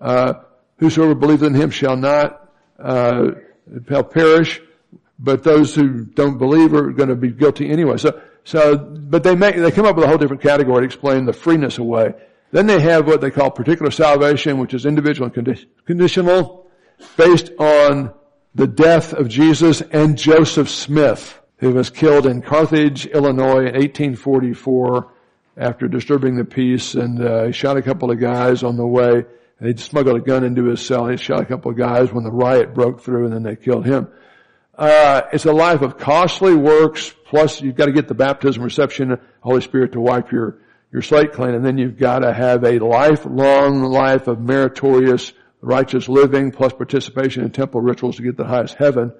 uh, 0.00 0.32
whosoever 0.78 1.14
believes 1.14 1.42
in 1.42 1.52
Him 1.52 1.70
shall 1.70 1.96
not 1.96 2.50
uh, 2.78 3.32
shall 3.86 4.04
perish, 4.04 4.62
but 5.18 5.44
those 5.44 5.74
who 5.74 6.06
don't 6.06 6.38
believe 6.38 6.72
are 6.72 6.90
going 6.90 7.10
to 7.10 7.16
be 7.16 7.32
guilty 7.32 7.68
anyway. 7.68 7.98
So, 7.98 8.18
so, 8.44 8.78
but 8.78 9.24
they 9.24 9.34
make 9.34 9.56
they 9.56 9.70
come 9.70 9.84
up 9.84 9.96
with 9.96 10.06
a 10.06 10.08
whole 10.08 10.16
different 10.16 10.40
category 10.40 10.80
to 10.80 10.86
explain 10.86 11.26
the 11.26 11.34
freeness 11.34 11.76
away. 11.76 12.14
Then 12.52 12.66
they 12.66 12.80
have 12.80 13.06
what 13.06 13.20
they 13.20 13.30
call 13.30 13.50
particular 13.50 13.90
salvation, 13.90 14.58
which 14.58 14.74
is 14.74 14.86
individual 14.86 15.30
and 15.32 15.66
conditional, 15.84 16.66
based 17.16 17.50
on 17.58 18.12
the 18.54 18.66
death 18.66 19.12
of 19.12 19.28
Jesus 19.28 19.82
and 19.82 20.16
Joseph 20.16 20.70
Smith, 20.70 21.38
who 21.58 21.72
was 21.72 21.90
killed 21.90 22.26
in 22.26 22.42
Carthage, 22.42 23.06
Illinois 23.06 23.66
in 23.66 23.74
1844 23.74 25.12
after 25.56 25.88
disturbing 25.88 26.36
the 26.36 26.44
peace 26.44 26.94
and 26.94 27.22
uh, 27.22 27.44
he 27.44 27.52
shot 27.52 27.76
a 27.76 27.82
couple 27.82 28.10
of 28.10 28.20
guys 28.20 28.62
on 28.62 28.76
the 28.76 28.86
way. 28.86 29.24
They 29.60 29.74
smuggled 29.76 30.16
a 30.16 30.20
gun 30.20 30.44
into 30.44 30.64
his 30.64 30.84
cell. 30.84 31.08
He 31.08 31.16
shot 31.16 31.40
a 31.40 31.46
couple 31.46 31.70
of 31.70 31.78
guys 31.78 32.12
when 32.12 32.24
the 32.24 32.30
riot 32.30 32.74
broke 32.74 33.00
through 33.00 33.24
and 33.24 33.32
then 33.32 33.42
they 33.42 33.56
killed 33.56 33.86
him. 33.86 34.08
Uh, 34.76 35.22
it's 35.32 35.46
a 35.46 35.52
life 35.52 35.80
of 35.80 35.96
costly 35.96 36.54
works, 36.54 37.10
plus 37.24 37.62
you've 37.62 37.76
got 37.76 37.86
to 37.86 37.92
get 37.92 38.08
the 38.08 38.14
baptism 38.14 38.62
reception, 38.62 39.18
Holy 39.40 39.62
Spirit 39.62 39.92
to 39.92 40.00
wipe 40.00 40.30
your 40.30 40.58
your 40.96 41.02
slate 41.02 41.34
clean, 41.34 41.54
and 41.54 41.62
then 41.62 41.76
you've 41.76 41.98
got 41.98 42.20
to 42.20 42.32
have 42.32 42.64
a 42.64 42.78
lifelong 42.78 43.82
life 43.82 44.28
of 44.28 44.40
meritorious, 44.40 45.34
righteous 45.60 46.08
living, 46.08 46.50
plus 46.50 46.72
participation 46.72 47.44
in 47.44 47.50
temple 47.50 47.82
rituals 47.82 48.16
to 48.16 48.22
get 48.22 48.38
the 48.38 48.46
highest 48.46 48.76
heaven. 48.76 49.12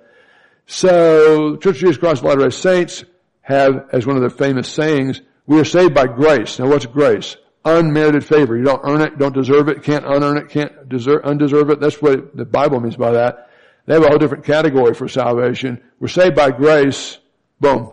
So, 0.65 1.57
Church 1.57 1.75
of 1.75 1.81
Jesus 1.81 1.99
Christ 1.99 2.23
of 2.23 2.29
Latter-day 2.29 2.49
Saints 2.49 3.05
have, 3.43 3.91
as 3.93 4.07
one 4.07 4.17
of 4.17 4.23
their 4.23 4.31
famous 4.31 4.71
sayings, 4.71 5.21
we 5.47 5.61
are 5.61 5.67
saved 5.67 5.93
by 5.93 6.07
grace. 6.07 6.59
Now 6.59 6.67
what's 6.67 6.87
grace? 6.87 7.37
Unmerited 7.67 8.25
favor. 8.25 8.57
You 8.57 8.65
don't 8.65 8.81
earn 8.83 9.03
it, 9.03 9.19
don't 9.19 9.35
deserve 9.35 9.69
it, 9.69 9.83
can't 9.83 10.07
unearn 10.07 10.39
it, 10.39 10.49
can't 10.49 10.89
deserve, 10.89 11.25
undeserve 11.25 11.69
it. 11.69 11.79
That's 11.79 12.01
what 12.01 12.35
the 12.35 12.47
Bible 12.47 12.81
means 12.81 12.97
by 12.97 13.11
that. 13.11 13.51
They 13.85 13.93
have 13.93 14.03
a 14.03 14.09
whole 14.09 14.19
different 14.19 14.47
category 14.47 14.95
for 14.95 15.09
salvation. 15.09 15.83
We're 16.01 16.09
saved 16.09 16.37
by 16.37 16.53
grace. 16.53 17.19
Boom. 17.61 17.93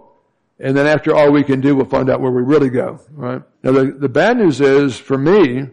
And 0.59 0.77
then 0.77 0.87
after 0.87 1.15
all 1.15 1.31
we 1.31 1.43
can 1.43 1.61
do, 1.61 1.75
we'll 1.75 1.85
find 1.85 2.09
out 2.09 2.21
where 2.21 2.31
we 2.31 2.41
really 2.41 2.69
go. 2.69 2.99
Right? 3.11 3.41
Now 3.63 3.71
the, 3.71 3.85
the 3.91 4.09
bad 4.09 4.37
news 4.37 4.61
is, 4.61 4.97
for 4.97 5.17
me, 5.17 5.67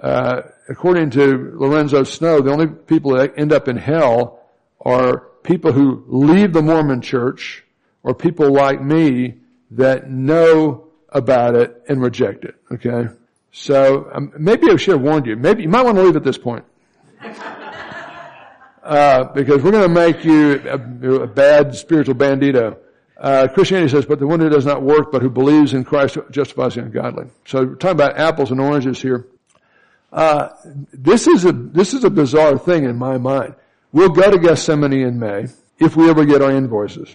uh, 0.00 0.42
according 0.68 1.10
to 1.10 1.52
Lorenzo 1.56 2.04
Snow, 2.04 2.40
the 2.40 2.52
only 2.52 2.66
people 2.66 3.16
that 3.16 3.34
end 3.36 3.52
up 3.52 3.68
in 3.68 3.76
hell 3.76 4.40
are 4.80 5.18
people 5.42 5.72
who 5.72 6.04
leave 6.06 6.52
the 6.52 6.62
Mormon 6.62 7.00
church 7.00 7.64
or 8.02 8.14
people 8.14 8.52
like 8.52 8.82
me 8.82 9.34
that 9.72 10.10
know 10.10 10.88
about 11.08 11.56
it 11.56 11.82
and 11.88 12.00
reject 12.00 12.44
it. 12.44 12.54
Okay? 12.70 13.08
So 13.50 14.10
um, 14.12 14.32
maybe 14.38 14.70
I 14.70 14.76
should 14.76 14.92
have 14.92 15.02
warned 15.02 15.26
you. 15.26 15.36
Maybe 15.36 15.62
you 15.62 15.68
might 15.68 15.84
want 15.84 15.96
to 15.96 16.02
leave 16.02 16.16
at 16.16 16.24
this 16.24 16.38
point. 16.38 16.64
Uh, 18.80 19.30
because 19.34 19.62
we're 19.62 19.70
going 19.70 19.82
to 19.82 19.86
make 19.86 20.24
you 20.24 20.62
a, 20.66 21.22
a 21.24 21.26
bad 21.26 21.74
spiritual 21.74 22.14
bandito. 22.14 22.74
Uh, 23.18 23.48
Christianity 23.48 23.90
says, 23.90 24.06
but 24.06 24.20
the 24.20 24.26
one 24.26 24.38
who 24.38 24.48
does 24.48 24.64
not 24.64 24.82
work, 24.82 25.10
but 25.10 25.22
who 25.22 25.30
believes 25.30 25.74
in 25.74 25.82
Christ 25.82 26.18
justifies 26.30 26.76
the 26.76 26.82
ungodly. 26.82 27.26
So 27.46 27.64
we're 27.64 27.74
talking 27.74 27.96
about 27.96 28.16
apples 28.16 28.52
and 28.52 28.60
oranges 28.60 29.02
here. 29.02 29.26
Uh, 30.12 30.50
this 30.92 31.26
is 31.26 31.44
a 31.44 31.52
this 31.52 31.92
is 31.92 32.04
a 32.04 32.10
bizarre 32.10 32.56
thing 32.56 32.84
in 32.84 32.96
my 32.96 33.18
mind. 33.18 33.54
We'll 33.92 34.08
go 34.10 34.30
to 34.30 34.38
Gethsemane 34.38 34.92
in 34.92 35.18
May 35.18 35.48
if 35.78 35.96
we 35.96 36.08
ever 36.08 36.24
get 36.24 36.42
our 36.42 36.52
invoices. 36.52 37.14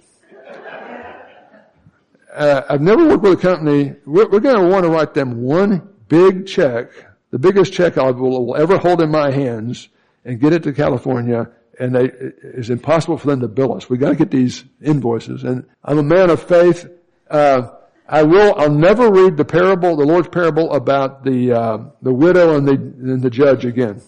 Uh, 2.33 2.63
I've 2.67 2.81
never 2.81 3.07
worked 3.07 3.23
with 3.23 3.33
a 3.33 3.41
company. 3.41 3.95
We're, 4.05 4.27
we're 4.27 4.39
going 4.39 4.55
to 4.55 4.67
want 4.67 4.83
to 4.85 4.89
write 4.89 5.13
them 5.13 5.43
one 5.43 5.87
big 6.07 6.47
check, 6.47 6.89
the 7.29 7.37
biggest 7.37 7.73
check 7.73 7.97
I 7.97 8.09
will, 8.09 8.47
will 8.47 8.55
ever 8.55 8.77
hold 8.77 9.01
in 9.01 9.11
my 9.11 9.31
hands, 9.31 9.87
and 10.25 10.39
get 10.39 10.51
it 10.51 10.63
to 10.63 10.73
California 10.73 11.49
and 11.79 11.95
they, 11.95 12.05
it's 12.05 12.69
impossible 12.69 13.17
for 13.17 13.27
them 13.27 13.39
to 13.41 13.47
bill 13.47 13.73
us. 13.73 13.89
We 13.89 13.97
got 13.97 14.09
to 14.09 14.15
get 14.15 14.31
these 14.31 14.63
invoices. 14.81 15.43
And 15.43 15.65
I'm 15.83 15.97
a 15.97 16.03
man 16.03 16.29
of 16.29 16.41
faith. 16.41 16.87
Uh, 17.29 17.69
I 18.07 18.23
will. 18.23 18.53
I'll 18.57 18.69
never 18.69 19.11
read 19.11 19.37
the 19.37 19.45
parable, 19.45 19.95
the 19.95 20.05
Lord's 20.05 20.27
parable 20.27 20.73
about 20.73 21.23
the 21.23 21.53
uh, 21.53 21.77
the 22.01 22.13
widow 22.13 22.57
and 22.57 22.67
the 22.67 22.73
and 22.73 23.21
the 23.21 23.29
judge 23.29 23.65
again, 23.65 24.01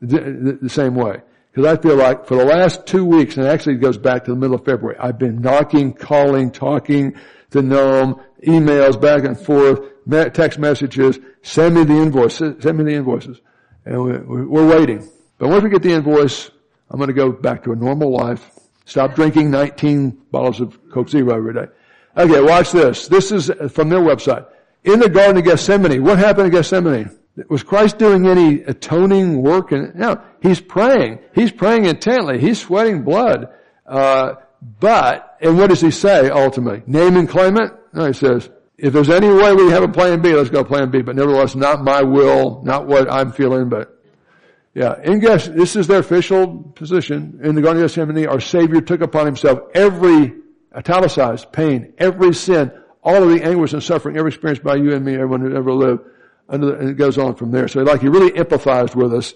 the, 0.00 0.58
the 0.62 0.68
same 0.68 0.94
way. 0.94 1.22
Because 1.52 1.78
I 1.78 1.82
feel 1.82 1.96
like 1.96 2.26
for 2.26 2.36
the 2.36 2.46
last 2.46 2.86
two 2.86 3.04
weeks, 3.04 3.36
and 3.36 3.46
actually 3.46 3.74
it 3.74 3.80
goes 3.80 3.98
back 3.98 4.24
to 4.24 4.30
the 4.30 4.36
middle 4.36 4.54
of 4.54 4.64
February, 4.64 4.96
I've 4.98 5.18
been 5.18 5.42
knocking, 5.42 5.92
calling, 5.92 6.50
talking 6.50 7.14
to 7.50 7.58
Noam, 7.58 8.22
emails 8.46 8.98
back 8.98 9.24
and 9.24 9.38
forth, 9.38 9.80
text 10.32 10.58
messages, 10.58 11.18
send 11.42 11.74
me 11.74 11.84
the 11.84 11.94
invoices, 11.94 12.62
send 12.62 12.78
me 12.78 12.84
the 12.84 12.94
invoices. 12.94 13.38
And 13.84 14.02
we're 14.26 14.66
waiting. 14.66 15.06
But 15.38 15.48
once 15.48 15.64
we 15.64 15.68
get 15.68 15.82
the 15.82 15.92
invoice, 15.92 16.50
I'm 16.92 16.98
going 16.98 17.08
to 17.08 17.14
go 17.14 17.32
back 17.32 17.64
to 17.64 17.72
a 17.72 17.76
normal 17.76 18.10
life. 18.10 18.50
Stop 18.84 19.14
drinking 19.14 19.50
19 19.50 20.10
bottles 20.30 20.60
of 20.60 20.78
Coke 20.90 21.08
Zero 21.08 21.34
every 21.34 21.54
day. 21.54 21.66
Okay, 22.16 22.40
watch 22.42 22.70
this. 22.70 23.08
This 23.08 23.32
is 23.32 23.50
from 23.72 23.88
their 23.88 24.00
website. 24.00 24.46
In 24.84 25.00
the 25.00 25.08
Garden 25.08 25.38
of 25.38 25.44
Gethsemane, 25.44 26.04
what 26.04 26.18
happened 26.18 26.46
in 26.46 26.52
Gethsemane? 26.52 27.18
Was 27.48 27.62
Christ 27.62 27.96
doing 27.96 28.26
any 28.26 28.62
atoning 28.62 29.40
work? 29.40 29.72
And 29.72 29.94
no, 29.94 30.20
he's 30.42 30.60
praying. 30.60 31.20
He's 31.34 31.50
praying 31.50 31.86
intently. 31.86 32.38
He's 32.38 32.60
sweating 32.60 33.04
blood. 33.04 33.48
Uh, 33.86 34.34
but, 34.78 35.38
and 35.40 35.56
what 35.56 35.70
does 35.70 35.80
he 35.80 35.90
say 35.90 36.28
ultimately? 36.28 36.82
Name 36.86 37.16
and 37.16 37.26
claim 37.26 37.56
it? 37.56 37.72
No, 37.94 38.06
he 38.06 38.12
says, 38.12 38.50
if 38.76 38.92
there's 38.92 39.08
any 39.08 39.28
way 39.28 39.54
we 39.54 39.70
have 39.70 39.82
a 39.82 39.88
plan 39.88 40.20
B, 40.20 40.34
let's 40.34 40.50
go 40.50 40.62
plan 40.62 40.90
B. 40.90 41.00
But 41.00 41.16
nevertheless, 41.16 41.54
not 41.54 41.82
my 41.82 42.02
will, 42.02 42.62
not 42.64 42.86
what 42.86 43.10
I'm 43.10 43.32
feeling, 43.32 43.70
but 43.70 43.91
yeah, 44.74 45.00
in 45.02 45.20
Ges- 45.20 45.50
this 45.50 45.76
is 45.76 45.86
their 45.86 46.00
official 46.00 46.72
position. 46.74 47.40
In 47.42 47.54
the 47.54 47.62
Garden 47.62 47.82
of 47.82 47.90
Gethsemane, 47.90 48.26
our 48.26 48.40
Savior 48.40 48.80
took 48.80 49.02
upon 49.02 49.26
Himself 49.26 49.60
every 49.74 50.32
italicized 50.74 51.52
pain, 51.52 51.92
every 51.98 52.32
sin, 52.32 52.72
all 53.02 53.22
of 53.22 53.28
the 53.28 53.44
anguish 53.44 53.74
and 53.74 53.82
suffering 53.82 54.16
ever 54.16 54.28
experienced 54.28 54.62
by 54.62 54.76
you 54.76 54.94
and 54.94 55.04
me, 55.04 55.14
everyone 55.14 55.42
who 55.42 55.54
ever 55.54 55.72
lived. 55.72 56.08
And 56.48 56.64
it 56.64 56.96
goes 56.96 57.18
on 57.18 57.34
from 57.34 57.50
there. 57.50 57.68
So 57.68 57.82
like 57.82 58.00
He 58.00 58.08
really 58.08 58.30
empathized 58.32 58.94
with 58.94 59.12
us 59.12 59.34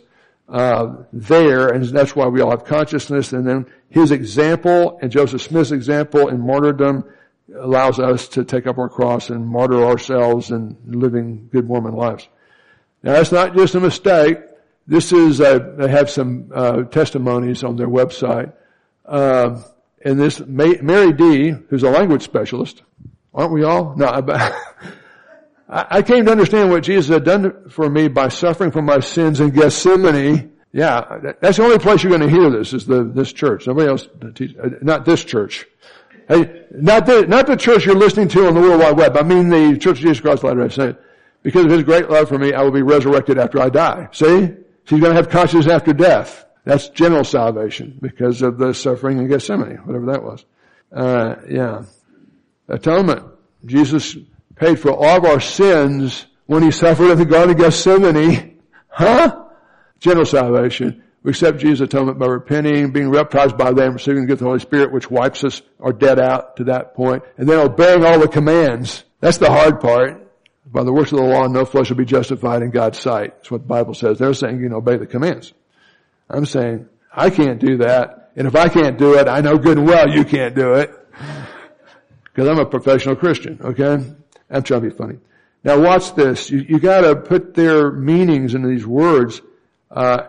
uh, 0.48 0.94
there, 1.12 1.68
and 1.68 1.84
that's 1.84 2.16
why 2.16 2.28
we 2.28 2.40
all 2.40 2.50
have 2.50 2.64
consciousness. 2.64 3.32
And 3.32 3.46
then 3.46 3.66
His 3.90 4.12
example 4.12 4.98
and 5.02 5.10
Joseph 5.10 5.42
Smith's 5.42 5.70
example 5.70 6.28
in 6.28 6.40
martyrdom 6.40 7.04
allows 7.54 7.98
us 7.98 8.28
to 8.28 8.44
take 8.44 8.66
up 8.66 8.78
our 8.78 8.88
cross 8.88 9.28
and 9.30 9.46
martyr 9.46 9.84
ourselves 9.84 10.50
and 10.50 10.76
living 10.86 11.48
good 11.52 11.66
Mormon 11.66 11.94
lives. 11.94 12.26
Now 13.02 13.12
that's 13.12 13.32
not 13.32 13.54
just 13.54 13.74
a 13.74 13.80
mistake. 13.80 14.38
This 14.86 15.12
is, 15.12 15.40
uh, 15.40 15.58
they 15.76 15.88
have 15.88 16.08
some 16.10 16.50
uh, 16.54 16.82
testimonies 16.84 17.64
on 17.64 17.76
their 17.76 17.88
website. 17.88 18.52
Uh, 19.04 19.60
and 20.04 20.20
this 20.20 20.40
Mary 20.40 21.12
D, 21.12 21.50
who's 21.68 21.82
a 21.82 21.90
language 21.90 22.22
specialist, 22.22 22.82
aren't 23.34 23.52
we 23.52 23.64
all? 23.64 23.96
No, 23.96 24.06
I 25.68 26.02
came 26.02 26.24
to 26.26 26.30
understand 26.30 26.70
what 26.70 26.84
Jesus 26.84 27.08
had 27.08 27.24
done 27.24 27.68
for 27.70 27.90
me 27.90 28.06
by 28.06 28.28
suffering 28.28 28.70
for 28.70 28.82
my 28.82 29.00
sins 29.00 29.40
in 29.40 29.50
Gethsemane. 29.50 30.52
Yeah, 30.72 31.32
that's 31.40 31.56
the 31.56 31.64
only 31.64 31.78
place 31.78 32.02
you're 32.02 32.16
going 32.16 32.28
to 32.28 32.30
hear 32.30 32.50
this 32.50 32.72
is 32.72 32.86
the, 32.86 33.02
this 33.02 33.32
church. 33.32 33.66
Nobody 33.66 33.88
else, 33.88 34.06
uh, 34.06 34.68
not 34.82 35.04
this 35.04 35.24
church. 35.24 35.66
Hey, 36.28 36.64
not 36.70 37.06
the, 37.06 37.26
not 37.26 37.46
the 37.46 37.56
church 37.56 37.86
you're 37.86 37.94
listening 37.96 38.28
to 38.28 38.46
on 38.46 38.54
the 38.54 38.60
World 38.60 38.80
Wide 38.80 38.96
Web. 38.96 39.16
I 39.16 39.22
mean 39.22 39.48
the 39.48 39.78
Church 39.78 39.98
of 39.98 40.02
Jesus 40.02 40.20
Christ 40.20 40.44
Latter-day 40.44 40.74
Saints. 40.74 41.00
Because 41.42 41.64
of 41.64 41.70
His 41.70 41.82
great 41.82 42.10
love 42.10 42.28
for 42.28 42.38
me, 42.38 42.52
I 42.52 42.62
will 42.62 42.72
be 42.72 42.82
resurrected 42.82 43.38
after 43.38 43.60
I 43.60 43.68
die. 43.68 44.08
See? 44.12 44.54
She's 44.86 45.00
going 45.00 45.12
to 45.12 45.16
have 45.16 45.28
consciousness 45.28 45.66
after 45.66 45.92
death. 45.92 46.46
That's 46.64 46.88
general 46.88 47.24
salvation 47.24 47.98
because 48.00 48.42
of 48.42 48.58
the 48.58 48.72
suffering 48.72 49.18
in 49.18 49.28
Gethsemane, 49.28 49.76
whatever 49.78 50.06
that 50.06 50.22
was. 50.22 50.44
Uh, 50.92 51.36
yeah. 51.48 51.84
Atonement. 52.68 53.24
Jesus 53.64 54.16
paid 54.54 54.78
for 54.78 54.92
all 54.92 55.18
of 55.18 55.24
our 55.24 55.40
sins 55.40 56.26
when 56.46 56.62
he 56.62 56.70
suffered 56.70 57.10
in 57.10 57.18
the 57.18 57.24
Garden 57.24 57.50
of 57.50 57.58
Gethsemane. 57.58 58.60
Huh? 58.88 59.44
General 60.00 60.26
salvation. 60.26 61.02
We 61.22 61.30
accept 61.30 61.58
Jesus' 61.58 61.80
atonement 61.80 62.20
by 62.20 62.26
repenting, 62.26 62.92
being 62.92 63.10
baptized 63.10 63.58
by 63.58 63.72
them, 63.72 63.94
receiving 63.94 64.22
the 64.22 64.28
gift 64.28 64.40
of 64.40 64.44
the 64.44 64.50
Holy 64.50 64.60
Spirit, 64.60 64.92
which 64.92 65.10
wipes 65.10 65.42
us, 65.42 65.60
our 65.80 65.92
debt 65.92 66.20
out 66.20 66.56
to 66.58 66.64
that 66.64 66.94
point, 66.94 67.24
and 67.36 67.48
then 67.48 67.58
obeying 67.58 68.04
all 68.04 68.20
the 68.20 68.28
commands. 68.28 69.04
That's 69.20 69.38
the 69.38 69.50
hard 69.50 69.80
part. 69.80 70.25
By 70.66 70.82
the 70.82 70.92
works 70.92 71.12
of 71.12 71.18
the 71.18 71.24
law, 71.24 71.46
no 71.46 71.64
flesh 71.64 71.90
will 71.90 71.96
be 71.96 72.04
justified 72.04 72.62
in 72.62 72.70
God's 72.70 72.98
sight. 72.98 73.36
That's 73.36 73.50
what 73.50 73.62
the 73.62 73.68
Bible 73.68 73.94
says. 73.94 74.18
They're 74.18 74.34
saying, 74.34 74.60
you 74.60 74.68
know, 74.68 74.76
obey 74.76 74.96
the 74.96 75.06
commands. 75.06 75.52
I'm 76.28 76.46
saying, 76.46 76.88
I 77.12 77.30
can't 77.30 77.60
do 77.60 77.78
that. 77.78 78.32
And 78.36 78.46
if 78.46 78.56
I 78.56 78.68
can't 78.68 78.98
do 78.98 79.14
it, 79.14 79.28
I 79.28 79.40
know 79.40 79.58
good 79.58 79.78
and 79.78 79.86
well 79.86 80.10
you 80.10 80.24
can't 80.24 80.54
do 80.54 80.74
it. 80.74 80.90
Because 82.24 82.50
I'm 82.50 82.58
a 82.58 82.66
professional 82.66 83.16
Christian, 83.16 83.58
okay? 83.64 83.94
I'm 84.50 84.62
trying 84.62 84.82
to 84.82 84.90
be 84.90 84.94
funny. 84.94 85.18
Now 85.64 85.80
watch 85.80 86.14
this. 86.14 86.50
You, 86.50 86.58
you 86.58 86.78
gotta 86.78 87.16
put 87.16 87.54
their 87.54 87.90
meanings 87.90 88.54
into 88.54 88.68
these 88.68 88.86
words. 88.86 89.40
Uh, 89.90 90.28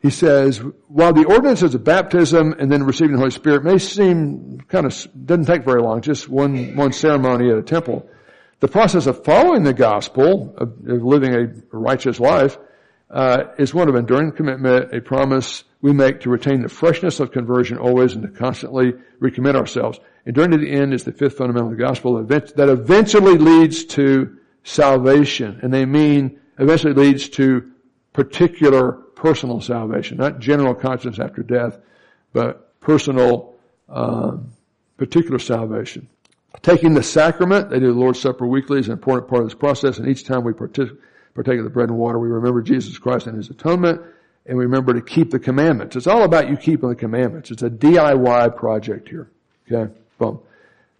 he 0.00 0.10
says, 0.10 0.58
while 0.88 1.12
the 1.12 1.24
ordinances 1.24 1.74
of 1.74 1.82
baptism 1.82 2.54
and 2.58 2.70
then 2.70 2.84
receiving 2.84 3.12
the 3.12 3.18
Holy 3.18 3.30
Spirit 3.30 3.64
may 3.64 3.78
seem 3.78 4.60
kind 4.68 4.84
of, 4.84 5.08
doesn't 5.26 5.46
take 5.46 5.64
very 5.64 5.80
long, 5.80 6.02
just 6.02 6.28
one, 6.28 6.76
one 6.76 6.92
ceremony 6.92 7.50
at 7.50 7.56
a 7.56 7.62
temple, 7.62 8.08
the 8.60 8.68
process 8.68 9.06
of 9.06 9.24
following 9.24 9.64
the 9.64 9.74
gospel, 9.74 10.54
of, 10.56 10.80
living 10.86 11.34
a 11.34 11.76
righteous 11.76 12.18
life, 12.18 12.58
uh, 13.10 13.44
is 13.58 13.72
one 13.72 13.88
of 13.88 13.94
enduring 13.94 14.32
commitment, 14.32 14.92
a 14.92 15.00
promise 15.00 15.64
we 15.80 15.92
make 15.92 16.20
to 16.20 16.30
retain 16.30 16.62
the 16.62 16.68
freshness 16.68 17.20
of 17.20 17.30
conversion 17.30 17.78
always 17.78 18.14
and 18.14 18.22
to 18.22 18.28
constantly 18.28 18.94
recommit 19.20 19.54
ourselves. 19.54 20.00
Enduring 20.24 20.50
to 20.50 20.58
the 20.58 20.70
end 20.70 20.92
is 20.92 21.04
the 21.04 21.12
fifth 21.12 21.36
fundamental 21.36 21.70
of 21.70 21.76
the 21.76 21.82
gospel 21.84 22.24
that 22.24 22.68
eventually 22.68 23.38
leads 23.38 23.84
to 23.84 24.36
salvation. 24.64 25.60
And 25.62 25.72
they 25.72 25.84
mean 25.84 26.40
eventually 26.58 26.94
leads 26.94 27.28
to 27.30 27.70
particular 28.12 28.92
personal 28.92 29.60
salvation, 29.60 30.16
not 30.16 30.40
general 30.40 30.74
conscience 30.74 31.20
after 31.20 31.42
death, 31.42 31.78
but 32.32 32.80
personal, 32.80 33.54
um, 33.88 34.52
particular 34.96 35.38
salvation. 35.38 36.08
Taking 36.62 36.94
the 36.94 37.02
sacrament, 37.02 37.70
they 37.70 37.78
do 37.78 37.92
the 37.92 37.98
Lord's 37.98 38.20
Supper 38.20 38.46
weekly, 38.46 38.80
is 38.80 38.86
an 38.86 38.92
important 38.92 39.28
part 39.28 39.42
of 39.42 39.48
this 39.48 39.58
process, 39.58 39.98
and 39.98 40.08
each 40.08 40.24
time 40.24 40.44
we 40.44 40.52
partake 40.52 40.88
of 41.58 41.64
the 41.64 41.70
bread 41.70 41.88
and 41.88 41.98
water, 41.98 42.18
we 42.18 42.28
remember 42.28 42.62
Jesus 42.62 42.98
Christ 42.98 43.26
and 43.26 43.36
His 43.36 43.50
atonement, 43.50 44.00
and 44.46 44.56
we 44.56 44.64
remember 44.64 44.94
to 44.94 45.02
keep 45.02 45.30
the 45.30 45.38
commandments. 45.38 45.96
It's 45.96 46.06
all 46.06 46.22
about 46.22 46.48
you 46.48 46.56
keeping 46.56 46.88
the 46.88 46.94
commandments. 46.94 47.50
It's 47.50 47.62
a 47.62 47.70
DIY 47.70 48.56
project 48.56 49.08
here. 49.08 49.30
Okay? 49.70 49.92
Boom. 50.18 50.40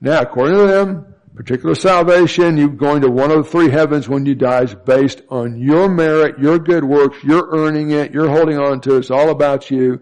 Now, 0.00 0.20
according 0.20 0.59
to 0.59 0.66
them, 0.66 1.14
particular 1.36 1.74
salvation, 1.74 2.57
you 2.57 2.70
going 2.70 3.02
to 3.02 3.11
one 3.11 3.30
of 3.30 3.44
the 3.44 3.50
three 3.50 3.70
heavens 3.70 4.09
when 4.09 4.24
you 4.24 4.34
die 4.34 4.62
is 4.62 4.74
based 4.74 5.20
on 5.28 5.59
your 5.59 5.88
merit, 5.88 6.38
your 6.38 6.59
good 6.59 6.82
works, 6.82 7.18
you're 7.22 7.48
earning 7.50 7.90
it, 7.90 8.12
you're 8.12 8.28
holding 8.28 8.59
on 8.59 8.80
to 8.80 8.94
it, 8.96 9.00
it's 9.00 9.11
all 9.11 9.28
about 9.30 9.70
you. 9.70 10.00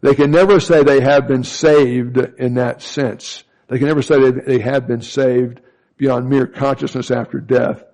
They 0.00 0.14
can 0.14 0.30
never 0.30 0.60
say 0.60 0.82
they 0.82 1.00
have 1.00 1.26
been 1.26 1.42
saved 1.42 2.16
in 2.16 2.54
that 2.54 2.82
sense. 2.82 3.42
They 3.68 3.78
can 3.78 3.88
never 3.88 4.02
say 4.02 4.30
they 4.30 4.60
have 4.60 4.86
been 4.86 5.02
saved 5.02 5.60
beyond 5.96 6.28
mere 6.28 6.46
consciousness 6.46 7.10
after 7.10 7.40
death. 7.40 7.84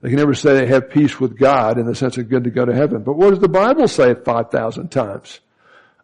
They 0.00 0.08
can 0.08 0.18
never 0.18 0.34
say 0.34 0.54
they 0.54 0.66
have 0.66 0.90
peace 0.90 1.20
with 1.20 1.38
God 1.38 1.78
in 1.78 1.86
the 1.86 1.94
sense 1.94 2.16
of 2.16 2.28
good 2.28 2.44
to 2.44 2.50
go 2.50 2.64
to 2.64 2.74
heaven. 2.74 3.02
But 3.02 3.14
what 3.14 3.30
does 3.30 3.38
the 3.38 3.48
Bible 3.48 3.86
say 3.86 4.14
5,000 4.14 4.88
times? 4.90 5.40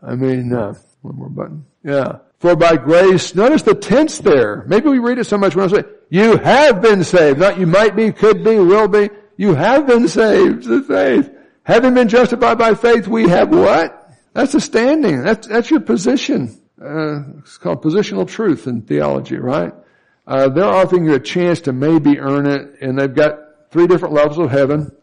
I 0.02 0.14
mean, 0.14 0.52
uh, 0.52 0.74
one 1.00 1.16
more 1.16 1.30
button. 1.30 1.64
Yeah. 1.82 2.18
For 2.38 2.54
by 2.54 2.76
grace, 2.76 3.34
notice 3.34 3.62
the 3.62 3.74
tense 3.74 4.18
there. 4.18 4.64
Maybe 4.66 4.90
we 4.90 4.98
read 4.98 5.18
it 5.18 5.24
so 5.24 5.38
much 5.38 5.56
when 5.56 5.64
I 5.64 5.68
say, 5.68 5.84
you 6.10 6.36
have 6.36 6.82
been 6.82 7.02
saved. 7.02 7.38
Not 7.38 7.58
you 7.58 7.66
might 7.66 7.96
be, 7.96 8.12
could 8.12 8.44
be, 8.44 8.56
will 8.56 8.88
be. 8.88 9.08
You 9.38 9.54
have 9.54 9.86
been 9.86 10.08
saved. 10.08 10.64
The 10.64 10.82
faith. 10.82 11.30
Having 11.62 11.94
been 11.94 12.08
justified 12.08 12.58
by 12.58 12.74
faith, 12.74 13.08
we 13.08 13.28
have 13.28 13.48
what? 13.48 14.12
That's 14.34 14.54
a 14.54 14.60
standing. 14.60 15.22
That's, 15.22 15.46
that's 15.46 15.70
your 15.70 15.80
position. 15.80 16.60
Uh, 16.80 17.38
it's 17.38 17.58
called 17.58 17.82
positional 17.82 18.28
truth 18.28 18.66
in 18.66 18.82
theology, 18.82 19.36
right? 19.36 19.72
Uh, 20.26 20.48
they're 20.48 20.64
offering 20.64 21.04
you 21.04 21.14
a 21.14 21.20
chance 21.20 21.62
to 21.62 21.72
maybe 21.72 22.18
earn 22.18 22.46
it, 22.46 22.82
and 22.82 22.98
they've 22.98 23.14
got 23.14 23.38
three 23.70 23.86
different 23.86 24.14
levels 24.14 24.38
of 24.38 24.50
heaven. 24.50 24.94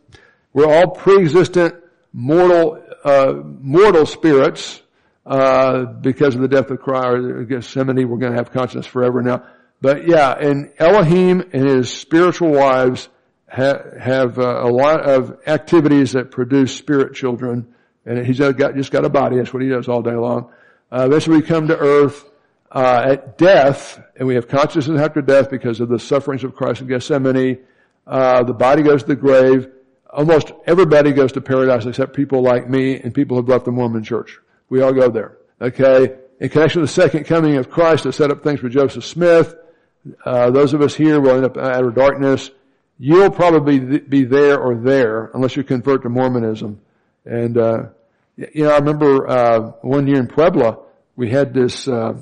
We're 0.54 0.72
all 0.72 0.92
pre-existent 0.92 1.76
mortal, 2.12 2.84
uh, 3.04 3.34
mortal 3.44 4.06
spirits, 4.06 4.82
uh, 5.26 5.86
because 5.86 6.36
of 6.36 6.42
the 6.42 6.48
death 6.48 6.70
of 6.70 6.80
Christ 6.80 7.08
or 7.08 7.44
Gethsemane. 7.46 8.08
We're 8.08 8.18
going 8.18 8.34
to 8.34 8.38
have 8.38 8.52
consciousness 8.52 8.86
forever 8.86 9.22
now. 9.22 9.46
But 9.82 10.08
yeah, 10.08 10.32
and 10.32 10.72
Elohim 10.78 11.42
and 11.54 11.68
his 11.68 11.92
spiritual 11.92 12.52
wives 12.52 13.10
ha- 13.50 13.84
have 14.00 14.38
uh, 14.38 14.62
a 14.64 14.70
lot 14.70 15.02
of 15.02 15.40
activities 15.48 16.14
that 16.14 16.32
produce 16.32 16.76
spirit 16.76 17.16
children. 17.16 17.74
And 18.06 18.26
he's 18.26 18.40
got, 18.40 18.76
just 18.76 18.92
got 18.92 19.06
a 19.06 19.10
body. 19.10 19.38
That's 19.38 19.54
what 19.54 19.64
he 19.64 19.70
does 19.70 19.88
all 19.88 20.02
day 20.02 20.16
long. 20.16 20.52
Uh, 20.94 21.06
eventually 21.08 21.38
we 21.38 21.42
come 21.42 21.68
to 21.68 21.78
earth, 21.78 22.30
uh, 22.72 23.02
at 23.06 23.38
death, 23.38 24.00
and 24.16 24.28
we 24.28 24.36
have 24.36 24.48
consciousness 24.48 25.02
after 25.02 25.22
death 25.22 25.50
because 25.50 25.80
of 25.80 25.90
the 25.90 26.00
sufferings 26.00 26.44
of 26.44 26.56
Christ 26.56 26.82
in 26.82 26.88
Gethsemane 26.88 27.60
uh, 28.06 28.44
the 28.44 28.54
body 28.54 28.82
goes 28.82 29.04
to 29.04 29.10
the 29.10 29.16
grave. 29.16 29.70
Almost 30.10 30.52
everybody 30.68 31.12
goes 31.12 31.32
to 31.34 31.42
paradise 31.42 31.86
except 31.86 32.16
people 32.16 32.42
like 32.42 32.70
me 32.70 33.00
and 33.00 33.14
people 33.14 33.38
who've 33.38 33.48
left 33.48 33.66
the 33.66 33.72
Mormon 33.72 34.04
church. 34.04 34.40
We 34.70 34.82
all 34.82 34.94
go 34.94 35.10
there. 35.10 35.38
Okay? 35.62 36.18
In 36.40 36.50
connection 36.50 36.82
with 36.82 36.90
the 36.90 37.02
second 37.02 37.24
coming 37.26 37.56
of 37.56 37.70
Christ 37.70 38.04
to 38.04 38.14
set 38.14 38.30
up 38.30 38.44
things 38.44 38.60
for 38.60 38.70
Joseph 38.70 39.06
Smith, 39.06 39.56
uh, 40.26 40.52
those 40.52 40.74
of 40.74 40.82
us 40.82 40.94
here 40.94 41.20
will 41.20 41.36
end 41.36 41.46
up 41.46 41.58
out 41.58 41.84
of 41.84 41.96
darkness. 41.96 42.52
You'll 43.00 43.32
probably 43.32 43.80
be 43.80 44.26
there 44.26 44.60
or 44.60 44.76
there 44.76 45.32
unless 45.34 45.56
you 45.56 45.64
convert 45.64 46.04
to 46.04 46.10
Mormonism. 46.10 46.80
And, 47.26 47.58
uh, 47.58 47.84
you 48.36 48.64
know, 48.64 48.72
I 48.72 48.78
remember, 48.78 49.28
uh, 49.28 49.60
one 49.82 50.08
year 50.08 50.18
in 50.18 50.28
Puebla, 50.28 50.80
we 51.16 51.30
had 51.30 51.54
this, 51.54 51.88
uh, 51.88 52.14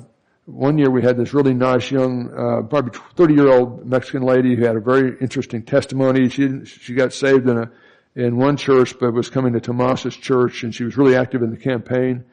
one 0.44 0.76
year 0.76 0.90
we 0.90 1.02
had 1.02 1.16
this 1.16 1.32
really 1.32 1.54
nice 1.54 1.90
young, 1.90 2.30
uh, 2.30 2.62
probably 2.66 2.98
30 3.16 3.34
year 3.34 3.48
old 3.48 3.86
Mexican 3.86 4.22
lady 4.22 4.54
who 4.54 4.64
had 4.64 4.76
a 4.76 4.80
very 4.80 5.16
interesting 5.20 5.62
testimony. 5.62 6.28
She 6.28 6.64
she 6.64 6.94
got 6.94 7.12
saved 7.12 7.48
in 7.48 7.56
a, 7.56 7.70
in 8.14 8.36
one 8.36 8.56
church, 8.56 8.98
but 8.98 9.14
was 9.14 9.30
coming 9.30 9.54
to 9.54 9.60
Tomas's 9.60 10.16
church 10.16 10.64
and 10.64 10.74
she 10.74 10.84
was 10.84 10.96
really 10.96 11.16
active 11.16 11.42
in 11.42 11.50
the 11.50 11.56
campaign. 11.56 12.24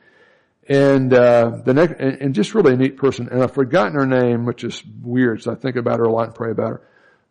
And, 0.67 1.13
uh, 1.13 1.61
the 1.65 1.73
next, 1.73 1.99
and, 1.99 2.21
and, 2.21 2.35
just 2.35 2.53
really 2.53 2.73
a 2.73 2.77
neat 2.77 2.97
person. 2.97 3.27
And 3.31 3.41
I've 3.41 3.53
forgotten 3.53 3.93
her 3.93 4.05
name, 4.05 4.45
which 4.45 4.63
is 4.63 4.83
weird. 5.01 5.41
So 5.41 5.51
I 5.51 5.55
think 5.55 5.77
about 5.77 5.97
her 5.97 6.05
a 6.05 6.11
lot 6.11 6.27
and 6.27 6.35
pray 6.35 6.51
about 6.51 6.69
her. 6.69 6.81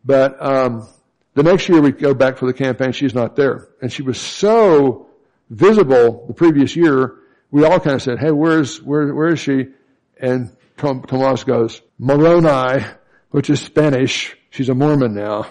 But, 0.04 0.44
um, 0.44 0.88
the 1.34 1.44
next 1.44 1.68
year 1.68 1.80
we 1.80 1.92
go 1.92 2.14
back 2.14 2.38
for 2.38 2.46
the 2.46 2.52
campaign. 2.52 2.90
She's 2.90 3.14
not 3.14 3.36
there. 3.36 3.68
And 3.80 3.92
she 3.92 4.02
was 4.02 4.20
so 4.20 5.07
visible 5.50 6.24
the 6.26 6.34
previous 6.34 6.76
year. 6.76 7.16
We 7.50 7.64
all 7.64 7.80
kind 7.80 7.96
of 7.96 8.02
said, 8.02 8.18
Hey, 8.18 8.30
where's, 8.30 8.82
where, 8.82 9.14
where 9.14 9.28
is 9.28 9.40
she? 9.40 9.68
And 10.20 10.54
Tomas 10.76 11.44
goes, 11.44 11.80
Moroni, 11.98 12.84
which 13.30 13.50
is 13.50 13.60
Spanish. 13.60 14.36
She's 14.50 14.68
a 14.68 14.74
Mormon 14.74 15.14
now. 15.14 15.46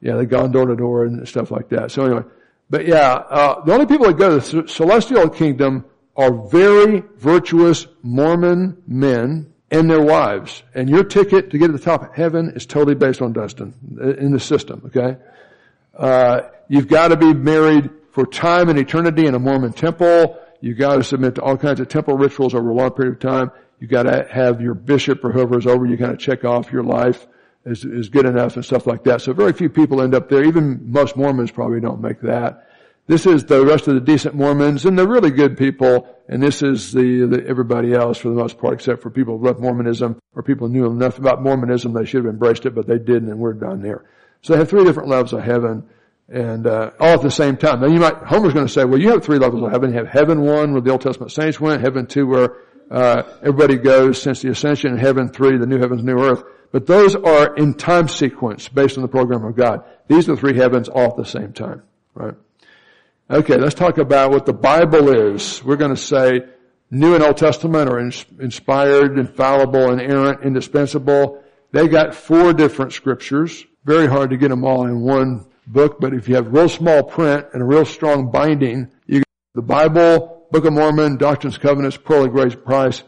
Yeah, 0.00 0.16
they've 0.16 0.28
gone 0.28 0.50
door 0.50 0.66
to 0.66 0.76
door 0.76 1.04
and 1.04 1.26
stuff 1.28 1.50
like 1.50 1.68
that. 1.68 1.92
So 1.92 2.04
anyway, 2.04 2.24
but 2.68 2.86
yeah, 2.86 3.12
uh, 3.12 3.64
the 3.64 3.72
only 3.72 3.86
people 3.86 4.06
that 4.06 4.18
go 4.18 4.40
to 4.40 4.62
the 4.62 4.68
celestial 4.68 5.28
kingdom 5.28 5.84
are 6.16 6.32
very 6.48 7.02
virtuous 7.16 7.86
Mormon 8.02 8.82
men 8.86 9.52
and 9.70 9.90
their 9.90 10.00
wives. 10.00 10.62
And 10.74 10.88
your 10.88 11.04
ticket 11.04 11.50
to 11.50 11.58
get 11.58 11.68
to 11.68 11.72
the 11.72 11.78
top 11.78 12.02
of 12.02 12.14
heaven 12.14 12.52
is 12.54 12.66
totally 12.66 12.94
based 12.94 13.22
on 13.22 13.32
Dustin 13.32 13.74
in 14.18 14.32
the 14.32 14.40
system, 14.40 14.82
okay? 14.86 15.16
Uh, 15.96 16.42
you've 16.68 16.88
got 16.88 17.08
to 17.08 17.16
be 17.16 17.32
married 17.32 17.90
for 18.12 18.24
time 18.26 18.68
and 18.68 18.78
eternity 18.78 19.26
in 19.26 19.34
a 19.34 19.38
Mormon 19.38 19.72
temple. 19.72 20.38
You've 20.60 20.78
got 20.78 20.96
to 20.96 21.04
submit 21.04 21.34
to 21.36 21.42
all 21.42 21.56
kinds 21.56 21.80
of 21.80 21.88
temple 21.88 22.16
rituals 22.16 22.54
over 22.54 22.70
a 22.70 22.74
long 22.74 22.90
period 22.90 23.14
of 23.14 23.20
time. 23.20 23.50
You 23.80 23.88
got 23.88 24.04
to 24.04 24.28
have 24.30 24.60
your 24.60 24.74
bishop 24.74 25.24
or 25.24 25.32
whoever 25.32 25.58
is 25.58 25.66
over 25.66 25.84
you 25.84 25.98
kind 25.98 26.12
of 26.12 26.18
check 26.20 26.44
off 26.44 26.70
your 26.70 26.84
life 26.84 27.26
is, 27.64 27.84
is 27.84 28.08
good 28.08 28.26
enough 28.26 28.56
and 28.56 28.64
stuff 28.64 28.86
like 28.86 29.04
that. 29.04 29.22
So 29.22 29.32
very 29.32 29.52
few 29.52 29.68
people 29.68 30.02
end 30.02 30.14
up 30.14 30.28
there. 30.28 30.44
Even 30.44 30.92
most 30.92 31.16
Mormons 31.16 31.50
probably 31.50 31.80
don't 31.80 32.00
make 32.00 32.20
that. 32.20 32.68
This 33.08 33.26
is 33.26 33.44
the 33.44 33.64
rest 33.64 33.88
of 33.88 33.94
the 33.94 34.00
decent 34.00 34.36
Mormons 34.36 34.84
and 34.84 34.96
the 34.96 35.08
really 35.08 35.30
good 35.30 35.58
people, 35.58 36.08
and 36.28 36.40
this 36.40 36.62
is 36.62 36.92
the, 36.92 37.26
the 37.26 37.46
everybody 37.48 37.92
else 37.92 38.18
for 38.18 38.28
the 38.28 38.36
most 38.36 38.58
part, 38.58 38.74
except 38.74 39.02
for 39.02 39.10
people 39.10 39.38
who 39.38 39.44
left 39.44 39.58
Mormonism 39.58 40.20
or 40.36 40.42
people 40.44 40.68
who 40.68 40.72
knew 40.72 40.86
enough 40.86 41.18
about 41.18 41.42
Mormonism 41.42 41.92
they 41.92 42.04
should 42.04 42.24
have 42.24 42.32
embraced 42.32 42.64
it, 42.64 42.76
but 42.76 42.86
they 42.86 42.98
didn't, 42.98 43.28
and 43.28 43.40
we're 43.40 43.54
down 43.54 43.82
there. 43.82 44.04
So 44.42 44.52
they 44.52 44.60
have 44.60 44.70
three 44.70 44.84
different 44.84 45.08
levels 45.08 45.32
of 45.32 45.42
heaven, 45.42 45.88
and 46.28 46.66
uh, 46.66 46.90
all 46.98 47.14
at 47.14 47.22
the 47.22 47.30
same 47.30 47.56
time. 47.56 47.80
Now 47.80 47.88
you 47.88 48.00
might 48.00 48.16
Homer's 48.16 48.54
going 48.54 48.66
to 48.66 48.72
say, 48.72 48.84
well, 48.84 49.00
you 49.00 49.10
have 49.10 49.24
three 49.24 49.38
levels 49.38 49.62
of 49.62 49.70
heaven. 49.70 49.90
You 49.90 49.98
have 49.98 50.08
heaven 50.08 50.40
one, 50.40 50.72
where 50.72 50.80
the 50.80 50.90
Old 50.90 51.02
Testament 51.02 51.32
saints 51.32 51.60
went; 51.60 51.82
heaven 51.82 52.06
two, 52.06 52.26
where 52.26 52.56
uh, 52.90 53.22
everybody 53.40 53.76
goes 53.76 54.20
since 54.20 54.42
the 54.42 54.50
ascension 54.50 54.92
in 54.92 54.98
heaven 54.98 55.28
three, 55.28 55.58
the 55.58 55.66
new 55.66 55.78
heavens, 55.78 56.02
new 56.02 56.18
earth. 56.18 56.42
But 56.72 56.86
those 56.86 57.14
are 57.14 57.54
in 57.54 57.74
time 57.74 58.08
sequence 58.08 58.68
based 58.68 58.96
on 58.96 59.02
the 59.02 59.08
program 59.08 59.44
of 59.44 59.54
God. 59.54 59.84
These 60.08 60.28
are 60.28 60.34
the 60.34 60.40
three 60.40 60.56
heavens 60.56 60.88
all 60.88 61.08
at 61.08 61.16
the 61.16 61.24
same 61.24 61.52
time, 61.52 61.82
right? 62.14 62.34
Okay, 63.30 63.56
let's 63.56 63.74
talk 63.74 63.98
about 63.98 64.30
what 64.30 64.46
the 64.46 64.52
Bible 64.52 65.10
is. 65.34 65.62
We're 65.62 65.76
going 65.76 65.94
to 65.94 66.00
say 66.00 66.42
New 66.90 67.14
and 67.14 67.22
Old 67.22 67.36
Testament 67.36 67.88
are 67.88 67.98
inspired, 67.98 69.18
infallible, 69.18 69.92
inerrant, 69.92 70.42
indispensable. 70.42 71.42
They 71.72 71.88
got 71.88 72.14
four 72.14 72.52
different 72.52 72.92
scriptures. 72.92 73.64
Very 73.84 74.06
hard 74.06 74.30
to 74.30 74.36
get 74.36 74.48
them 74.48 74.64
all 74.64 74.86
in 74.86 75.00
one 75.00 75.46
book, 75.72 75.98
but 76.00 76.14
if 76.14 76.28
you 76.28 76.34
have 76.34 76.52
real 76.52 76.68
small 76.68 77.02
print 77.02 77.46
and 77.52 77.62
a 77.62 77.64
real 77.64 77.84
strong 77.84 78.30
binding, 78.30 78.90
you 79.06 79.18
get 79.18 79.28
the 79.54 79.62
Bible, 79.62 80.46
Book 80.50 80.64
of 80.64 80.72
Mormon, 80.72 81.16
Doctrines 81.16 81.58
Covenants, 81.58 81.96
Pearl 81.96 82.24
of 82.24 82.32
Great 82.32 82.64
Price, 82.64 83.02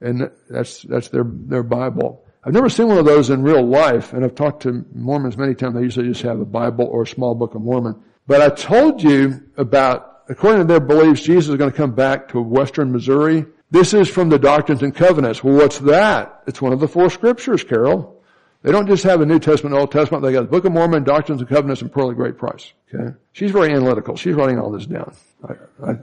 and 0.00 0.30
that's, 0.48 0.82
that's 0.82 1.08
their, 1.08 1.24
their 1.24 1.62
Bible. 1.62 2.24
I've 2.44 2.54
never 2.54 2.70
seen 2.70 2.88
one 2.88 2.98
of 2.98 3.04
those 3.04 3.30
in 3.30 3.42
real 3.42 3.64
life, 3.66 4.12
and 4.12 4.24
I've 4.24 4.34
talked 4.34 4.62
to 4.62 4.84
Mormons 4.94 5.36
many 5.36 5.54
times. 5.54 5.74
They 5.74 5.82
usually 5.82 6.08
just 6.08 6.22
have 6.22 6.40
a 6.40 6.44
Bible 6.44 6.86
or 6.86 7.02
a 7.02 7.06
small 7.06 7.34
Book 7.34 7.54
of 7.54 7.62
Mormon. 7.62 8.02
But 8.26 8.40
I 8.40 8.48
told 8.48 9.02
you 9.02 9.42
about, 9.56 10.22
according 10.28 10.60
to 10.60 10.66
their 10.66 10.80
beliefs, 10.80 11.22
Jesus 11.22 11.50
is 11.50 11.56
going 11.56 11.70
to 11.70 11.76
come 11.76 11.94
back 11.94 12.28
to 12.28 12.40
western 12.40 12.92
Missouri, 12.92 13.44
This 13.70 13.94
is 13.94 14.08
from 14.08 14.30
the 14.30 14.38
Doctrines 14.38 14.82
and 14.82 14.94
Covenants. 14.94 15.44
Well, 15.44 15.54
what's 15.54 15.78
that? 15.80 16.42
It's 16.48 16.60
one 16.60 16.72
of 16.72 16.80
the 16.80 16.88
four 16.88 17.08
scriptures, 17.08 17.62
Carol. 17.62 18.19
They 18.62 18.72
don't 18.72 18.86
just 18.86 19.04
have 19.04 19.20
a 19.20 19.26
New 19.26 19.38
Testament 19.38 19.74
and 19.74 19.80
Old 19.80 19.92
Testament. 19.92 20.22
They 20.22 20.32
got 20.32 20.42
the 20.42 20.48
Book 20.48 20.66
of 20.66 20.72
Mormon, 20.72 21.04
Doctrines 21.04 21.40
and 21.40 21.48
Covenants, 21.48 21.80
and 21.80 21.90
Pearl 21.90 22.10
of 22.10 22.16
Great 22.16 22.36
Price. 22.36 22.72
Okay? 22.92 23.14
She's 23.32 23.50
very 23.52 23.72
analytical. 23.72 24.16
She's 24.16 24.34
writing 24.34 24.58
all 24.58 24.70
this 24.70 24.86
down. 24.86 25.14
I, 25.42 25.54
I, 25.82 25.96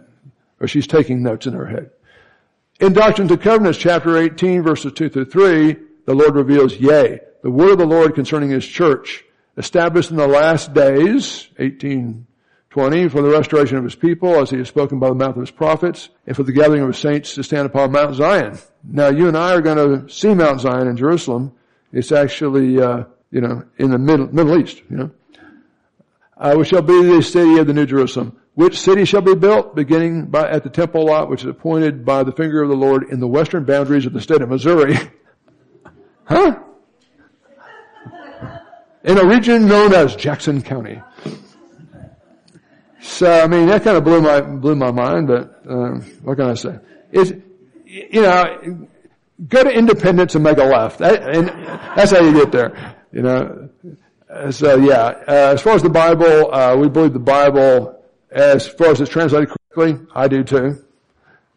or 0.60 0.68
she's 0.68 0.88
taking 0.88 1.22
notes 1.22 1.45
in 1.45 1.53
her 1.53 1.68
head. 1.68 1.91
In 2.80 2.93
Doctrines 2.93 3.32
and 3.32 3.41
Covenants, 3.41 3.78
chapter 3.78 4.18
18, 4.18 4.64
verses 4.64 4.93
2 4.93 5.10
through 5.10 5.26
3, 5.26 5.76
the 6.05 6.16
Lord 6.16 6.36
reveals, 6.36 6.76
yea, 6.76 7.20
the 7.43 7.51
word 7.51 7.72
of 7.72 7.78
the 7.80 7.86
Lord 7.86 8.16
concerning 8.16 8.49
his 8.49 8.66
church, 8.66 9.24
established 9.58 10.12
in 10.12 10.18
the 10.18 10.28
last 10.28 10.74
days, 10.74 11.47
1820, 11.58 13.10
for 13.10 13.22
the 13.22 13.30
restoration 13.30 13.78
of 13.78 13.84
his 13.84 13.95
people, 13.95 14.36
as 14.36 14.49
he 14.49 14.58
has 14.58 14.68
spoken 14.68 14.99
by 14.99 15.10
the 15.10 15.16
mouth 15.16 15.36
of 15.36 15.41
his 15.41 15.51
prophets, 15.51 16.10
and 16.26 16.36
for 16.36 16.43
the 16.43 16.51
gathering 16.51 16.82
of 16.82 16.89
his 16.89 16.97
saints 16.97 17.36
to 17.36 17.43
stand 17.43 17.66
upon 17.66 17.91
Mount 17.91 18.16
Zion. 18.16 18.58
Now 18.84 19.10
you 19.10 19.28
and 19.28 19.38
I 19.38 19.53
are 19.53 19.62
going 19.62 19.78
to 19.78 20.10
see 20.14 20.34
Mount 20.34 20.62
Zion 20.62 20.88
in 20.88 20.97
Jerusalem. 20.97 21.53
It's 21.92 22.12
actually, 22.12 22.82
uh, 22.82 23.06
you 23.32 23.42
know, 23.42 23.64
in 23.78 23.92
the 23.92 23.98
Middle, 23.98 24.34
Middle 24.34 24.60
East, 24.60 24.82
you 24.90 24.98
know. 24.98 25.12
Uh, 26.38 26.54
which 26.56 26.70
shall 26.70 26.84
be 26.84 27.02
the 27.04 27.22
city 27.22 27.58
of 27.58 27.66
the 27.66 27.74
New 27.74 27.86
Jerusalem, 27.86 28.38
which 28.54 28.80
city 28.80 29.06
shall 29.06 29.22
be 29.22 29.34
built 29.34 29.76
beginning 29.76 30.28
by, 30.28 30.48
at 30.50 30.64
the 30.64 30.70
temple 30.70 31.06
lot, 31.06 31.30
which 31.30 31.42
is 31.42 31.48
appointed 31.48 32.06
by 32.06 32.24
the 32.24 32.32
finger 32.32 32.62
of 32.62 32.70
the 32.70 32.76
Lord 32.76 33.10
in 33.10 33.20
the 33.20 33.28
western 33.28 33.66
boundaries 33.66 34.06
of 34.06 34.14
the 34.14 34.22
state 34.22 34.42
of 34.42 34.50
Missouri. 34.50 34.96
huh? 36.26 36.60
In 39.04 39.18
a 39.18 39.26
region 39.26 39.68
known 39.68 39.94
as 39.94 40.16
Jackson 40.16 40.62
County. 40.62 41.02
So, 43.00 43.32
I 43.32 43.48
mean, 43.48 43.68
that 43.68 43.84
kind 43.84 43.98
of 43.98 44.04
blew 44.04 44.22
my, 44.22 44.42
blew 44.42 44.76
my 44.76 44.92
mind, 44.92 45.28
but, 45.28 45.62
um, 45.68 46.02
what 46.22 46.38
can 46.38 46.50
I 46.50 46.56
say? 46.56 46.78
It's, 47.12 47.32
you 47.86 48.22
know, 48.22 48.88
go 49.48 49.64
to 49.64 49.70
Independence 49.70 50.36
and 50.36 50.44
make 50.44 50.58
a 50.58 50.64
left. 50.64 51.00
That, 51.00 51.24
and 51.36 51.48
that's 51.96 52.12
how 52.12 52.22
you 52.22 52.34
get 52.34 52.52
there. 52.52 52.96
You 53.12 53.22
know, 53.22 53.70
so 54.52 54.78
yeah, 54.78 55.06
uh, 55.28 55.54
as 55.54 55.62
far 55.62 55.74
as 55.74 55.84
the 55.84 55.90
Bible, 55.90 56.54
uh, 56.54 56.76
we 56.76 56.90
believe 56.90 57.14
the 57.14 57.20
Bible, 57.20 58.04
as 58.32 58.68
far 58.68 58.88
as 58.88 59.02
it's 59.02 59.10
translated 59.10 59.50
correctly, 59.50 60.06
I 60.14 60.28
do 60.28 60.44
too. 60.44 60.84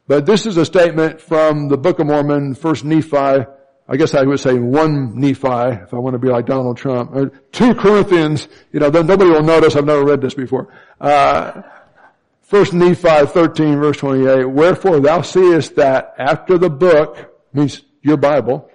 But 0.07 0.27
this 0.27 0.47
is 0.47 0.57
a 0.57 0.65
statement 0.65 1.21
from 1.21 1.69
the 1.69 1.77
Book 1.77 1.99
of 1.99 2.07
Mormon, 2.07 2.55
First 2.55 2.85
Nephi. 2.85 3.47
I 3.93 3.97
guess 3.97 4.15
I 4.15 4.23
would 4.23 4.39
say 4.39 4.55
one 4.55 5.19
Nephi, 5.19 5.49
if 5.83 5.93
I 5.95 5.99
want 5.99 6.15
to 6.15 6.19
be 6.19 6.29
like 6.29 6.47
Donald 6.47 6.77
Trump. 6.77 7.11
Or 7.15 7.29
two 7.53 7.75
Corinthians, 7.75 8.49
you 8.73 8.81
know, 8.81 8.89
nobody 8.89 9.31
will 9.31 9.43
notice 9.43 9.75
I've 9.75 9.85
never 9.85 10.05
read 10.05 10.21
this 10.21 10.35
before. 10.35 10.73
Uh, 11.01 11.63
First 12.43 12.73
Nephi 12.73 13.27
13 13.27 13.79
verse 13.79 13.99
28, 13.99 14.45
wherefore 14.45 14.99
thou 14.99 15.23
seest 15.23 15.77
that 15.77 16.15
after 16.19 16.59
the 16.59 16.69
book, 16.69 17.30
means 17.53 17.83
your 18.03 18.17
Bible, 18.17 18.71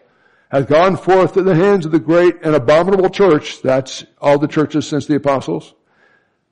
has 0.49 0.65
gone 0.65 0.97
forth 0.97 1.33
to 1.33 1.43
the 1.43 1.55
hands 1.55 1.85
of 1.85 1.91
the 1.91 1.99
great 1.99 2.35
and 2.43 2.55
abominable 2.55 3.09
church, 3.09 3.61
that's 3.61 4.05
all 4.21 4.37
the 4.37 4.47
churches 4.47 4.87
since 4.87 5.05
the 5.05 5.15
apostles, 5.15 5.73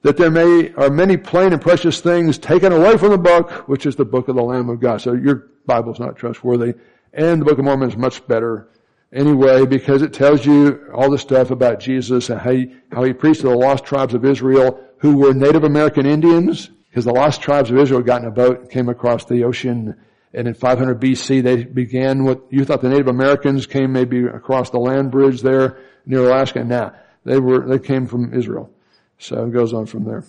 that 0.01 0.17
there 0.17 0.31
may, 0.31 0.73
are 0.73 0.89
many 0.89 1.15
plain 1.15 1.53
and 1.53 1.61
precious 1.61 2.01
things 2.01 2.37
taken 2.37 2.71
away 2.71 2.97
from 2.97 3.11
the 3.11 3.17
book, 3.17 3.67
which 3.69 3.85
is 3.85 3.95
the 3.95 4.05
book 4.05 4.27
of 4.27 4.35
the 4.35 4.43
Lamb 4.43 4.69
of 4.69 4.79
God. 4.79 5.01
So 5.01 5.13
your 5.13 5.47
Bible's 5.65 5.99
not 5.99 6.17
trustworthy. 6.17 6.73
And 7.13 7.41
the 7.41 7.45
Book 7.45 7.59
of 7.59 7.65
Mormon 7.65 7.89
is 7.89 7.95
much 7.95 8.25
better 8.27 8.67
anyway 9.13 9.65
because 9.65 10.01
it 10.01 10.13
tells 10.13 10.45
you 10.45 10.89
all 10.93 11.09
the 11.09 11.17
stuff 11.17 11.51
about 11.51 11.79
Jesus 11.79 12.29
and 12.29 12.41
how 12.41 12.51
he, 12.51 12.73
how 12.91 13.03
he 13.03 13.13
preached 13.13 13.41
to 13.41 13.47
the 13.47 13.55
lost 13.55 13.85
tribes 13.85 14.13
of 14.13 14.25
Israel 14.25 14.83
who 14.97 15.17
were 15.17 15.33
Native 15.33 15.63
American 15.63 16.05
Indians 16.05 16.69
because 16.89 17.05
the 17.05 17.13
lost 17.13 17.41
tribes 17.41 17.69
of 17.69 17.77
Israel 17.77 18.01
got 18.01 18.21
in 18.21 18.27
a 18.27 18.31
boat 18.31 18.61
and 18.61 18.69
came 18.69 18.89
across 18.89 19.25
the 19.25 19.43
ocean 19.43 19.95
and 20.33 20.47
in 20.47 20.53
500 20.53 20.99
BC, 20.99 21.43
they 21.43 21.63
began 21.63 22.23
what 22.23 22.41
you 22.49 22.65
thought 22.65 22.81
the 22.81 22.89
Native 22.89 23.07
Americans 23.07 23.67
came 23.67 23.93
maybe 23.93 24.25
across 24.25 24.71
the 24.71 24.79
land 24.79 25.11
bridge 25.11 25.41
there 25.41 25.77
near 26.05 26.27
Alaska. 26.27 26.63
Now, 26.63 26.93
they 27.23 27.39
were, 27.39 27.67
they 27.67 27.79
came 27.79 28.07
from 28.07 28.33
Israel. 28.33 28.71
So 29.19 29.45
it 29.45 29.51
goes 29.51 29.73
on 29.73 29.85
from 29.85 30.05
there. 30.05 30.23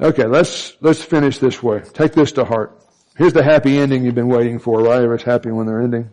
Okay, 0.00 0.26
let's, 0.26 0.76
let's 0.80 1.02
finish 1.02 1.38
this 1.38 1.62
way. 1.62 1.80
Take 1.80 2.12
this 2.12 2.32
to 2.32 2.44
heart. 2.44 2.78
Here's 3.16 3.32
the 3.32 3.42
happy 3.42 3.78
ending 3.78 4.04
you've 4.04 4.14
been 4.14 4.28
waiting 4.28 4.58
for, 4.58 4.80
right? 4.80 4.96
Everybody's 4.96 5.24
happy 5.24 5.50
when 5.50 5.66
they're 5.66 5.82
ending. 5.82 6.10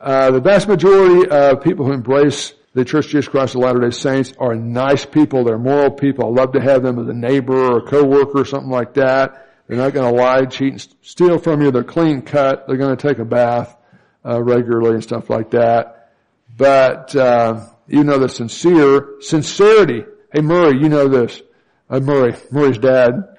Uh, 0.00 0.30
the 0.30 0.40
vast 0.40 0.68
majority 0.68 1.28
of 1.28 1.62
people 1.62 1.84
who 1.84 1.92
embrace 1.92 2.54
the 2.72 2.84
Church 2.84 3.06
of 3.06 3.10
Jesus 3.12 3.28
Christ 3.28 3.54
of 3.54 3.62
Latter-day 3.62 3.90
Saints 3.90 4.32
are 4.38 4.54
nice 4.54 5.04
people. 5.04 5.44
They're 5.44 5.58
moral 5.58 5.90
people. 5.90 6.26
I 6.26 6.40
love 6.40 6.52
to 6.52 6.60
have 6.60 6.82
them 6.82 6.98
as 6.98 7.08
a 7.08 7.12
neighbor 7.12 7.56
or 7.56 7.78
a 7.78 7.82
coworker 7.82 8.40
or 8.40 8.44
something 8.44 8.70
like 8.70 8.94
that. 8.94 9.45
They're 9.66 9.76
not 9.76 9.92
going 9.92 10.14
to 10.14 10.22
lie, 10.22 10.44
cheat, 10.44 10.72
and 10.72 10.88
steal 11.02 11.38
from 11.38 11.62
you. 11.62 11.70
They're 11.70 11.84
clean 11.84 12.22
cut. 12.22 12.66
They're 12.66 12.76
going 12.76 12.96
to 12.96 13.08
take 13.08 13.18
a 13.18 13.24
bath 13.24 13.76
uh, 14.24 14.42
regularly 14.42 14.94
and 14.94 15.02
stuff 15.02 15.28
like 15.30 15.50
that. 15.50 16.12
But 16.56 17.14
uh, 17.14 17.66
you 17.86 18.04
know 18.04 18.18
the 18.18 18.28
sincere 18.28 19.16
sincerity. 19.20 20.04
Hey 20.32 20.40
Murray, 20.40 20.78
you 20.78 20.88
know 20.88 21.08
this. 21.08 21.42
Uh, 21.88 22.00
Murray, 22.00 22.34
Murray's 22.50 22.78
dad. 22.78 23.36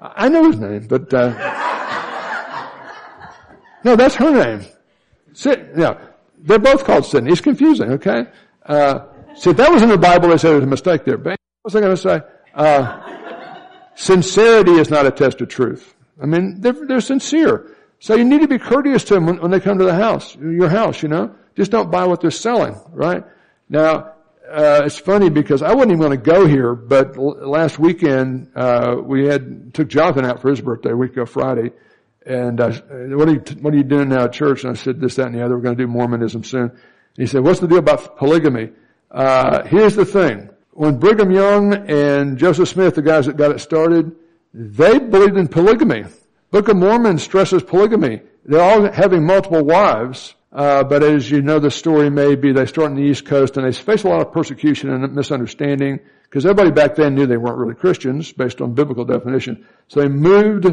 I 0.00 0.28
know 0.28 0.46
his 0.50 0.58
name, 0.58 0.86
but 0.86 1.12
uh, 1.12 1.30
no, 3.84 3.96
that's 3.96 4.14
her 4.16 4.30
name. 4.30 4.66
Sid, 5.32 5.70
yeah, 5.76 5.98
they're 6.38 6.58
both 6.58 6.84
called 6.84 7.06
Sydney. 7.06 7.32
It's 7.32 7.40
confusing, 7.40 7.92
okay? 7.92 8.26
Uh, 8.64 9.06
See, 9.36 9.50
if 9.50 9.56
that 9.58 9.70
was 9.70 9.82
in 9.82 9.90
the 9.90 9.98
Bible, 9.98 10.30
they 10.30 10.38
said 10.38 10.52
there's 10.52 10.64
a 10.64 10.66
mistake 10.66 11.04
there. 11.04 11.18
What 11.18 11.38
was 11.62 11.76
I 11.76 11.80
going 11.80 11.94
to 11.94 12.00
say? 12.00 12.20
Uh, 12.54 13.00
sincerity 13.94 14.72
is 14.72 14.88
not 14.88 15.06
a 15.06 15.10
test 15.10 15.40
of 15.42 15.48
truth. 15.48 15.94
I 16.20 16.26
mean, 16.26 16.60
they're, 16.60 16.86
they're 16.86 17.00
sincere. 17.02 17.76
So 17.98 18.14
you 18.14 18.24
need 18.24 18.40
to 18.40 18.48
be 18.48 18.58
courteous 18.58 19.04
to 19.04 19.14
them 19.14 19.26
when, 19.26 19.40
when, 19.40 19.50
they 19.50 19.60
come 19.60 19.78
to 19.78 19.84
the 19.84 19.94
house, 19.94 20.36
your 20.36 20.70
house, 20.70 21.02
you 21.02 21.08
know? 21.08 21.34
Just 21.54 21.70
don't 21.70 21.90
buy 21.90 22.06
what 22.06 22.20
they're 22.20 22.30
selling, 22.30 22.78
right? 22.92 23.24
Now, 23.68 24.14
uh, 24.50 24.82
it's 24.84 24.98
funny 24.98 25.28
because 25.28 25.62
I 25.62 25.74
wasn't 25.74 25.92
even 25.92 26.00
going 26.00 26.18
to 26.18 26.24
go 26.24 26.46
here, 26.46 26.74
but 26.74 27.16
l- 27.16 27.48
last 27.48 27.78
weekend, 27.78 28.52
uh, 28.54 28.96
we 29.02 29.26
had, 29.26 29.74
took 29.74 29.88
Jonathan 29.88 30.24
out 30.24 30.40
for 30.40 30.50
his 30.50 30.60
birthday, 30.60 30.92
week 30.92 31.12
ago 31.12 31.26
Friday, 31.26 31.72
and, 32.24 32.60
uh, 32.60 32.70
what 32.70 33.28
are 33.28 33.32
you, 33.32 33.42
what 33.60 33.74
are 33.74 33.76
you 33.76 33.84
doing 33.84 34.08
now 34.08 34.24
at 34.24 34.32
church? 34.32 34.64
And 34.64 34.72
I 34.72 34.80
said 34.80 35.00
this, 35.00 35.16
that, 35.16 35.26
and 35.26 35.34
the 35.34 35.44
other. 35.44 35.56
We're 35.56 35.62
going 35.62 35.76
to 35.76 35.82
do 35.82 35.88
Mormonism 35.88 36.44
soon. 36.44 36.70
And 36.70 36.80
he 37.16 37.26
said, 37.26 37.42
what's 37.42 37.60
the 37.60 37.68
deal 37.68 37.78
about 37.78 38.16
polygamy? 38.18 38.70
Uh, 39.16 39.64
here's 39.64 39.96
the 39.96 40.04
thing. 40.04 40.50
When 40.72 40.98
Brigham 40.98 41.30
Young 41.30 41.72
and 41.88 42.36
Joseph 42.36 42.68
Smith, 42.68 42.96
the 42.96 43.02
guys 43.02 43.24
that 43.24 43.38
got 43.38 43.50
it 43.50 43.60
started, 43.60 44.14
they 44.52 44.98
believed 44.98 45.38
in 45.38 45.48
polygamy. 45.48 46.04
Book 46.50 46.68
of 46.68 46.76
Mormon 46.76 47.16
stresses 47.16 47.62
polygamy. 47.62 48.20
They're 48.44 48.60
all 48.60 48.92
having 48.92 49.24
multiple 49.24 49.64
wives, 49.64 50.34
uh, 50.52 50.84
but 50.84 51.02
as 51.02 51.30
you 51.30 51.40
know, 51.40 51.58
the 51.58 51.70
story 51.70 52.10
may 52.10 52.34
be 52.34 52.52
they 52.52 52.66
start 52.66 52.90
on 52.90 52.96
the 52.96 53.04
East 53.04 53.24
Coast 53.24 53.56
and 53.56 53.66
they 53.66 53.72
face 53.72 54.04
a 54.04 54.08
lot 54.08 54.20
of 54.20 54.34
persecution 54.34 54.90
and 54.90 55.14
misunderstanding 55.14 55.98
because 56.24 56.44
everybody 56.44 56.70
back 56.70 56.94
then 56.94 57.14
knew 57.14 57.26
they 57.26 57.38
weren't 57.38 57.56
really 57.56 57.74
Christians 57.74 58.30
based 58.32 58.60
on 58.60 58.74
biblical 58.74 59.06
definition. 59.06 59.66
So 59.88 60.00
they 60.00 60.08
moved 60.08 60.66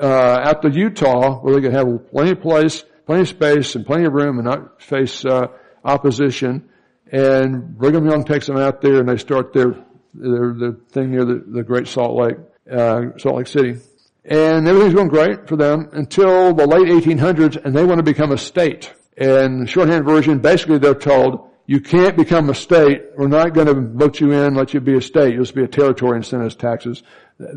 uh, 0.00 0.40
out 0.42 0.62
to 0.62 0.70
Utah 0.70 1.38
where 1.40 1.54
they 1.54 1.60
could 1.60 1.74
have 1.74 2.10
plenty 2.10 2.30
of 2.30 2.40
place, 2.40 2.82
plenty 3.04 3.22
of 3.22 3.28
space, 3.28 3.74
and 3.74 3.84
plenty 3.84 4.06
of 4.06 4.14
room 4.14 4.38
and 4.38 4.46
not 4.46 4.80
face 4.80 5.22
uh, 5.26 5.48
opposition. 5.84 6.70
And 7.14 7.78
Brigham 7.78 8.10
Young 8.10 8.24
takes 8.24 8.48
them 8.48 8.56
out 8.56 8.80
there 8.80 8.98
and 8.98 9.08
they 9.08 9.18
start 9.18 9.52
their, 9.52 9.76
their, 10.14 10.52
their 10.52 10.72
thing 10.88 11.12
near 11.12 11.24
the, 11.24 11.44
the 11.46 11.62
Great 11.62 11.86
Salt 11.86 12.16
Lake, 12.16 12.36
uh, 12.68 13.16
Salt 13.18 13.36
Lake 13.36 13.46
City. 13.46 13.76
And 14.24 14.66
everything's 14.66 14.94
going 14.94 15.06
great 15.06 15.46
for 15.46 15.54
them 15.54 15.90
until 15.92 16.52
the 16.52 16.66
late 16.66 16.88
1800s 16.88 17.64
and 17.64 17.72
they 17.72 17.84
want 17.84 18.00
to 18.00 18.02
become 18.02 18.32
a 18.32 18.38
state. 18.38 18.92
And 19.16 19.62
the 19.62 19.66
shorthand 19.68 20.04
version, 20.04 20.40
basically 20.40 20.78
they're 20.78 20.92
told, 20.92 21.48
you 21.66 21.80
can't 21.80 22.16
become 22.16 22.50
a 22.50 22.54
state. 22.54 23.04
We're 23.16 23.28
not 23.28 23.54
going 23.54 23.68
to 23.68 23.74
vote 23.74 24.18
you 24.18 24.32
in, 24.32 24.56
let 24.56 24.74
you 24.74 24.80
be 24.80 24.96
a 24.96 25.00
state. 25.00 25.34
You'll 25.34 25.44
just 25.44 25.54
be 25.54 25.62
a 25.62 25.68
territory 25.68 26.16
and 26.16 26.26
send 26.26 26.42
us 26.42 26.56
taxes 26.56 27.04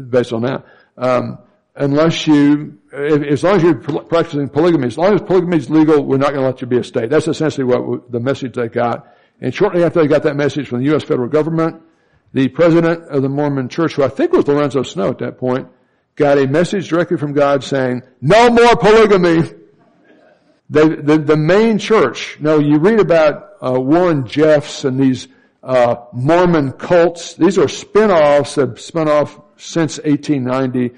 based 0.08 0.34
on 0.34 0.44
that. 0.44 0.66
Um, 1.00 1.40
unless 1.76 2.28
you, 2.28 2.78
if, 2.94 3.24
as 3.24 3.44
long 3.44 3.56
as 3.56 3.64
you're 3.64 4.04
practicing 4.04 4.50
polygamy, 4.50 4.86
as 4.86 5.00
long 5.00 5.16
as 5.16 5.22
polygamy 5.22 5.58
is 5.58 5.72
legal, 5.72 6.04
we're 6.04 6.18
not 6.18 6.30
going 6.30 6.42
to 6.42 6.46
let 6.46 6.62
you 6.62 6.68
be 6.68 6.78
a 6.78 6.84
state. 6.84 7.10
That's 7.10 7.28
essentially 7.28 7.64
what 7.64 8.12
the 8.12 8.20
message 8.20 8.54
they 8.54 8.68
got. 8.68 9.16
And 9.42 9.54
shortly 9.54 9.84
after 9.84 10.02
they 10.02 10.08
got 10.08 10.24
that 10.24 10.36
message 10.36 10.68
from 10.68 10.80
the 10.80 10.86
U.S. 10.86 11.04
federal 11.04 11.30
government, 11.30 11.82
the 12.34 12.48
president 12.50 13.04
of 13.04 13.22
the 13.22 13.30
Mormon 13.30 13.70
church, 13.70 13.94
who 13.94 14.04
I 14.04 14.10
think 14.10 14.34
was 14.34 14.48
Lorenzo 14.48 14.84
Snow 14.84 15.10
at 15.10 15.20
that 15.20 15.38
point, 15.38 15.68
got 16.16 16.38
a 16.38 16.48
message 16.48 16.90
directly 16.90 17.18
from 17.18 17.34
God 17.34 17.64
saying, 17.64 18.02
no 18.22 18.50
more 18.50 18.76
polygamy. 18.76 19.54
They, 20.70 20.90
the, 20.90 21.18
the 21.18 21.38
main 21.38 21.78
church, 21.78 22.38
no, 22.42 22.60
you 22.60 22.80
read 22.80 23.00
about 23.00 23.54
uh, 23.64 23.80
Warren 23.80 24.28
Jeffs 24.28 24.84
and 24.84 25.00
these 25.00 25.28
uh, 25.64 25.96
Mormon 26.12 26.74
cults. 26.74 27.36
These 27.36 27.58
are 27.58 27.68
spin-offs 27.68 28.56
that 28.56 28.80
spun 28.80 29.08
off 29.08 29.40
since 29.58 29.98
1890 29.98 30.92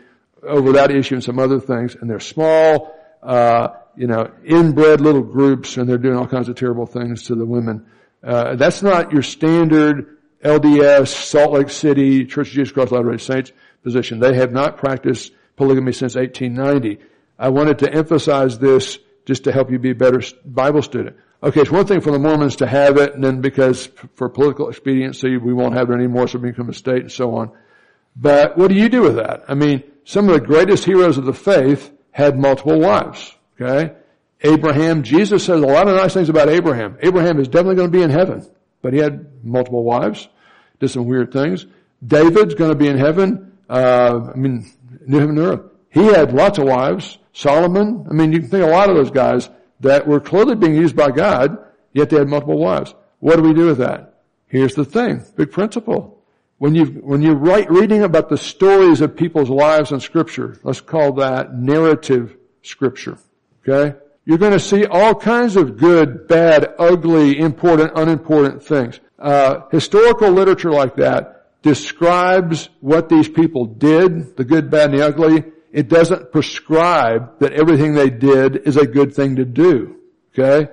over 0.43 0.71
that 0.73 0.91
issue 0.91 1.15
and 1.15 1.23
some 1.23 1.37
other 1.37 1.59
things, 1.59 1.95
and 1.95 2.09
they're 2.09 2.19
small, 2.19 2.95
uh, 3.21 3.69
you 3.95 4.07
know, 4.07 4.31
inbred 4.45 5.01
little 5.01 5.21
groups, 5.21 5.77
and 5.77 5.87
they're 5.87 5.97
doing 5.97 6.17
all 6.17 6.27
kinds 6.27 6.49
of 6.49 6.55
terrible 6.55 6.85
things 6.85 7.23
to 7.23 7.35
the 7.35 7.45
women. 7.45 7.85
Uh, 8.24 8.55
that's 8.55 8.82
not 8.82 9.11
your 9.11 9.22
standard 9.22 10.17
LDS, 10.43 11.07
Salt 11.07 11.53
Lake 11.53 11.70
City, 11.70 12.26
Church 12.26 12.47
of 12.49 12.53
Jesus 12.53 12.72
Christ 12.72 12.91
Latter-day 12.91 13.17
Saints. 13.17 13.51
position. 13.84 14.20
They 14.20 14.36
have 14.36 14.51
not 14.51 14.78
practiced 14.78 15.32
polygamy 15.55 15.93
since 15.93 16.15
1890. 16.15 17.01
I 17.38 17.49
wanted 17.49 17.80
to 17.80 17.93
emphasize 17.93 18.59
this 18.59 18.99
just 19.26 19.45
to 19.45 19.51
help 19.51 19.72
you 19.72 19.80
be 19.80 19.91
a 19.91 19.95
better 19.95 20.22
Bible 20.45 20.82
student. 20.82 21.15
Okay, 21.41 21.61
it's 21.61 21.72
one 21.72 21.86
thing 21.86 22.01
for 22.01 22.11
the 22.11 22.20
Mormons 22.20 22.57
to 22.57 22.67
have 22.67 22.97
it, 22.97 23.13
and 23.13 23.24
then 23.24 23.39
because 23.39 23.88
for 24.15 24.28
political 24.28 24.67
expediency, 24.67 25.38
we 25.38 25.53
won't 25.53 25.76
have 25.76 25.89
it 25.89 25.93
anymore, 25.93 26.28
so 26.28 26.38
we 26.38 26.49
become 26.49 26.70
a 26.70 26.74
state 26.74 27.01
and 27.01 27.11
so 27.11 27.36
on. 27.36 27.51
But 28.15 28.57
what 28.57 28.67
do 28.67 28.76
you 28.76 28.89
do 28.89 29.01
with 29.01 29.15
that? 29.15 29.45
I 29.47 29.53
mean, 29.53 29.84
some 30.03 30.28
of 30.28 30.34
the 30.34 30.45
greatest 30.45 30.84
heroes 30.84 31.17
of 31.17 31.26
the 31.26 31.34
faith 31.34 31.91
had 32.11 32.38
multiple 32.38 32.80
wives. 32.80 33.34
Okay? 33.59 33.93
Abraham, 34.41 35.03
Jesus 35.03 35.45
says 35.45 35.61
a 35.61 35.65
lot 35.65 35.87
of 35.87 35.95
nice 35.95 36.13
things 36.13 36.29
about 36.29 36.49
Abraham. 36.49 36.97
Abraham 37.01 37.39
is 37.39 37.47
definitely 37.47 37.75
going 37.75 37.91
to 37.91 37.97
be 37.97 38.03
in 38.03 38.09
heaven, 38.09 38.45
but 38.81 38.93
he 38.93 38.99
had 38.99 39.43
multiple 39.43 39.83
wives, 39.83 40.29
did 40.79 40.89
some 40.89 41.05
weird 41.05 41.31
things. 41.31 41.65
David's 42.05 42.55
going 42.55 42.71
to 42.71 42.75
be 42.75 42.87
in 42.87 42.97
heaven. 42.97 43.57
Uh, 43.69 44.31
I 44.33 44.37
mean, 44.37 44.65
new 45.05 45.19
heaven 45.19 45.37
and 45.37 45.47
earth. 45.47 45.61
He 45.89 46.05
had 46.05 46.33
lots 46.33 46.57
of 46.57 46.65
wives. 46.65 47.17
Solomon, 47.33 48.07
I 48.09 48.13
mean, 48.13 48.31
you 48.31 48.39
can 48.39 48.49
think 48.49 48.63
a 48.63 48.69
lot 48.69 48.89
of 48.89 48.95
those 48.95 49.11
guys 49.11 49.49
that 49.81 50.07
were 50.07 50.19
clearly 50.19 50.55
being 50.55 50.75
used 50.75 50.95
by 50.95 51.11
God, 51.11 51.57
yet 51.93 52.09
they 52.09 52.17
had 52.17 52.27
multiple 52.27 52.57
wives. 52.57 52.93
What 53.19 53.35
do 53.35 53.43
we 53.43 53.53
do 53.53 53.67
with 53.67 53.77
that? 53.79 54.21
Here's 54.47 54.75
the 54.75 54.85
thing, 54.85 55.23
big 55.35 55.51
principle. 55.51 56.23
When 56.57 56.75
you 56.75 56.85
when 56.85 57.21
you 57.21 57.33
write 57.33 57.71
reading 57.71 58.03
about 58.03 58.27
the 58.27 58.37
stories 58.37 58.99
of 58.99 59.15
people's 59.15 59.49
lives 59.49 59.91
in 59.91 60.01
Scripture, 60.01 60.59
let's 60.63 60.81
call 60.81 61.13
that 61.13 61.53
narrative 61.55 62.35
Scripture. 62.63 63.17
Okay, 63.61 63.97
you're 64.26 64.38
going 64.38 64.53
to 64.53 64.59
see 64.59 64.86
all 64.86 65.15
kinds 65.15 65.55
of 65.55 65.78
good, 65.78 66.28
bad, 66.28 66.74
ugly, 66.78 67.39
important, 67.39 67.91
unimportant 67.95 68.63
things. 68.63 68.99
Uh, 69.17 69.61
historical 69.72 70.32
literature 70.32 70.72
like 70.72 70.95
that 70.97 71.39
describes 71.61 72.70
what 72.80 73.09
these 73.09 73.28
people 73.28 73.65
did, 73.65 74.38
the 74.38 74.43
good, 74.43 74.70
bad, 74.70 74.91
and 74.91 74.99
the 74.99 75.05
ugly, 75.05 75.43
it 75.72 75.88
doesn't 75.88 76.32
prescribe 76.32 77.39
that 77.39 77.53
everything 77.53 77.93
they 77.93 78.09
did 78.09 78.55
is 78.55 78.78
a 78.78 78.88
good 78.88 79.13
thing 79.13 79.36
to 79.36 79.45
do. 79.45 79.97
Okay? 80.34 80.72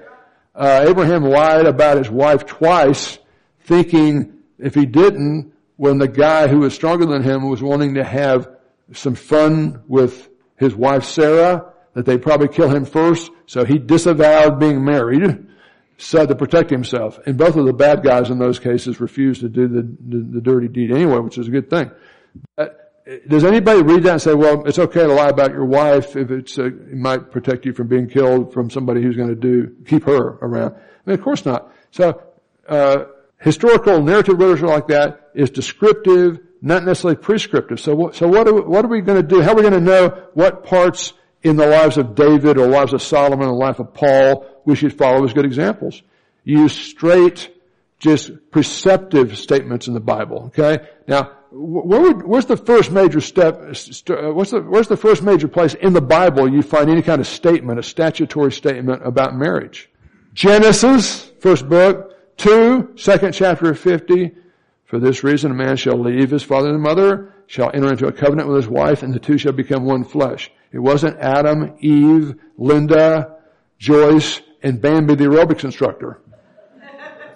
Uh, 0.55 0.87
Abraham 0.89 1.25
lied 1.25 1.67
about 1.67 1.99
his 1.99 2.09
wife 2.09 2.47
twice, 2.47 3.19
thinking 3.61 4.39
if 4.59 4.75
he 4.75 4.87
didn't, 4.87 5.53
when 5.77 5.99
the 5.99 6.09
guy 6.09 6.49
who 6.49 6.61
was 6.61 6.75
stronger 6.75 7.05
than 7.05 7.23
him 7.23 7.49
was 7.49 7.63
wanting 7.63 7.95
to 7.95 8.05
have 8.05 8.49
some 8.93 9.15
fun 9.15 9.83
with 9.87 10.31
his 10.57 10.75
wife 10.75 11.05
Sarah, 11.05 11.73
that 11.97 12.05
they'd 12.05 12.21
probably 12.21 12.49
kill 12.49 12.69
him 12.69 12.85
first, 12.85 13.31
so 13.47 13.65
he 13.65 13.79
disavowed 13.79 14.61
being 14.61 14.85
married, 14.85 15.47
so 15.97 16.27
to 16.27 16.35
protect 16.35 16.69
himself. 16.69 17.19
And 17.25 17.39
both 17.39 17.57
of 17.57 17.65
the 17.65 17.73
bad 17.73 18.05
guys 18.05 18.29
in 18.29 18.39
those 18.39 18.59
cases 18.59 19.01
refused 19.01 19.41
to 19.41 19.49
do 19.49 19.67
the, 19.67 19.81
the, 19.81 20.19
the 20.35 20.41
dirty 20.43 20.69
deed 20.69 20.93
anyway, 20.93 21.21
which 21.21 21.39
is 21.39 21.49
a 21.49 21.51
good 21.51 21.71
thing. 21.71 21.91
But 22.55 22.93
does 23.27 23.45
anybody 23.45 23.81
read 23.81 24.03
that 24.03 24.13
and 24.13 24.21
say, 24.21 24.35
well, 24.35 24.67
it's 24.67 24.79
okay 24.79 25.05
to 25.05 25.13
lie 25.15 25.31
about 25.31 25.53
your 25.53 25.65
wife 25.65 26.17
if 26.17 26.31
it's, 26.31 26.59
uh, 26.59 26.67
it 26.67 26.93
might 26.93 27.31
protect 27.31 27.65
you 27.65 27.73
from 27.73 27.89
being 27.89 28.11
killed 28.11 28.53
from 28.53 28.69
somebody 28.69 29.01
who's 29.01 29.17
going 29.17 29.31
to 29.31 29.35
do, 29.35 29.75
keep 29.87 30.05
her 30.05 30.37
around? 30.43 30.75
I 30.75 31.11
mean, 31.11 31.19
of 31.19 31.25
course 31.25 31.47
not. 31.47 31.73
So, 31.93 32.23
uh, 32.69 33.05
historical 33.41 34.03
narrative 34.03 34.39
literature 34.39 34.67
like 34.67 34.89
that 34.89 35.31
is 35.35 35.49
descriptive, 35.49 36.41
not 36.61 36.85
necessarily 36.85 37.17
prescriptive. 37.17 37.81
So 37.81 38.11
so 38.11 38.29
what 38.29 38.49
are, 38.49 38.61
what 38.61 38.85
are 38.85 38.89
we 38.89 39.01
going 39.01 39.23
to 39.23 39.27
do? 39.27 39.41
How 39.41 39.53
are 39.53 39.55
we 39.55 39.63
going 39.63 39.73
to 39.73 39.81
know 39.81 40.29
what 40.35 40.63
parts 40.63 41.15
in 41.47 41.57
the 41.57 41.67
lives 41.67 41.97
of 41.97 42.15
David 42.15 42.59
or 42.59 42.67
lives 42.67 42.93
of 42.93 43.03
Solomon 43.03 43.47
or 43.47 43.53
the 43.53 43.59
life 43.59 43.79
of 43.79 43.95
Paul 43.95 44.47
we 44.65 44.75
should 44.75 44.97
follow 44.97 45.25
as 45.25 45.33
good 45.33 45.45
examples? 45.45 46.03
Use 46.45 46.73
straight, 46.73 47.51
just 47.99 48.31
preceptive 48.51 49.39
statements 49.39 49.87
in 49.87 49.95
the 49.95 50.01
Bible, 50.01 50.47
okay? 50.47 50.87
Now, 51.07 51.33
where 51.51 52.01
would, 52.01 52.27
where's 52.27 52.47
the 52.47 52.57
first 52.57 52.91
major 52.91 53.21
step, 53.21 53.55
uh, 53.61 54.33
what's 54.33 54.51
the, 54.51 54.61
where's 54.61 54.89
the 54.89 54.97
first 54.97 55.23
major 55.23 55.49
place 55.49 55.75
in 55.75 55.93
the 55.93 56.01
Bible 56.01 56.49
you 56.49 56.63
find 56.63 56.91
any 56.91 57.03
kind 57.03 57.21
of 57.21 57.27
statement, 57.27 57.79
a 57.79 57.83
statutory 57.83 58.53
statement 58.53 59.07
about 59.07 59.37
marriage? 59.37 59.89
Genesis, 60.35 61.31
first 61.41 61.69
book. 61.69 62.13
Two, 62.37 62.93
second 62.97 63.33
chapter 63.33 63.71
of 63.71 63.79
50. 63.79 64.33
For 64.85 64.99
this 64.99 65.25
reason 65.25 65.51
a 65.51 65.55
man 65.55 65.77
shall 65.77 65.99
leave 65.99 66.31
his 66.31 66.43
father 66.43 66.69
and 66.69 66.83
mother, 66.83 67.33
shall 67.47 67.71
enter 67.73 67.91
into 67.91 68.07
a 68.07 68.13
covenant 68.13 68.49
with 68.49 68.59
his 68.59 68.69
wife, 68.69 69.03
and 69.03 69.15
the 69.15 69.19
two 69.19 69.39
shall 69.39 69.53
become 69.53 69.85
one 69.85 70.05
flesh. 70.05 70.51
It 70.73 70.79
wasn't 70.79 71.19
Adam, 71.19 71.77
Eve, 71.81 72.35
Linda, 72.59 73.37
Joyce, 73.79 74.41
and 74.63 74.81
Bambi 74.81 75.15
the 75.15 75.25
aerobics 75.25 75.65
instructor. 75.65 76.21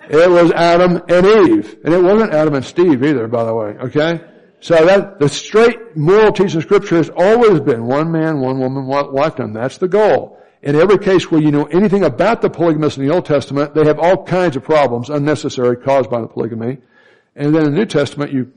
It 0.08 0.28
was 0.28 0.50
Adam 0.50 1.00
and 1.08 1.26
Eve. 1.26 1.78
And 1.84 1.94
it 1.94 2.02
wasn't 2.02 2.32
Adam 2.32 2.54
and 2.54 2.64
Steve 2.64 3.04
either, 3.04 3.28
by 3.28 3.44
the 3.44 3.54
way. 3.54 3.76
Okay? 3.78 4.20
So 4.58 4.74
that, 4.84 5.20
the 5.20 5.28
straight 5.28 5.96
moral 5.96 6.32
teaching 6.32 6.58
of 6.58 6.64
scripture 6.64 6.96
has 6.96 7.10
always 7.16 7.60
been 7.60 7.86
one 7.86 8.10
man, 8.10 8.40
one 8.40 8.58
woman, 8.58 8.86
one 8.86 9.12
lifetime. 9.12 9.52
That's 9.52 9.78
the 9.78 9.88
goal. 9.88 10.38
In 10.62 10.76
every 10.76 10.98
case 10.98 11.30
where 11.30 11.40
you 11.40 11.50
know 11.50 11.64
anything 11.66 12.04
about 12.04 12.42
the 12.42 12.50
polygamists 12.50 12.98
in 12.98 13.06
the 13.06 13.14
Old 13.14 13.24
Testament, 13.24 13.74
they 13.74 13.86
have 13.86 13.98
all 13.98 14.24
kinds 14.24 14.56
of 14.56 14.64
problems 14.64 15.08
unnecessary 15.08 15.76
caused 15.76 16.10
by 16.10 16.20
the 16.20 16.26
polygamy. 16.26 16.78
And 17.36 17.54
then 17.54 17.66
in 17.66 17.72
the 17.72 17.78
New 17.78 17.86
Testament, 17.86 18.32
you 18.32 18.52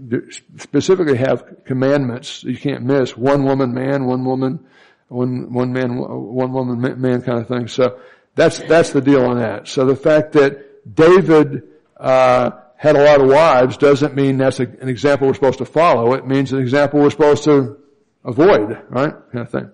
specifically 0.58 1.18
have 1.18 1.64
commandments 1.66 2.44
you 2.44 2.58
can't 2.58 2.84
miss. 2.84 3.16
One 3.16 3.44
woman, 3.44 3.74
man, 3.74 4.06
one 4.06 4.26
woman, 4.26 4.66
one, 5.08 5.54
one 5.54 5.72
man, 5.72 5.98
one 5.98 6.52
woman, 6.52 7.00
man 7.00 7.22
kind 7.22 7.40
of 7.40 7.48
thing. 7.48 7.68
So 7.68 8.00
that's, 8.36 8.60
that's 8.60 8.92
the 8.92 9.02
deal 9.02 9.26
on 9.26 9.38
that. 9.38 9.68
So 9.68 9.86
the 9.86 9.96
fact 9.96 10.34
that 10.34 10.96
David 10.96 11.64
uh, 11.98 12.52
had 12.76 12.96
a 12.96 13.04
lot 13.04 13.22
of 13.22 13.28
wives 13.28 13.78
doesn't 13.78 14.16
mean 14.16 14.38
that's 14.38 14.60
a, 14.60 14.64
an 14.64 14.90
example 14.90 15.28
we're 15.28 15.36
supposed 15.36 15.60
to 15.60 15.66
follow. 15.66 16.14
It 16.14 16.28
means 16.28 16.52
an 16.52 16.60
example 16.60 17.00
we're 17.00 17.12
supposed 17.12 17.44
to 17.46 17.78
avoid, 18.26 18.82
right? 18.90 19.14
Kind 19.32 19.46
of 19.46 19.50
thing. 19.50 19.72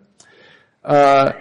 Uh, 0.83 1.31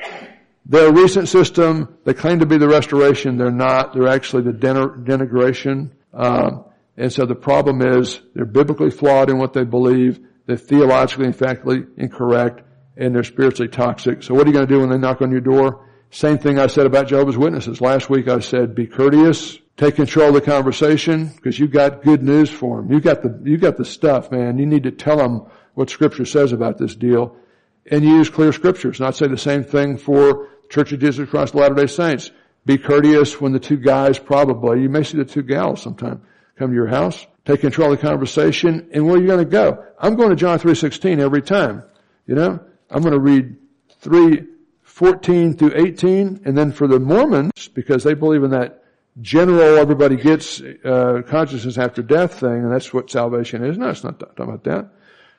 their 0.65 0.93
recent 0.93 1.29
system, 1.29 1.99
they 2.05 2.15
claim 2.15 2.39
to 2.39 2.47
be 2.47 2.59
the 2.59 2.69
restoration. 2.69 3.37
They're 3.37 3.51
not. 3.51 3.95
They're 3.95 4.09
actually 4.09 4.43
the 4.45 4.53
denigration. 4.53 5.91
Um, 6.13 6.65
and 6.99 7.13
so 7.13 7.25
the 7.25 7.35
problem 7.35 7.81
is 7.81 8.21
they're 8.35 8.45
biblically 8.45 8.91
flawed 8.91 9.31
in 9.31 9.39
what 9.39 9.53
they 9.53 9.65
believe. 9.65 10.21
They're 10.47 10.57
theologically 10.57 11.27
and 11.27 11.37
factually 11.37 11.87
incorrect, 11.97 12.63
and 12.97 13.15
they're 13.15 13.25
spiritually 13.25 13.71
toxic. 13.71 14.23
So 14.23 14.35
what 14.35 14.45
are 14.45 14.49
you 14.49 14.55
going 14.55 14.67
to 14.67 14.75
do 14.75 14.81
when 14.81 14.91
they 14.91 14.99
knock 14.99 15.23
on 15.23 15.31
your 15.31 15.41
door? 15.41 15.87
Same 16.11 16.39
thing 16.39 16.59
I 16.59 16.67
said 16.67 16.87
about 16.87 17.09
Jehovah's 17.09 17.37
Witnesses. 17.37 17.81
Last 17.81 18.09
week 18.09 18.29
I 18.29 18.41
said, 18.41 18.75
be 18.75 18.87
courteous, 18.87 19.59
take 19.77 19.97
control 19.97 20.29
of 20.29 20.35
the 20.35 20.41
conversation, 20.41 21.29
because 21.29 21.59
you've 21.59 21.71
got 21.71 22.03
good 22.03 22.23
news 22.23 22.51
for 22.51 22.81
them. 22.81 22.91
You 22.91 23.01
got 23.01 23.23
the, 23.23 23.41
you 23.45 23.59
got 23.59 23.77
the 23.77 23.85
stuff, 23.85 24.31
man. 24.33 24.59
You 24.59 24.67
need 24.67 24.85
to 24.85 24.91
tell 24.91 25.19
them 25.19 25.47
what 25.75 25.91
scripture 25.91 26.25
says 26.25 26.53
about 26.53 26.79
this 26.79 26.95
deal 26.95 27.37
and 27.91 28.03
use 28.03 28.29
clear 28.29 28.53
scriptures. 28.53 28.99
And 28.99 29.07
I'd 29.07 29.15
say 29.15 29.29
the 29.29 29.39
same 29.39 29.65
thing 29.65 29.99
for 29.99 30.49
Church 30.69 30.93
of 30.93 31.01
Jesus 31.01 31.29
Christ 31.29 31.55
of 31.55 31.61
Latter-day 31.61 31.87
Saints. 31.87 32.31
Be 32.67 32.77
courteous 32.77 33.41
when 33.41 33.53
the 33.53 33.61
two 33.61 33.77
guys 33.77 34.19
probably, 34.19 34.83
you 34.83 34.89
may 34.89 35.03
see 35.03 35.17
the 35.19 35.25
two 35.25 35.43
gals 35.43 35.83
sometime, 35.83 36.23
come 36.59 36.71
to 36.71 36.75
your 36.75 36.87
house. 36.87 37.27
Take 37.45 37.61
control 37.61 37.93
of 37.93 38.01
the 38.01 38.07
conversation. 38.07 38.91
And 38.93 39.07
where 39.07 39.17
are 39.17 39.21
you 39.21 39.27
going 39.27 39.45
to 39.45 39.51
go? 39.51 39.85
I'm 39.99 40.17
going 40.17 40.31
to 40.31 40.37
John 40.37 40.59
3.16 40.59 41.19
every 41.19 41.43
time. 41.43 41.83
You 42.27 42.35
know? 42.35 42.61
I'm 42.91 43.03
going 43.03 43.15
to 43.15 43.21
read 43.21 43.57
3.14 44.03 45.59
through 45.59 45.73
18, 45.75 46.43
and 46.45 46.57
then 46.57 46.73
for 46.73 46.87
the 46.87 46.99
Mormons, 46.99 47.69
because 47.69 48.05
they 48.05 48.15
believe 48.15 48.43
in 48.43 48.51
that 48.51 48.85
general 49.21 49.79
everybody 49.79 50.17
gets 50.17 50.61
uh, 50.61 51.23
consciousness 51.27 51.79
after 51.79 52.03
death 52.03 52.41
thing, 52.41 52.63
and 52.65 52.73
that's 52.73 52.93
what 52.93 53.11
salvation 53.11 53.65
is. 53.65 53.77
No, 53.77 53.89
it's 53.89 54.05
not 54.05 54.21
talking 54.21 54.45
about 54.45 54.65
that. 54.65 54.91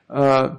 Uh, 0.08 0.56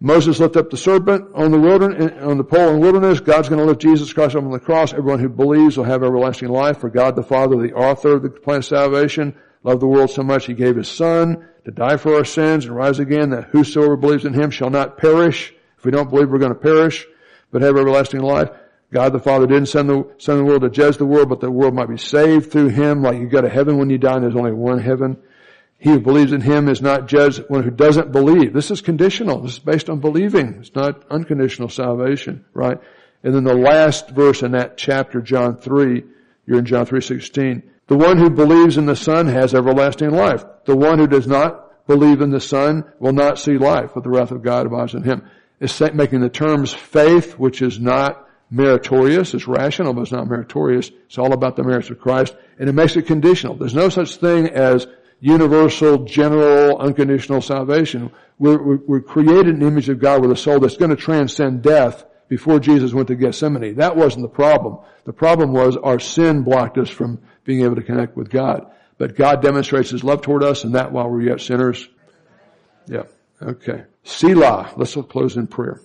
Moses 0.00 0.38
lifted 0.38 0.60
up 0.60 0.70
the 0.70 0.76
serpent 0.76 1.28
on 1.34 1.50
the 1.50 1.58
wilderness, 1.58 2.12
on 2.22 2.38
the 2.38 2.44
pole 2.44 2.68
in 2.68 2.74
the 2.74 2.80
wilderness. 2.80 3.18
God's 3.18 3.48
going 3.48 3.60
to 3.60 3.64
lift 3.64 3.80
Jesus 3.80 4.12
Christ 4.12 4.36
up 4.36 4.44
on 4.44 4.52
the 4.52 4.60
cross. 4.60 4.92
Everyone 4.92 5.18
who 5.18 5.28
believes 5.28 5.76
will 5.76 5.84
have 5.84 6.04
everlasting 6.04 6.48
life. 6.48 6.78
For 6.78 6.88
God 6.88 7.16
the 7.16 7.24
Father, 7.24 7.56
the 7.56 7.72
author 7.72 8.14
of 8.14 8.22
the 8.22 8.30
plan 8.30 8.58
of 8.58 8.64
salvation, 8.64 9.34
loved 9.62 9.82
the 9.82 9.86
world 9.86 10.10
so 10.10 10.22
much 10.22 10.46
he 10.46 10.54
gave 10.54 10.76
his 10.76 10.88
Son 10.88 11.48
to 11.64 11.70
die 11.70 11.96
for 11.96 12.14
our 12.14 12.24
sins 12.24 12.64
and 12.64 12.74
rise 12.74 12.98
again, 12.98 13.30
that 13.30 13.44
whosoever 13.50 13.96
believes 13.96 14.24
in 14.24 14.32
him 14.32 14.50
shall 14.50 14.70
not 14.70 14.96
perish. 14.96 15.52
If 15.76 15.84
we 15.84 15.90
don't 15.90 16.10
believe 16.10 16.30
we're 16.30 16.38
going 16.38 16.54
to 16.54 16.58
perish, 16.58 17.06
but 17.50 17.62
have 17.62 17.76
everlasting 17.76 18.20
life. 18.20 18.50
God 18.92 19.12
the 19.12 19.18
Father 19.18 19.46
didn't 19.46 19.66
send 19.66 19.88
the, 19.88 20.10
send 20.18 20.38
the 20.38 20.44
world 20.44 20.62
to 20.62 20.70
judge 20.70 20.96
the 20.96 21.04
world, 21.04 21.28
but 21.28 21.40
the 21.40 21.50
world 21.50 21.74
might 21.74 21.88
be 21.88 21.98
saved 21.98 22.50
through 22.50 22.68
Him. 22.68 23.02
Like 23.02 23.18
you 23.18 23.28
go 23.28 23.42
to 23.42 23.48
heaven 23.48 23.76
when 23.76 23.90
you 23.90 23.98
die 23.98 24.14
and 24.14 24.24
there's 24.24 24.34
only 24.34 24.52
one 24.52 24.78
heaven. 24.78 25.18
He 25.78 25.90
who 25.90 26.00
believes 26.00 26.32
in 26.32 26.40
Him 26.40 26.68
is 26.68 26.80
not 26.80 27.06
judged 27.06 27.44
one 27.48 27.62
who 27.62 27.70
doesn't 27.70 28.12
believe. 28.12 28.52
This 28.52 28.70
is 28.70 28.80
conditional. 28.80 29.40
This 29.40 29.52
is 29.52 29.58
based 29.58 29.90
on 29.90 30.00
believing. 30.00 30.54
It's 30.54 30.74
not 30.74 31.04
unconditional 31.10 31.68
salvation, 31.68 32.44
right? 32.54 32.80
And 33.22 33.34
then 33.34 33.44
the 33.44 33.54
last 33.54 34.08
verse 34.08 34.42
in 34.42 34.52
that 34.52 34.78
chapter, 34.78 35.20
John 35.20 35.58
3, 35.58 36.02
you're 36.46 36.58
in 36.58 36.64
John 36.64 36.86
3.16. 36.86 37.62
The 37.88 37.96
one 37.96 38.18
who 38.18 38.30
believes 38.30 38.76
in 38.76 38.86
the 38.86 38.96
Son 38.96 39.26
has 39.26 39.54
everlasting 39.54 40.10
life. 40.10 40.44
The 40.64 40.76
one 40.76 40.98
who 40.98 41.06
does 41.06 41.26
not 41.26 41.86
believe 41.86 42.20
in 42.20 42.30
the 42.30 42.40
Son 42.40 42.84
will 42.98 43.12
not 43.12 43.38
see 43.38 43.58
life, 43.58 43.92
but 43.94 44.04
the 44.04 44.10
wrath 44.10 44.30
of 44.30 44.42
God 44.42 44.66
abides 44.66 44.94
in 44.94 45.02
him 45.02 45.22
is 45.60 45.80
making 45.94 46.20
the 46.20 46.28
terms 46.28 46.72
faith, 46.72 47.38
which 47.38 47.62
is 47.62 47.80
not 47.80 48.28
meritorious. 48.50 49.34
It's 49.34 49.48
rational, 49.48 49.92
but 49.92 50.02
it's 50.02 50.12
not 50.12 50.28
meritorious. 50.28 50.90
It's 51.06 51.18
all 51.18 51.32
about 51.32 51.56
the 51.56 51.64
merits 51.64 51.90
of 51.90 52.00
Christ. 52.00 52.36
And 52.58 52.68
it 52.68 52.72
makes 52.72 52.96
it 52.96 53.06
conditional. 53.06 53.56
There's 53.56 53.74
no 53.74 53.88
such 53.88 54.16
thing 54.16 54.48
as 54.48 54.86
universal, 55.20 56.04
general, 56.04 56.78
unconditional 56.78 57.40
salvation. 57.40 58.10
We're, 58.38 58.78
we're, 58.78 59.00
created 59.00 59.56
an 59.56 59.62
image 59.62 59.88
of 59.88 59.98
God 59.98 60.22
with 60.22 60.30
a 60.30 60.36
soul 60.36 60.60
that's 60.60 60.76
going 60.76 60.90
to 60.90 60.96
transcend 60.96 61.62
death 61.62 62.04
before 62.28 62.60
Jesus 62.60 62.94
went 62.94 63.08
to 63.08 63.16
Gethsemane. 63.16 63.74
That 63.76 63.96
wasn't 63.96 64.22
the 64.22 64.28
problem. 64.28 64.78
The 65.04 65.12
problem 65.12 65.52
was 65.52 65.76
our 65.76 65.98
sin 65.98 66.42
blocked 66.42 66.78
us 66.78 66.88
from 66.88 67.20
being 67.48 67.64
able 67.64 67.76
to 67.76 67.82
connect 67.82 68.14
with 68.14 68.28
God. 68.28 68.70
But 68.98 69.16
God 69.16 69.40
demonstrates 69.40 69.88
His 69.88 70.04
love 70.04 70.20
toward 70.20 70.44
us 70.44 70.64
and 70.64 70.74
that 70.74 70.92
while 70.92 71.08
we're 71.08 71.22
yet 71.22 71.40
sinners. 71.40 71.88
Yeah. 72.86 73.04
Okay. 73.40 73.84
Selah. 74.04 74.74
Let's 74.76 74.94
close 75.08 75.38
in 75.38 75.46
prayer. 75.46 75.80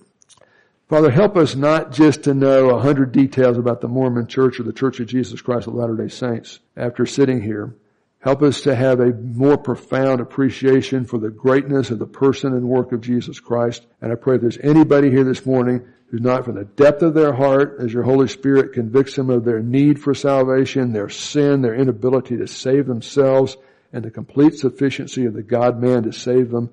Father, 0.90 1.10
help 1.10 1.38
us 1.38 1.56
not 1.56 1.94
just 1.94 2.24
to 2.24 2.34
know 2.34 2.72
a 2.72 2.82
hundred 2.82 3.14
details 3.14 3.58
about 3.58 3.80
the 3.80 3.88
Mormon 3.88 4.28
Church 4.28 4.60
or 4.60 4.64
the 4.64 4.74
Church 4.74 5.00
of 5.00 5.08
Jesus 5.08 5.42
Christ 5.42 5.68
of 5.68 5.74
Latter-day 5.74 6.10
Saints 6.10 6.60
after 6.76 7.06
sitting 7.06 7.42
here. 7.42 7.74
Help 8.20 8.42
us 8.42 8.62
to 8.64 8.76
have 8.76 9.00
a 9.00 9.14
more 9.14 9.58
profound 9.58 10.20
appreciation 10.20 11.06
for 11.06 11.18
the 11.18 11.30
greatness 11.30 11.92
of 11.92 12.00
the 12.00 12.06
person 12.06 12.52
and 12.52 12.68
work 12.68 12.92
of 12.92 13.00
Jesus 13.00 13.40
Christ. 13.40 13.86
And 14.02 14.12
I 14.12 14.16
pray 14.16 14.36
if 14.36 14.42
there's 14.42 14.58
anybody 14.58 15.10
here 15.10 15.24
this 15.24 15.46
morning 15.46 15.88
who's 16.14 16.22
not 16.22 16.46
from 16.46 16.54
the 16.54 16.64
depth 16.64 17.02
of 17.02 17.16
their 17.16 17.34
heart, 17.34 17.78
as 17.80 17.92
your 17.92 18.04
Holy 18.04 18.28
Spirit 18.28 18.72
convicts 18.72 19.16
them 19.16 19.32
of 19.32 19.44
their 19.44 19.62
need 19.62 20.00
for 20.00 20.14
salvation, 20.14 20.94
their 20.94 21.10
sin, 21.10 21.64
their 21.64 21.74
inability 21.74 22.38
to 22.38 22.46
save 22.46 22.86
themselves, 22.86 23.58
and 23.92 24.06
the 24.06 24.12
complete 24.12 24.54
sufficiency 24.54 25.26
of 25.26 25.34
the 25.34 25.42
God-man 25.42 26.04
to 26.04 26.14
save 26.14 26.52
them, 26.52 26.70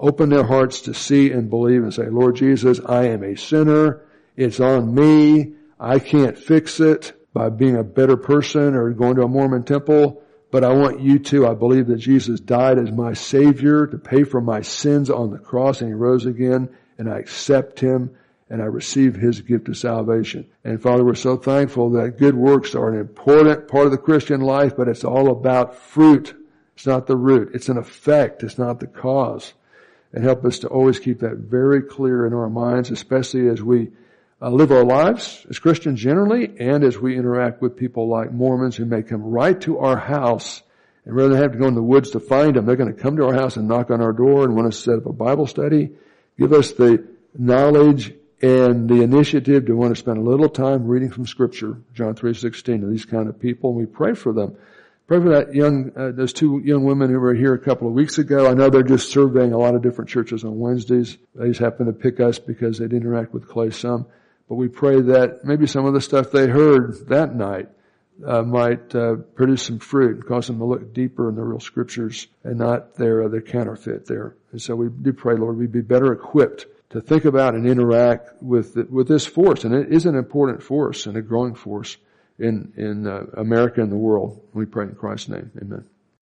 open 0.00 0.28
their 0.28 0.42
hearts 0.42 0.80
to 0.80 0.92
see 0.92 1.30
and 1.30 1.48
believe 1.48 1.84
and 1.84 1.94
say, 1.94 2.08
Lord 2.08 2.34
Jesus, 2.34 2.80
I 2.84 3.04
am 3.04 3.22
a 3.22 3.36
sinner. 3.36 4.02
It's 4.36 4.58
on 4.58 4.92
me. 4.92 5.52
I 5.78 6.00
can't 6.00 6.36
fix 6.36 6.80
it 6.80 7.12
by 7.32 7.48
being 7.48 7.76
a 7.76 7.84
better 7.84 8.16
person 8.16 8.74
or 8.74 8.90
going 8.90 9.14
to 9.14 9.22
a 9.22 9.28
Mormon 9.28 9.62
temple, 9.62 10.20
but 10.50 10.64
I 10.64 10.72
want 10.72 11.00
you 11.00 11.20
to. 11.20 11.46
I 11.46 11.54
believe 11.54 11.86
that 11.86 11.98
Jesus 11.98 12.40
died 12.40 12.76
as 12.76 12.90
my 12.90 13.12
Savior 13.12 13.86
to 13.86 13.98
pay 13.98 14.24
for 14.24 14.40
my 14.40 14.62
sins 14.62 15.10
on 15.10 15.30
the 15.30 15.38
cross 15.38 15.80
and 15.80 15.90
He 15.90 15.94
rose 15.94 16.26
again 16.26 16.70
and 16.98 17.08
I 17.08 17.20
accept 17.20 17.78
Him 17.78 18.16
and 18.50 18.60
I 18.60 18.66
receive 18.66 19.14
His 19.14 19.40
gift 19.40 19.68
of 19.68 19.78
salvation. 19.78 20.46
And 20.64 20.82
Father, 20.82 21.04
we're 21.04 21.14
so 21.14 21.36
thankful 21.36 21.90
that 21.90 22.18
good 22.18 22.34
works 22.34 22.74
are 22.74 22.92
an 22.92 23.00
important 23.00 23.68
part 23.68 23.86
of 23.86 23.92
the 23.92 23.98
Christian 23.98 24.40
life, 24.40 24.76
but 24.76 24.88
it's 24.88 25.04
all 25.04 25.30
about 25.30 25.76
fruit. 25.76 26.34
It's 26.74 26.86
not 26.86 27.06
the 27.06 27.16
root. 27.16 27.52
It's 27.54 27.68
an 27.68 27.78
effect. 27.78 28.42
It's 28.42 28.58
not 28.58 28.80
the 28.80 28.86
cause 28.86 29.54
and 30.12 30.24
help 30.24 30.44
us 30.44 30.60
to 30.60 30.68
always 30.68 30.98
keep 30.98 31.20
that 31.20 31.36
very 31.36 31.82
clear 31.82 32.26
in 32.26 32.34
our 32.34 32.50
minds, 32.50 32.90
especially 32.90 33.48
as 33.48 33.62
we 33.62 33.90
uh, 34.42 34.50
live 34.50 34.72
our 34.72 34.84
lives 34.84 35.46
as 35.50 35.58
Christians 35.58 36.00
generally 36.00 36.58
and 36.58 36.82
as 36.82 36.98
we 36.98 37.16
interact 37.16 37.60
with 37.60 37.76
people 37.76 38.08
like 38.08 38.32
Mormons 38.32 38.76
who 38.76 38.86
may 38.86 39.02
come 39.02 39.22
right 39.22 39.60
to 39.62 39.78
our 39.78 39.98
house 39.98 40.62
and 41.04 41.14
rather 41.14 41.30
than 41.30 41.42
have 41.42 41.52
to 41.52 41.58
go 41.58 41.68
in 41.68 41.74
the 41.74 41.82
woods 41.82 42.10
to 42.10 42.20
find 42.20 42.56
them, 42.56 42.66
they're 42.66 42.76
going 42.76 42.94
to 42.94 43.00
come 43.00 43.16
to 43.16 43.26
our 43.26 43.34
house 43.34 43.56
and 43.56 43.68
knock 43.68 43.90
on 43.90 44.00
our 44.00 44.12
door 44.12 44.44
and 44.44 44.56
want 44.56 44.72
to 44.72 44.78
set 44.78 44.96
up 44.96 45.06
a 45.06 45.12
Bible 45.12 45.46
study. 45.46 45.90
Give 46.38 46.52
us 46.52 46.72
the 46.72 47.06
knowledge 47.36 48.14
and 48.42 48.88
the 48.88 49.02
initiative 49.02 49.66
to 49.66 49.76
want 49.76 49.94
to 49.94 50.00
spend 50.00 50.18
a 50.18 50.22
little 50.22 50.48
time 50.48 50.86
reading 50.86 51.10
from 51.10 51.26
scripture, 51.26 51.78
John 51.92 52.14
3.16, 52.14 52.80
to 52.80 52.86
these 52.86 53.04
kind 53.04 53.28
of 53.28 53.38
people 53.38 53.70
and 53.70 53.78
we 53.78 53.86
pray 53.86 54.14
for 54.14 54.32
them. 54.32 54.56
Pray 55.06 55.18
for 55.18 55.30
that 55.30 55.54
young, 55.54 55.90
uh, 55.96 56.12
those 56.12 56.32
two 56.32 56.62
young 56.64 56.84
women 56.84 57.10
who 57.10 57.18
were 57.18 57.34
here 57.34 57.52
a 57.52 57.58
couple 57.58 57.88
of 57.88 57.94
weeks 57.94 58.18
ago. 58.18 58.48
I 58.48 58.54
know 58.54 58.70
they're 58.70 58.82
just 58.82 59.10
surveying 59.10 59.52
a 59.52 59.58
lot 59.58 59.74
of 59.74 59.82
different 59.82 60.08
churches 60.08 60.44
on 60.44 60.58
Wednesdays. 60.58 61.18
They 61.34 61.48
just 61.48 61.60
happen 61.60 61.86
to 61.86 61.92
pick 61.92 62.20
us 62.20 62.38
because 62.38 62.78
they'd 62.78 62.92
interact 62.92 63.34
with 63.34 63.48
Clay 63.48 63.70
some. 63.70 64.06
But 64.48 64.54
we 64.54 64.68
pray 64.68 65.00
that 65.00 65.44
maybe 65.44 65.66
some 65.66 65.84
of 65.84 65.94
the 65.94 66.00
stuff 66.00 66.30
they 66.30 66.46
heard 66.46 67.08
that 67.08 67.34
night 67.34 67.68
uh, 68.24 68.42
might 68.42 68.94
uh, 68.94 69.16
produce 69.34 69.64
some 69.64 69.80
fruit 69.80 70.16
and 70.16 70.26
cause 70.26 70.46
them 70.46 70.58
to 70.58 70.64
look 70.64 70.94
deeper 70.94 71.28
in 71.28 71.34
the 71.34 71.42
real 71.42 71.60
scriptures 71.60 72.28
and 72.44 72.58
not 72.58 72.94
their 72.94 73.24
uh, 73.24 73.28
their 73.28 73.40
counterfeit 73.42 74.06
there. 74.06 74.36
And 74.52 74.62
so 74.62 74.76
we 74.76 74.88
do 74.88 75.12
pray, 75.12 75.36
Lord, 75.36 75.56
we'd 75.56 75.72
be 75.72 75.80
better 75.80 76.12
equipped 76.12 76.66
to 76.90 77.00
think 77.00 77.24
about 77.24 77.54
and 77.54 77.66
interact 77.66 78.42
with 78.42 78.76
with 78.90 79.08
this 79.08 79.26
force, 79.26 79.64
and 79.64 79.74
it 79.74 79.92
is 79.92 80.06
an 80.06 80.16
important 80.16 80.62
force 80.62 81.06
and 81.06 81.16
a 81.16 81.22
growing 81.22 81.54
force 81.54 81.96
in, 82.38 82.72
in 82.76 83.06
uh, 83.06 83.26
America 83.36 83.80
and 83.82 83.92
the 83.92 83.96
world. 83.96 84.40
We 84.54 84.66
pray 84.66 84.86
in 84.86 84.94
Christ's 84.94 85.28
name. 85.28 85.50
Amen. 85.60 85.84